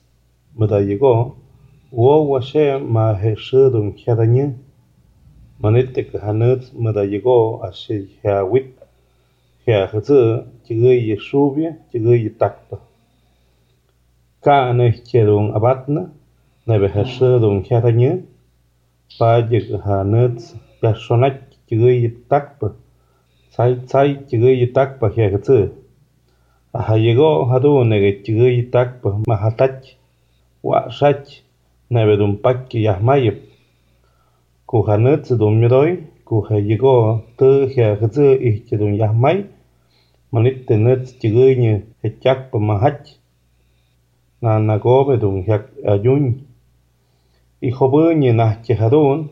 μεταγικό 0.61 1.37
«Ουόουα 1.91 2.41
σε 2.41 2.79
μα 2.79 3.19
χεσίδουν 3.21 3.95
χιαδανιέ» 3.97 4.55
Μανίτε 5.57 6.03
καχανέτ 6.03 6.63
μεταγικό 6.79 7.61
ασύ 7.63 8.09
χιαουίτ 8.21 8.73
χιαχτζή 9.63 10.43
κυγίγι 10.63 11.17
σούβι 11.17 11.77
κυγίγι 11.91 12.31
τάκτα. 12.31 12.79
Κάνε 14.41 14.91
χιαδούν 14.91 15.51
απάτνα 15.55 16.13
νεβε 16.65 16.89
χεσίδουν 16.89 17.65
χιαδανιέ 17.65 18.25
Πάγι 19.19 19.61
καχανέτ 19.69 20.39
πιασονάκ 20.81 21.37
κυγίγι 21.67 22.11
τάκτα 22.29 22.75
sai 23.51 23.77
sai 23.87 24.09
chữ 24.29 24.67
tak 24.75 25.01
pa 25.01 25.09
khe 25.15 25.31
chữ 25.47 25.59
a 26.73 26.81
ha 26.87 26.95
yego 26.97 27.31
ha 27.51 27.59
do 27.59 27.85
ne 27.85 27.97
ge 28.03 28.13
chữ 28.25 28.71
tak 28.73 28.89
pa 29.03 29.11
ma 29.29 29.37
ha 29.43 29.51
tach 29.59 30.00
wa'xach 30.63 31.27
nebedunpaqui 31.91 32.79
yajmayep. 32.87 33.39
Cujanetsi 34.69 35.37
dun 35.41 35.55
miroi, 35.61 35.93
cuja 36.25 36.57
llegó 36.61 37.23
tija 37.39 37.97
jetsi 38.01 38.27
ichi 38.49 38.77
dun 38.77 38.95
yajmay, 39.01 39.45
manite 40.33 40.77
nets 40.77 41.19
chiguñe 41.19 41.83
hechakpa 42.03 42.59
mahach. 42.59 43.07
Nanagobe 44.43 45.19
dun 45.21 45.43
hiak 45.47 45.65
ayun. 45.93 46.47
Ijobuñe 47.63 48.33
nache 48.33 48.75
jadun, 48.81 49.29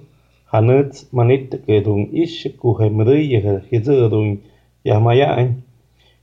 hanets 0.53 1.07
manite 1.13 1.63
que 1.65 1.81
dun 1.81 2.09
ish 2.13 2.49
cuja 2.61 2.91
mirille 2.91 3.63
jetsi 3.71 4.09
dun 4.11 4.39
yajmayañ. 4.85 5.49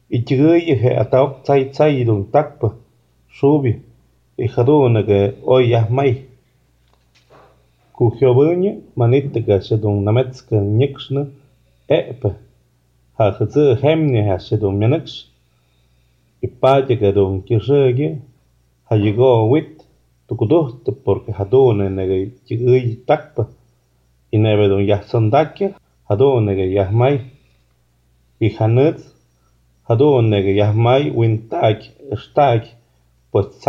Ichiguye 0.10 0.76
he 0.82 0.89
ataok 1.01 1.43
tsai 1.43 1.72
tsai 1.72 2.03
dun 2.06 2.26
takpa, 2.32 2.76
subi. 3.39 3.82
Και 4.36 4.43
αυτό 4.43 4.86
είναι 4.86 5.36
ο 5.43 5.59
Ιαχμάη. 5.59 6.23
Κουκιοβούνια, 7.91 8.77
μανιτεκά 8.93 9.61
σε 9.61 9.77
τον 9.77 10.05
Νametzka, 10.07 10.61
νιξναι, 10.63 11.27
επ. 11.86 12.23
Αχτζε 13.15 13.79
hemnie, 13.81 14.27
ασθετή, 14.33 14.65
ο 14.65 14.71
Μινέξ. 14.71 15.31
Η 16.39 16.47
παγεγε 16.47 17.11
τον 17.11 17.43
Κιζεγε, 17.43 18.19
αγίγο 18.83 19.51
wit, 19.51 19.83
το 20.25 20.36
κουδόρτο, 20.36 20.77
το 20.83 20.91
πορκαδόρνε, 20.91 22.31
και 22.43 22.53
η 22.53 23.01
τάκ. 23.05 23.38
Η 24.29 24.38
νευρία 24.38 25.05
τον 25.11 25.29
τάκ, 25.29 25.55
αδόρνε, 26.05 26.55
και 26.55 26.63
η 26.63 26.79
αγμάη. 26.79 27.21
Η 28.38 28.49
χάνετ, 28.49 28.99
αδόρνε, 29.83 30.41
και 30.41 30.51
η 30.53 30.61
αγμάη, 30.61 31.13
ο 32.11 32.15
στάκ. 32.15 32.63
Pues 33.36 33.59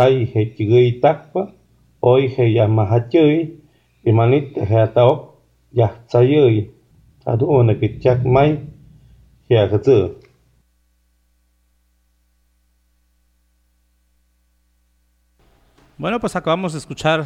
Bueno, 15.97 16.21
pues 16.21 16.37
acabamos 16.37 16.71
de 16.71 16.79
escuchar 16.79 17.25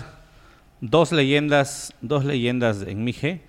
dos 0.80 1.12
leyendas, 1.12 1.94
dos 2.02 2.26
leyendas 2.26 2.82
en 2.82 3.04
Mije, 3.04 3.42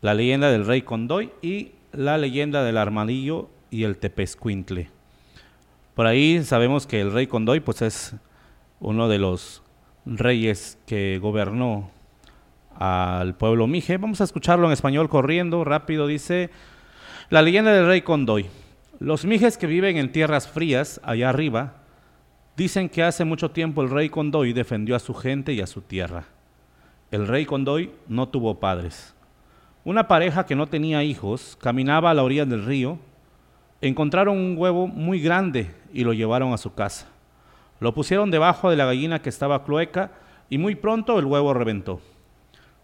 la 0.00 0.14
leyenda 0.14 0.50
del 0.50 0.64
rey 0.64 0.80
Condoy 0.80 1.32
y 1.42 1.72
la 1.92 2.16
leyenda 2.16 2.64
del 2.64 2.78
armadillo 2.78 3.50
y 3.70 3.84
el 3.84 3.98
tepescuintle. 3.98 5.01
Por 5.94 6.06
ahí 6.06 6.42
sabemos 6.42 6.86
que 6.86 7.00
el 7.00 7.12
rey 7.12 7.26
Condoy 7.26 7.60
pues 7.60 7.82
es 7.82 8.16
uno 8.80 9.08
de 9.08 9.18
los 9.18 9.62
reyes 10.06 10.78
que 10.86 11.18
gobernó 11.20 11.90
al 12.78 13.34
pueblo 13.36 13.66
Mije. 13.66 13.98
Vamos 13.98 14.20
a 14.20 14.24
escucharlo 14.24 14.66
en 14.66 14.72
español 14.72 15.08
corriendo, 15.08 15.64
rápido, 15.64 16.06
dice 16.06 16.50
la 17.28 17.42
leyenda 17.42 17.72
del 17.72 17.86
rey 17.86 18.02
Condoy. 18.02 18.46
Los 18.98 19.24
mijes 19.24 19.58
que 19.58 19.66
viven 19.66 19.96
en 19.96 20.12
tierras 20.12 20.48
frías, 20.48 21.00
allá 21.04 21.28
arriba, 21.28 21.74
dicen 22.56 22.88
que 22.88 23.02
hace 23.02 23.24
mucho 23.24 23.50
tiempo 23.50 23.82
el 23.82 23.90
rey 23.90 24.08
Condoy 24.08 24.52
defendió 24.52 24.96
a 24.96 25.00
su 25.00 25.14
gente 25.14 25.52
y 25.52 25.60
a 25.60 25.66
su 25.66 25.82
tierra. 25.82 26.24
El 27.10 27.26
rey 27.26 27.44
Condoy 27.44 27.90
no 28.08 28.28
tuvo 28.28 28.60
padres. 28.60 29.14
Una 29.84 30.08
pareja 30.08 30.46
que 30.46 30.54
no 30.54 30.68
tenía 30.68 31.02
hijos 31.02 31.58
caminaba 31.60 32.10
a 32.10 32.14
la 32.14 32.22
orilla 32.22 32.44
del 32.44 32.64
río, 32.64 32.98
encontraron 33.82 34.38
un 34.38 34.56
huevo 34.56 34.86
muy 34.86 35.20
grande 35.20 35.74
y 35.92 36.04
lo 36.04 36.14
llevaron 36.14 36.52
a 36.52 36.58
su 36.58 36.72
casa. 36.72 37.08
Lo 37.80 37.92
pusieron 37.92 38.30
debajo 38.30 38.70
de 38.70 38.76
la 38.76 38.86
gallina 38.86 39.20
que 39.20 39.28
estaba 39.28 39.64
clueca 39.64 40.12
y 40.48 40.56
muy 40.56 40.76
pronto 40.76 41.18
el 41.18 41.26
huevo 41.26 41.52
reventó. 41.52 42.00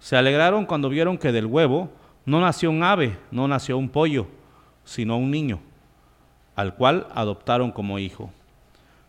Se 0.00 0.16
alegraron 0.16 0.66
cuando 0.66 0.88
vieron 0.88 1.16
que 1.16 1.32
del 1.32 1.46
huevo 1.46 1.90
no 2.26 2.40
nació 2.40 2.70
un 2.70 2.82
ave, 2.82 3.16
no 3.30 3.46
nació 3.48 3.78
un 3.78 3.88
pollo, 3.88 4.26
sino 4.84 5.16
un 5.16 5.30
niño, 5.30 5.60
al 6.56 6.74
cual 6.74 7.06
adoptaron 7.14 7.70
como 7.70 7.98
hijo. 7.98 8.30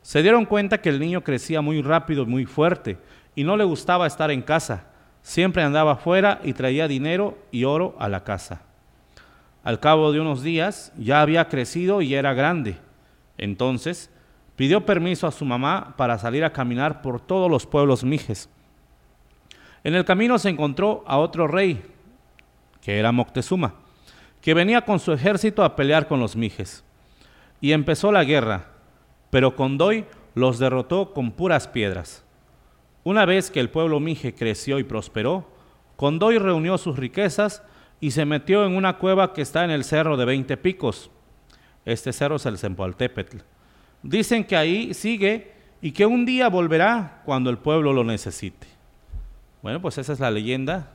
Se 0.03 0.21
dieron 0.21 0.45
cuenta 0.45 0.81
que 0.81 0.89
el 0.89 0.99
niño 0.99 1.23
crecía 1.23 1.61
muy 1.61 1.81
rápido 1.81 2.23
y 2.23 2.27
muy 2.27 2.45
fuerte 2.45 2.97
y 3.35 3.43
no 3.43 3.57
le 3.57 3.63
gustaba 3.63 4.05
estar 4.05 4.29
en 4.29 4.41
casa. 4.41 4.85
Siempre 5.23 5.63
andaba 5.63 5.93
afuera 5.93 6.39
y 6.43 6.53
traía 6.53 6.87
dinero 6.87 7.37
y 7.51 7.63
oro 7.63 7.95
a 7.99 8.09
la 8.09 8.23
casa. 8.23 8.61
Al 9.64 9.80
cabo 9.80 10.12
de 10.12 10.20
unos 10.20 10.41
días 10.41 10.93
ya 10.97 11.22
había 11.22 11.47
crecido 11.49 12.01
y 12.01 12.16
era 12.16 12.34
grande. 12.34 12.78
Entonces 13.38 14.10
pidió 14.55 14.86
permiso 14.86 15.28
a 15.28 15.32
su 15.32 15.45
mamá 15.45 15.93
para 15.97 16.18
salir 16.18 16.43
a 16.43 16.53
caminar 16.53 17.01
por 17.01 17.22
todos 17.22 17.49
los 17.49 17.66
pueblos 17.66 18.03
mijes. 18.03 18.49
En 19.84 19.95
el 19.95 20.05
camino 20.05 20.38
se 20.38 20.49
encontró 20.49 21.03
a 21.07 21.18
otro 21.18 21.47
rey, 21.47 21.82
que 22.82 22.99
era 22.99 23.12
Moctezuma, 23.12 23.76
que 24.41 24.53
venía 24.53 24.82
con 24.82 24.99
su 24.99 25.14
ejército 25.14 25.64
a 25.64 25.76
pelear 25.76 26.07
con 26.07 26.20
los 26.20 26.36
mijes. 26.36 26.84
y 27.62 27.74
empezó 27.74 28.12
la 28.14 28.24
guerra, 28.24 28.68
pero 29.30 29.55
Condoy 29.55 30.05
los 30.34 30.60
derrotó 30.60 31.14
con 31.14 31.32
puras 31.32 31.68
piedras. 31.68 32.24
Una 33.03 33.26
vez 33.26 33.51
que 33.51 33.60
el 33.60 33.70
pueblo 33.70 33.99
mije 33.99 34.34
creció 34.34 34.80
y 34.80 34.84
prosperó, 34.84 35.45
Condoy 35.97 36.38
reunió 36.38 36.78
sus 36.78 36.97
riquezas 36.97 37.62
y 38.02 38.12
se 38.12 38.26
metió 38.26 38.66
en 38.66 38.76
una 38.76 38.97
cueva 38.97 39.34
que 39.34 39.41
está 39.41 39.66
en 39.66 39.72
el 39.72 39.84
cerro 39.84 40.18
de 40.18 40.26
20 40.26 40.58
picos. 40.58 41.10
Este 41.86 42.14
cerro 42.14 42.38
es 42.38 42.45
el 42.45 42.58
Zempaltépetl. 42.58 43.38
Dicen 44.04 44.43
que 44.43 44.56
ahí 44.56 44.93
sigue 44.93 45.52
y 45.82 45.91
que 45.91 46.06
un 46.06 46.26
día 46.26 46.50
volverá 46.50 47.22
cuando 47.26 47.50
el 47.50 47.58
pueblo 47.58 47.93
lo 47.93 48.04
necesite. 48.04 48.68
Bueno, 49.62 49.82
pues 49.82 49.97
esa 49.97 50.14
es 50.14 50.20
la 50.20 50.32
leyenda 50.32 50.91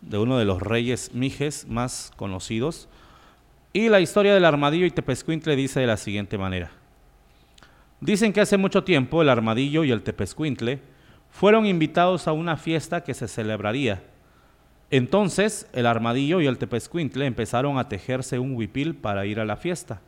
de 0.00 0.18
uno 0.18 0.38
de 0.38 0.44
los 0.44 0.60
reyes 0.60 1.14
mijes 1.14 1.66
más 1.68 2.12
conocidos. 2.16 2.88
Y 3.72 3.88
la 3.88 4.00
historia 4.00 4.34
del 4.34 4.44
armadillo 4.44 4.86
y 4.86 4.90
tepescuintle 4.90 5.54
dice 5.54 5.80
de 5.80 5.86
la 5.86 5.96
siguiente 5.96 6.38
manera. 6.38 6.70
Dicen 8.00 8.32
que 8.32 8.40
hace 8.40 8.56
mucho 8.56 8.82
tiempo 8.82 9.22
el 9.22 9.28
armadillo 9.28 9.84
y 9.84 9.90
el 9.92 10.02
tepescuintle 10.02 10.80
fueron 11.30 11.66
invitados 11.66 12.26
a 12.26 12.32
una 12.32 12.56
fiesta 12.56 13.04
que 13.04 13.14
se 13.14 13.28
celebraría. 13.28 14.02
Entonces 14.90 15.68
el 15.72 15.86
armadillo 15.86 16.40
y 16.40 16.46
el 16.46 16.58
tepescuintle 16.58 17.24
empezaron 17.26 17.78
a 17.78 17.88
tejerse 17.88 18.38
un 18.38 18.56
huipil 18.56 18.96
para 18.96 19.24
ir 19.24 19.38
a 19.38 19.44
la 19.44 19.56
fiesta. 19.56 20.00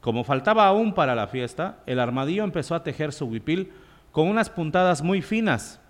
Como 0.00 0.24
faltaba 0.24 0.66
aún 0.66 0.94
para 0.94 1.14
la 1.14 1.26
fiesta, 1.26 1.80
el 1.84 2.00
armadillo 2.00 2.44
empezó 2.44 2.74
a 2.74 2.82
tejer 2.82 3.12
su 3.12 3.26
huipil 3.26 3.72
con 4.12 4.28
unas 4.28 4.48
puntadas 4.48 5.02
muy 5.02 5.20
finas. 5.20 5.80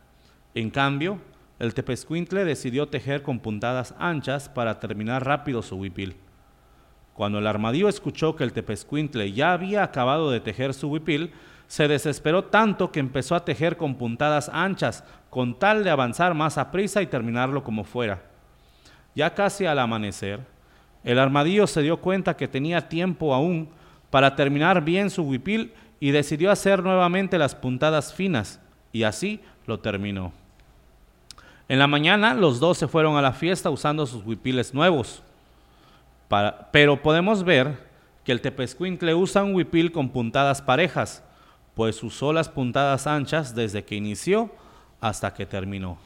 En 0.54 0.70
cambio, 0.70 1.20
el 1.58 1.74
tepescuintle 1.74 2.44
decidió 2.44 2.88
tejer 2.88 3.22
con 3.22 3.38
puntadas 3.38 3.94
anchas 3.98 4.48
para 4.48 4.80
terminar 4.80 5.24
rápido 5.24 5.62
su 5.62 5.76
huipil. 5.76 6.16
Cuando 7.14 7.38
el 7.38 7.46
armadillo 7.46 7.88
escuchó 7.88 8.34
que 8.34 8.44
el 8.44 8.52
tepescuintle 8.52 9.32
ya 9.32 9.52
había 9.52 9.82
acabado 9.82 10.30
de 10.30 10.40
tejer 10.40 10.74
su 10.74 10.88
huipil, 10.88 11.30
se 11.68 11.88
desesperó 11.88 12.44
tanto 12.44 12.92
que 12.92 13.00
empezó 13.00 13.34
a 13.34 13.44
tejer 13.44 13.76
con 13.76 13.96
puntadas 13.96 14.50
anchas, 14.52 15.04
con 15.30 15.58
tal 15.58 15.84
de 15.84 15.90
avanzar 15.90 16.34
más 16.34 16.58
a 16.58 16.70
prisa 16.70 17.02
y 17.02 17.06
terminarlo 17.06 17.62
como 17.62 17.84
fuera. 17.84 18.22
Ya 19.14 19.34
casi 19.34 19.66
al 19.66 19.78
amanecer, 19.78 20.40
el 21.02 21.18
armadillo 21.18 21.66
se 21.66 21.82
dio 21.82 21.98
cuenta 21.98 22.36
que 22.36 22.48
tenía 22.48 22.88
tiempo 22.88 23.34
aún 23.34 23.68
para 24.10 24.36
terminar 24.36 24.82
bien 24.82 25.10
su 25.10 25.22
huipil 25.22 25.72
y 26.00 26.10
decidió 26.10 26.50
hacer 26.50 26.82
nuevamente 26.82 27.38
las 27.38 27.54
puntadas 27.54 28.12
finas, 28.12 28.60
y 28.92 29.02
así 29.02 29.40
lo 29.66 29.80
terminó. 29.80 30.32
En 31.68 31.78
la 31.78 31.86
mañana 31.86 32.34
los 32.34 32.60
dos 32.60 32.78
se 32.78 32.88
fueron 32.88 33.16
a 33.16 33.22
la 33.22 33.32
fiesta 33.32 33.70
usando 33.70 34.06
sus 34.06 34.24
huipiles 34.24 34.72
nuevos. 34.72 35.22
pero 36.72 37.02
podemos 37.02 37.44
ver 37.44 37.78
que 38.24 38.32
el 38.32 38.40
tepescuintle 38.40 39.14
usa 39.14 39.44
un 39.44 39.54
huipil 39.54 39.92
con 39.92 40.08
puntadas 40.08 40.60
parejas, 40.60 41.22
pues 41.76 42.02
usó 42.02 42.32
las 42.32 42.48
puntadas 42.48 43.06
anchas 43.06 43.54
desde 43.54 43.84
que 43.84 43.96
inició 43.96 44.50
hasta 44.98 45.34
que 45.34 45.44
terminó. 45.44 45.98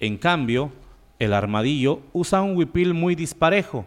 En 0.00 0.18
cambio, 0.18 0.72
el 1.20 1.32
armadillo 1.32 2.00
usa 2.12 2.42
un 2.42 2.56
huipil 2.56 2.94
muy 2.94 3.14
disparejo, 3.14 3.86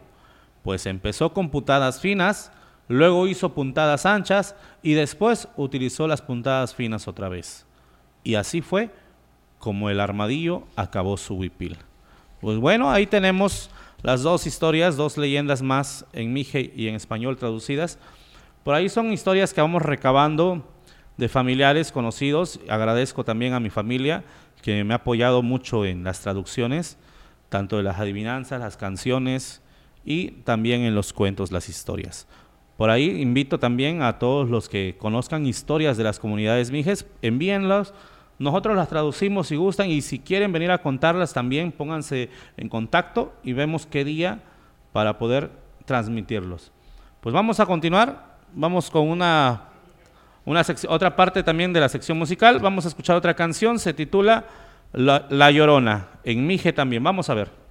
pues 0.64 0.86
empezó 0.86 1.34
con 1.34 1.50
puntadas 1.50 2.00
finas, 2.00 2.54
luego 2.88 3.28
hizo 3.28 3.54
puntadas 3.54 4.06
anchas 4.06 4.56
y 4.82 4.94
después 4.94 5.50
utilizó 5.58 6.08
las 6.08 6.22
puntadas 6.22 6.74
finas 6.74 7.10
otra 7.10 7.28
vez. 7.28 7.66
Y 8.24 8.36
así 8.36 8.62
fue 8.62 8.90
como 9.60 9.90
el 9.90 10.00
armadillo 10.00 10.64
acabó 10.78 11.18
su 11.18 11.36
huipil. 11.36 11.78
Pues 12.40 12.58
bueno, 12.58 12.90
ahí 12.90 13.06
tenemos 13.06 13.70
las 14.02 14.22
dos 14.22 14.48
historias, 14.48 14.96
dos 14.96 15.18
leyendas 15.18 15.62
más 15.62 16.06
en 16.14 16.32
mije 16.32 16.72
y 16.74 16.88
en 16.88 16.96
español 16.96 17.36
traducidas. 17.36 18.00
Por 18.64 18.76
ahí 18.76 18.88
son 18.88 19.12
historias 19.12 19.54
que 19.54 19.60
vamos 19.60 19.82
recabando 19.82 20.71
de 21.22 21.30
familiares 21.30 21.92
conocidos. 21.92 22.60
Agradezco 22.68 23.24
también 23.24 23.54
a 23.54 23.60
mi 23.60 23.70
familia 23.70 24.24
que 24.64 24.84
me 24.84 24.96
ha 24.96 24.98
apoyado 24.98 25.44
mucho 25.44 25.86
en 25.86 26.04
las 26.04 26.22
traducciones, 26.22 26.98
tanto 27.48 27.78
de 27.78 27.84
las 27.84 28.00
adivinanzas, 28.00 28.60
las 28.60 28.76
canciones 28.76 29.62
y 30.04 30.32
también 30.32 30.82
en 30.82 30.96
los 30.96 31.14
cuentos, 31.14 31.52
las 31.52 31.70
historias. 31.70 32.28
Por 32.76 32.90
ahí 32.90 33.22
invito 33.22 33.60
también 33.60 34.02
a 34.02 34.18
todos 34.18 34.50
los 34.50 34.68
que 34.68 34.96
conozcan 34.98 35.46
historias 35.46 35.96
de 35.96 36.06
las 36.06 36.18
comunidades 36.18 36.72
mijes, 36.72 37.06
envíenlas 37.22 37.94
nosotros 38.40 38.76
las 38.76 38.90
traducimos 38.90 39.50
si 39.50 39.58
gustan 39.58 39.92
y 39.92 40.02
si 40.02 40.18
quieren 40.18 40.52
venir 40.52 40.72
a 40.72 40.82
contarlas 40.82 41.32
también, 41.32 41.72
pónganse 41.72 42.32
en 42.58 42.68
contacto 42.68 43.32
y 43.44 43.54
vemos 43.54 43.86
qué 43.86 44.04
día 44.04 44.42
para 44.92 45.20
poder 45.20 45.52
transmitirlos. 45.86 46.72
Pues 47.20 47.32
vamos 47.32 47.60
a 47.60 47.68
continuar, 47.68 48.38
vamos 48.56 48.90
con 48.90 49.08
una, 49.08 49.71
una 50.46 50.64
otra 50.88 51.16
parte 51.16 51.44
también 51.44 51.74
de 51.74 51.80
la 51.80 51.90
sección 51.90 52.18
musical, 52.18 52.60
vamos 52.60 52.86
a 52.86 52.88
escuchar 52.88 53.16
otra 53.16 53.34
canción, 53.34 53.80
se 53.80 53.94
titula 53.94 54.46
La, 54.94 55.28
la 55.30 55.52
Llorona, 55.52 56.08
en 56.24 56.48
Mije 56.48 56.74
también, 56.74 57.04
vamos 57.04 57.30
a 57.30 57.34
ver. 57.34 57.62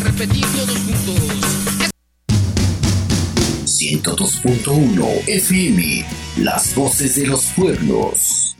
repetir 0.00 0.44
todos 0.56 0.78
juntos. 0.78 1.92
102.1 3.66 5.28
FM, 5.28 6.06
las 6.38 6.74
voces 6.74 7.16
de 7.16 7.26
los 7.26 7.44
pueblos. 7.56 8.51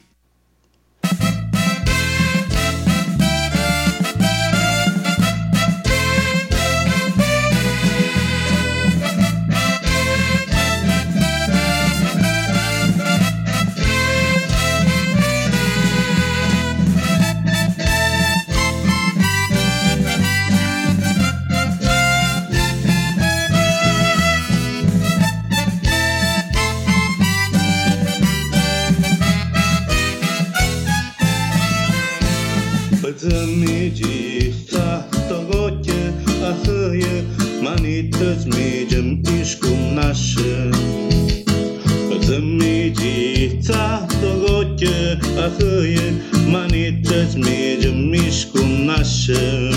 göğe 45.82 46.12
manites 46.50 47.36
mecim 47.36 48.10
mişkum 48.10 48.86
naşım 48.86 49.74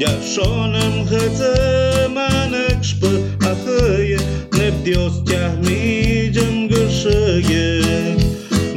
Gavşonum 0.00 1.06
hıtım 1.06 2.16
anıkşpı 2.16 3.10
ahıye 3.50 4.18
Nep 4.58 4.86
dios 4.86 5.24
kahmicim 5.24 6.68
gırşıge 6.68 7.82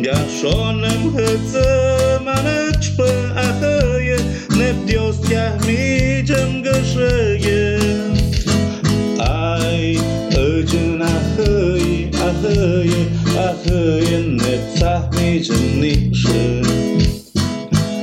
Gavşonum 0.03 1.15
hıtım 1.15 2.27
anıkşpı 2.27 3.09
ahıye 3.37 4.17
Nep 4.57 4.87
dios 4.87 5.21
kahmicim 5.21 6.63
gırşıge 6.63 7.79
Ay 9.19 9.97
öcün 10.37 10.99
ahıye 10.99 12.09
ahıye 12.27 13.14
in 14.15 14.39
urge 14.39 15.81
nişe 15.81 16.61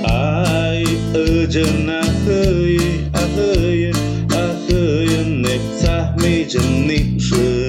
Ay 0.04 0.84
öcen 1.14 1.86
ahıy 1.86 2.78
ahıy 3.22 3.92
ahıy 4.42 5.14
in 5.20 5.44
eftahmece 5.44 6.60
nişe 6.86 7.61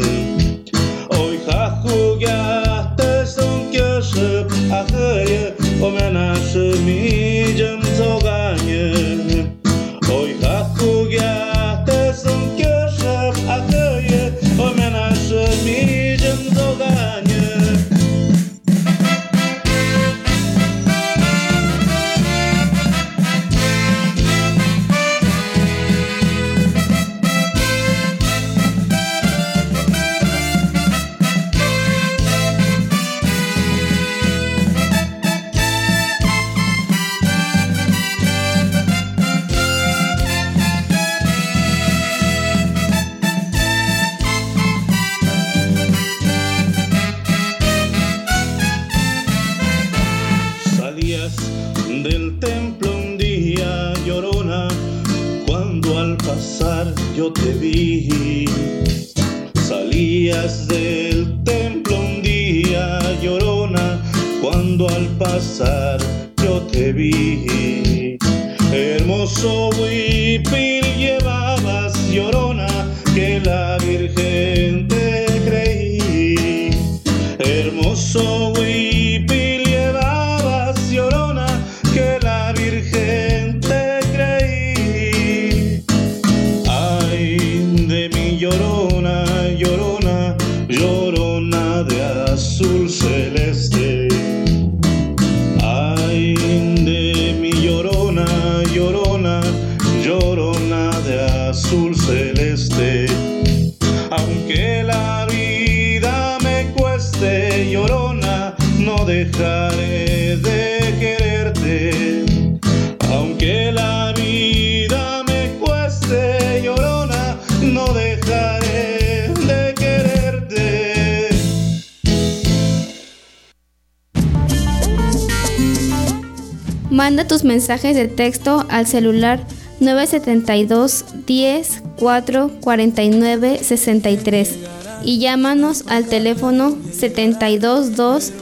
mensajes 127.44 127.96
de 127.96 128.08
texto 128.08 128.66
al 128.70 128.88
celular 128.88 129.40
972 129.80 131.06
10 131.26 131.84
4 132.00 132.52
49 132.62 133.60
63 133.64 134.56
y 135.04 135.20
llámanos 135.20 135.84
al 135.88 136.06
teléfono 136.06 136.78
72 136.92 137.96
2 137.96 138.34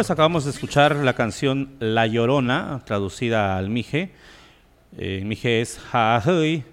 pues 0.00 0.10
acabamos 0.10 0.46
de 0.46 0.50
escuchar 0.52 0.96
la 0.96 1.12
canción 1.12 1.72
La 1.78 2.06
Llorona, 2.06 2.80
traducida 2.86 3.58
al 3.58 3.68
Mije. 3.68 4.12
Eh, 4.96 5.20
Mije 5.26 5.60
es 5.60 5.78
Haahui, 5.92 6.64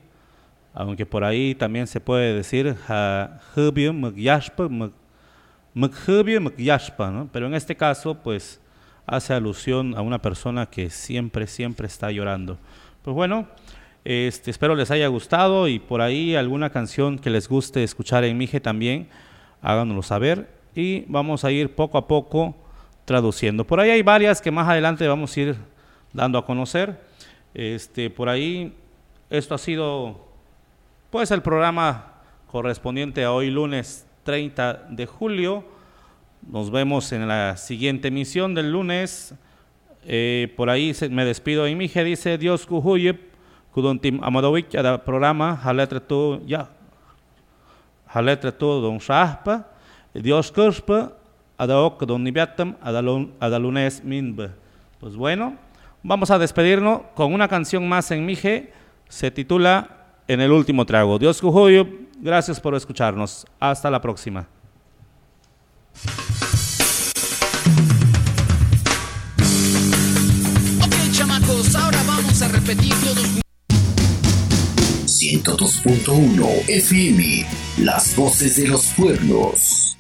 aunque 0.74 1.06
por 1.06 1.26
ahí 1.26 1.54
también 1.54 1.88
se 1.88 2.00
puede 2.00 2.34
decir 2.34 2.78
Mghubi 2.88 3.90
Mgyashpa, 3.92 4.70
¿no? 7.12 7.30
Pero 7.34 7.48
en 7.48 7.54
este 7.54 7.76
caso, 7.76 8.16
pues 8.16 8.62
hace 9.06 9.34
alusión 9.34 9.94
a 9.98 10.02
una 10.02 10.22
persona 10.22 10.68
que 10.68 10.90
siempre, 10.90 11.48
siempre 11.48 11.88
está 11.88 12.10
llorando. 12.10 12.58
Pues 13.02 13.14
bueno, 13.14 13.46
este, 14.06 14.52
espero 14.52 14.74
les 14.74 14.90
haya 14.90 15.08
gustado 15.10 15.68
y 15.68 15.80
por 15.80 16.00
ahí 16.00 16.34
alguna 16.34 16.70
canción 16.70 17.20
que 17.20 17.30
les 17.30 17.50
guste 17.50 17.84
escuchar 17.84 18.24
en 18.24 18.38
Mije 18.38 18.62
también, 18.62 19.10
háganoslo 19.62 20.02
saber 20.02 20.50
y 20.74 21.04
vamos 21.10 21.44
a 21.44 21.52
ir 21.52 21.76
poco 21.76 21.98
a 21.98 22.08
poco 22.08 22.56
traduciendo. 23.08 23.66
Por 23.66 23.80
ahí 23.80 23.90
hay 23.90 24.02
varias 24.02 24.42
que 24.42 24.52
más 24.52 24.68
adelante 24.68 25.08
vamos 25.08 25.36
a 25.36 25.40
ir 25.40 25.56
dando 26.12 26.38
a 26.38 26.46
conocer. 26.46 27.00
Este, 27.54 28.10
por 28.10 28.28
ahí, 28.28 28.74
esto 29.30 29.56
ha 29.56 29.58
sido 29.58 30.28
pues 31.10 31.32
el 31.32 31.42
programa 31.42 32.16
correspondiente 32.52 33.24
a 33.24 33.32
hoy 33.32 33.50
lunes 33.50 34.06
30 34.24 34.88
de 34.90 35.06
julio. 35.06 35.64
Nos 36.52 36.70
vemos 36.70 37.14
en 37.14 37.30
la 37.30 37.56
siguiente 37.56 38.10
emisión 38.10 38.54
del 38.54 38.74
lunes. 38.74 39.34
Eh, 40.04 40.54
por 40.58 40.70
ahí 40.70 40.94
se, 40.94 41.08
me 41.08 41.24
despido 41.24 41.66
en 41.66 41.78
Mije, 41.78 42.04
dice 42.04 42.38
Dios 42.38 42.66
Kujuyip, 42.66 43.22
Kudontim 43.72 44.22
Amadovich, 44.22 44.76
ada 44.76 45.06
programa, 45.06 45.58
Haletre 45.64 46.02
tu, 46.02 46.42
ya, 46.46 46.70
Haletre 48.06 48.52
tu, 48.52 48.68
Don 48.82 48.98
Shahpa, 48.98 49.72
Dios 50.14 50.52
Kurspa, 50.52 51.14
Adaok 51.58 52.04
Don 52.06 52.24
Nibiatam, 52.24 52.76
Adalunes 52.82 54.04
Minbe. 54.04 54.52
Pues 55.00 55.16
bueno, 55.16 55.56
vamos 56.04 56.32
a 56.32 56.38
despedirnos 56.38 57.02
con 57.16 57.34
una 57.34 57.48
canción 57.48 57.88
más 57.88 58.12
en 58.12 58.26
Mije, 58.26 58.72
se 59.10 59.32
titula 59.32 59.90
En 60.28 60.42
el 60.42 60.52
último 60.52 60.86
trago. 60.86 61.18
Dios 61.18 61.42
Kujuyip, 61.42 62.10
gracias 62.20 62.60
por 62.60 62.76
escucharnos. 62.76 63.46
Hasta 63.60 63.90
la 63.90 64.02
próxima. 64.02 64.48
Ok, 70.84 71.12
chamacos, 71.12 71.76
ahora 71.76 72.04
vamos 72.06 72.42
a 72.42 72.48
repetir 72.50 72.94
todos 73.04 73.18
juntos. 73.18 73.42
102.1 75.06 76.70
FM, 76.70 77.46
las 77.80 78.16
voces 78.16 78.58
de 78.58 78.68
los 78.68 78.86
pueblos. 78.96 79.98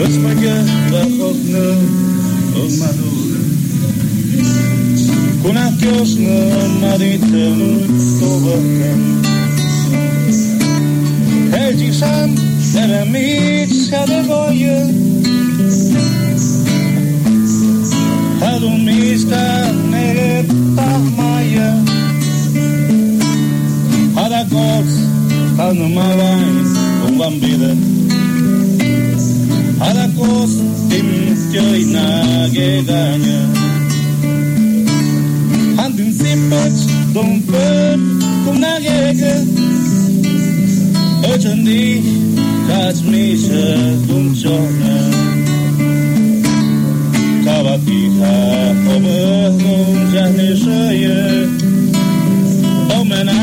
Rozmagę 0.00 0.64
zachodny 0.90 1.66
odmadury 2.54 3.40
Kuna 5.42 5.72
kioszny 5.80 6.56
odmaditel 6.64 7.58
tovatem 8.20 9.22
Elcişan 11.54 12.30
eremiç 12.78 13.92
hadi 13.92 14.28
boyu. 14.28 14.80
Hadumişten 18.40 19.92
eret 19.92 20.50
tahmaya 20.76 21.78
Hada 24.14 24.42
koç 24.42 24.90
tanımalayız 25.56 26.76
Ondan 27.08 27.32
bilir 27.32 27.99
Harakoz 29.90 30.52
dimtioi 30.88 31.84
nagegania 31.94 33.40
Handin 35.78 36.12
simpach 36.18 36.80
dom 37.14 37.42
pep 37.48 37.98
kum 38.44 38.60
nagege 38.62 39.34
Ochandi 41.30 41.82
kach 42.68 43.02
misha 43.10 43.66
dum 44.06 44.30
chona 44.42 44.94
Kavatiha 47.44 48.34
obehum 48.94 49.98
jahnishaya 50.14 51.20
Omena 52.94 53.38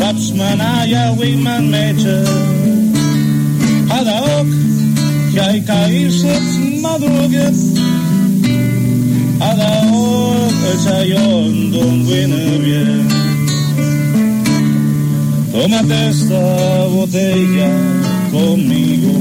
kapsmana 0.00 0.88
ya 0.88 1.04
Man 1.44 1.68
mecha 1.68 2.55
Jai 5.36 5.60
cairse 5.60 6.34
madrugues 6.80 7.74
a 9.38 9.54
la 9.54 9.72
hora 9.92 10.72
chayón 10.82 11.70
don 11.72 12.06
buena 12.06 12.36
bien. 12.64 13.06
Tómate 15.52 16.08
esta 16.08 16.86
botella 16.86 17.70
conmigo. 18.32 19.12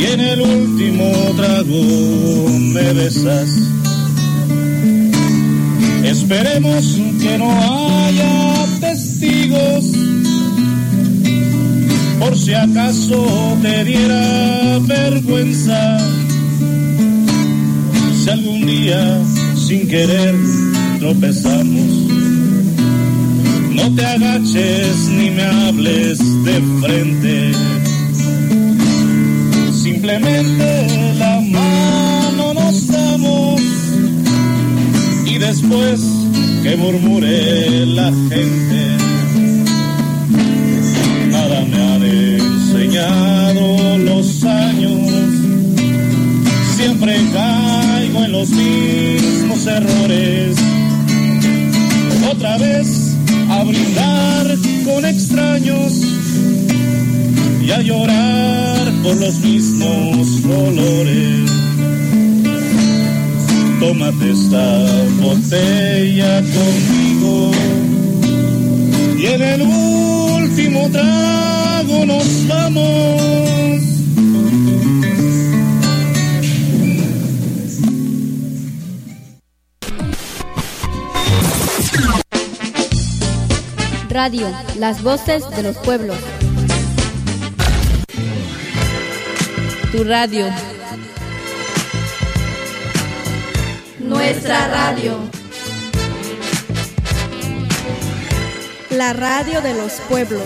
Y 0.00 0.04
en 0.14 0.20
el 0.20 0.40
último 0.40 1.12
trago 1.36 2.48
me 2.72 2.92
besas. 2.94 3.50
Esperemos 6.04 6.84
que 7.20 7.36
no 7.36 7.50
haya 7.50 8.66
testigos 8.80 9.84
por 12.22 12.38
si 12.38 12.54
acaso 12.54 13.58
te 13.62 13.84
diera 13.84 14.78
vergüenza, 14.86 15.98
si 18.14 18.30
algún 18.30 18.64
día 18.64 19.18
sin 19.56 19.88
querer 19.88 20.34
tropezamos, 21.00 21.90
No 23.74 23.92
te 23.96 24.06
agaches 24.06 24.96
ni 25.18 25.30
me 25.30 25.42
hables 25.42 26.18
de 26.44 26.62
frente. 26.80 27.52
Simplemente 29.72 30.68
la 31.18 31.40
mano 31.40 32.54
nos 32.54 32.86
damos 32.86 33.60
y 35.26 35.38
después 35.38 36.00
que 36.62 36.76
murmure 36.76 37.86
la 37.86 38.12
gente. 38.30 38.91
Los 43.98 44.44
años. 44.44 45.08
Siempre 46.76 47.16
caigo 47.32 48.24
en 48.24 48.32
los 48.32 48.50
mismos 48.50 49.66
errores. 49.66 50.56
Otra 52.30 52.58
vez 52.58 53.16
a 53.50 53.64
brindar 53.64 54.46
con 54.84 55.04
extraños 55.04 55.92
y 57.64 57.70
a 57.70 57.80
llorar 57.82 58.92
por 59.02 59.16
los 59.16 59.38
mismos 59.40 60.42
dolores. 60.42 61.50
Tómate 63.80 64.30
esta 64.30 65.04
botella 65.20 66.40
conmigo 66.40 67.50
y 69.18 69.26
en 69.26 69.42
el 69.42 69.62
último 70.52 70.90
trago 70.90 72.04
nos 72.04 72.46
vamos. 72.46 73.82
Radio, 84.10 84.46
las 84.78 85.02
voces 85.02 85.42
de 85.56 85.62
los 85.62 85.78
pueblos. 85.78 86.18
Tu 89.90 90.04
radio. 90.04 90.46
Nuestra 94.00 94.68
radio. 94.68 95.31
La 98.96 99.14
radio 99.14 99.62
de 99.62 99.72
los 99.72 99.92
pueblos. 100.06 100.42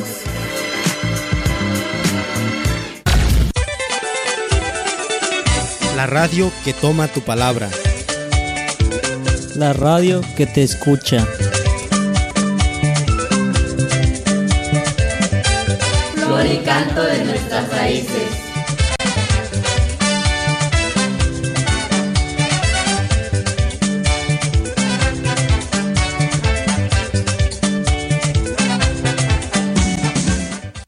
La 5.96 6.06
radio 6.06 6.52
que 6.64 6.72
toma 6.72 7.08
tu 7.08 7.22
palabra. 7.22 7.68
La 9.56 9.72
radio 9.72 10.20
que 10.36 10.46
te 10.46 10.62
escucha. 10.62 11.26
Flor 16.14 16.46
y 16.46 16.58
canto 16.58 17.02
de 17.02 17.24
nuestras 17.24 17.68
raíces. 17.70 18.45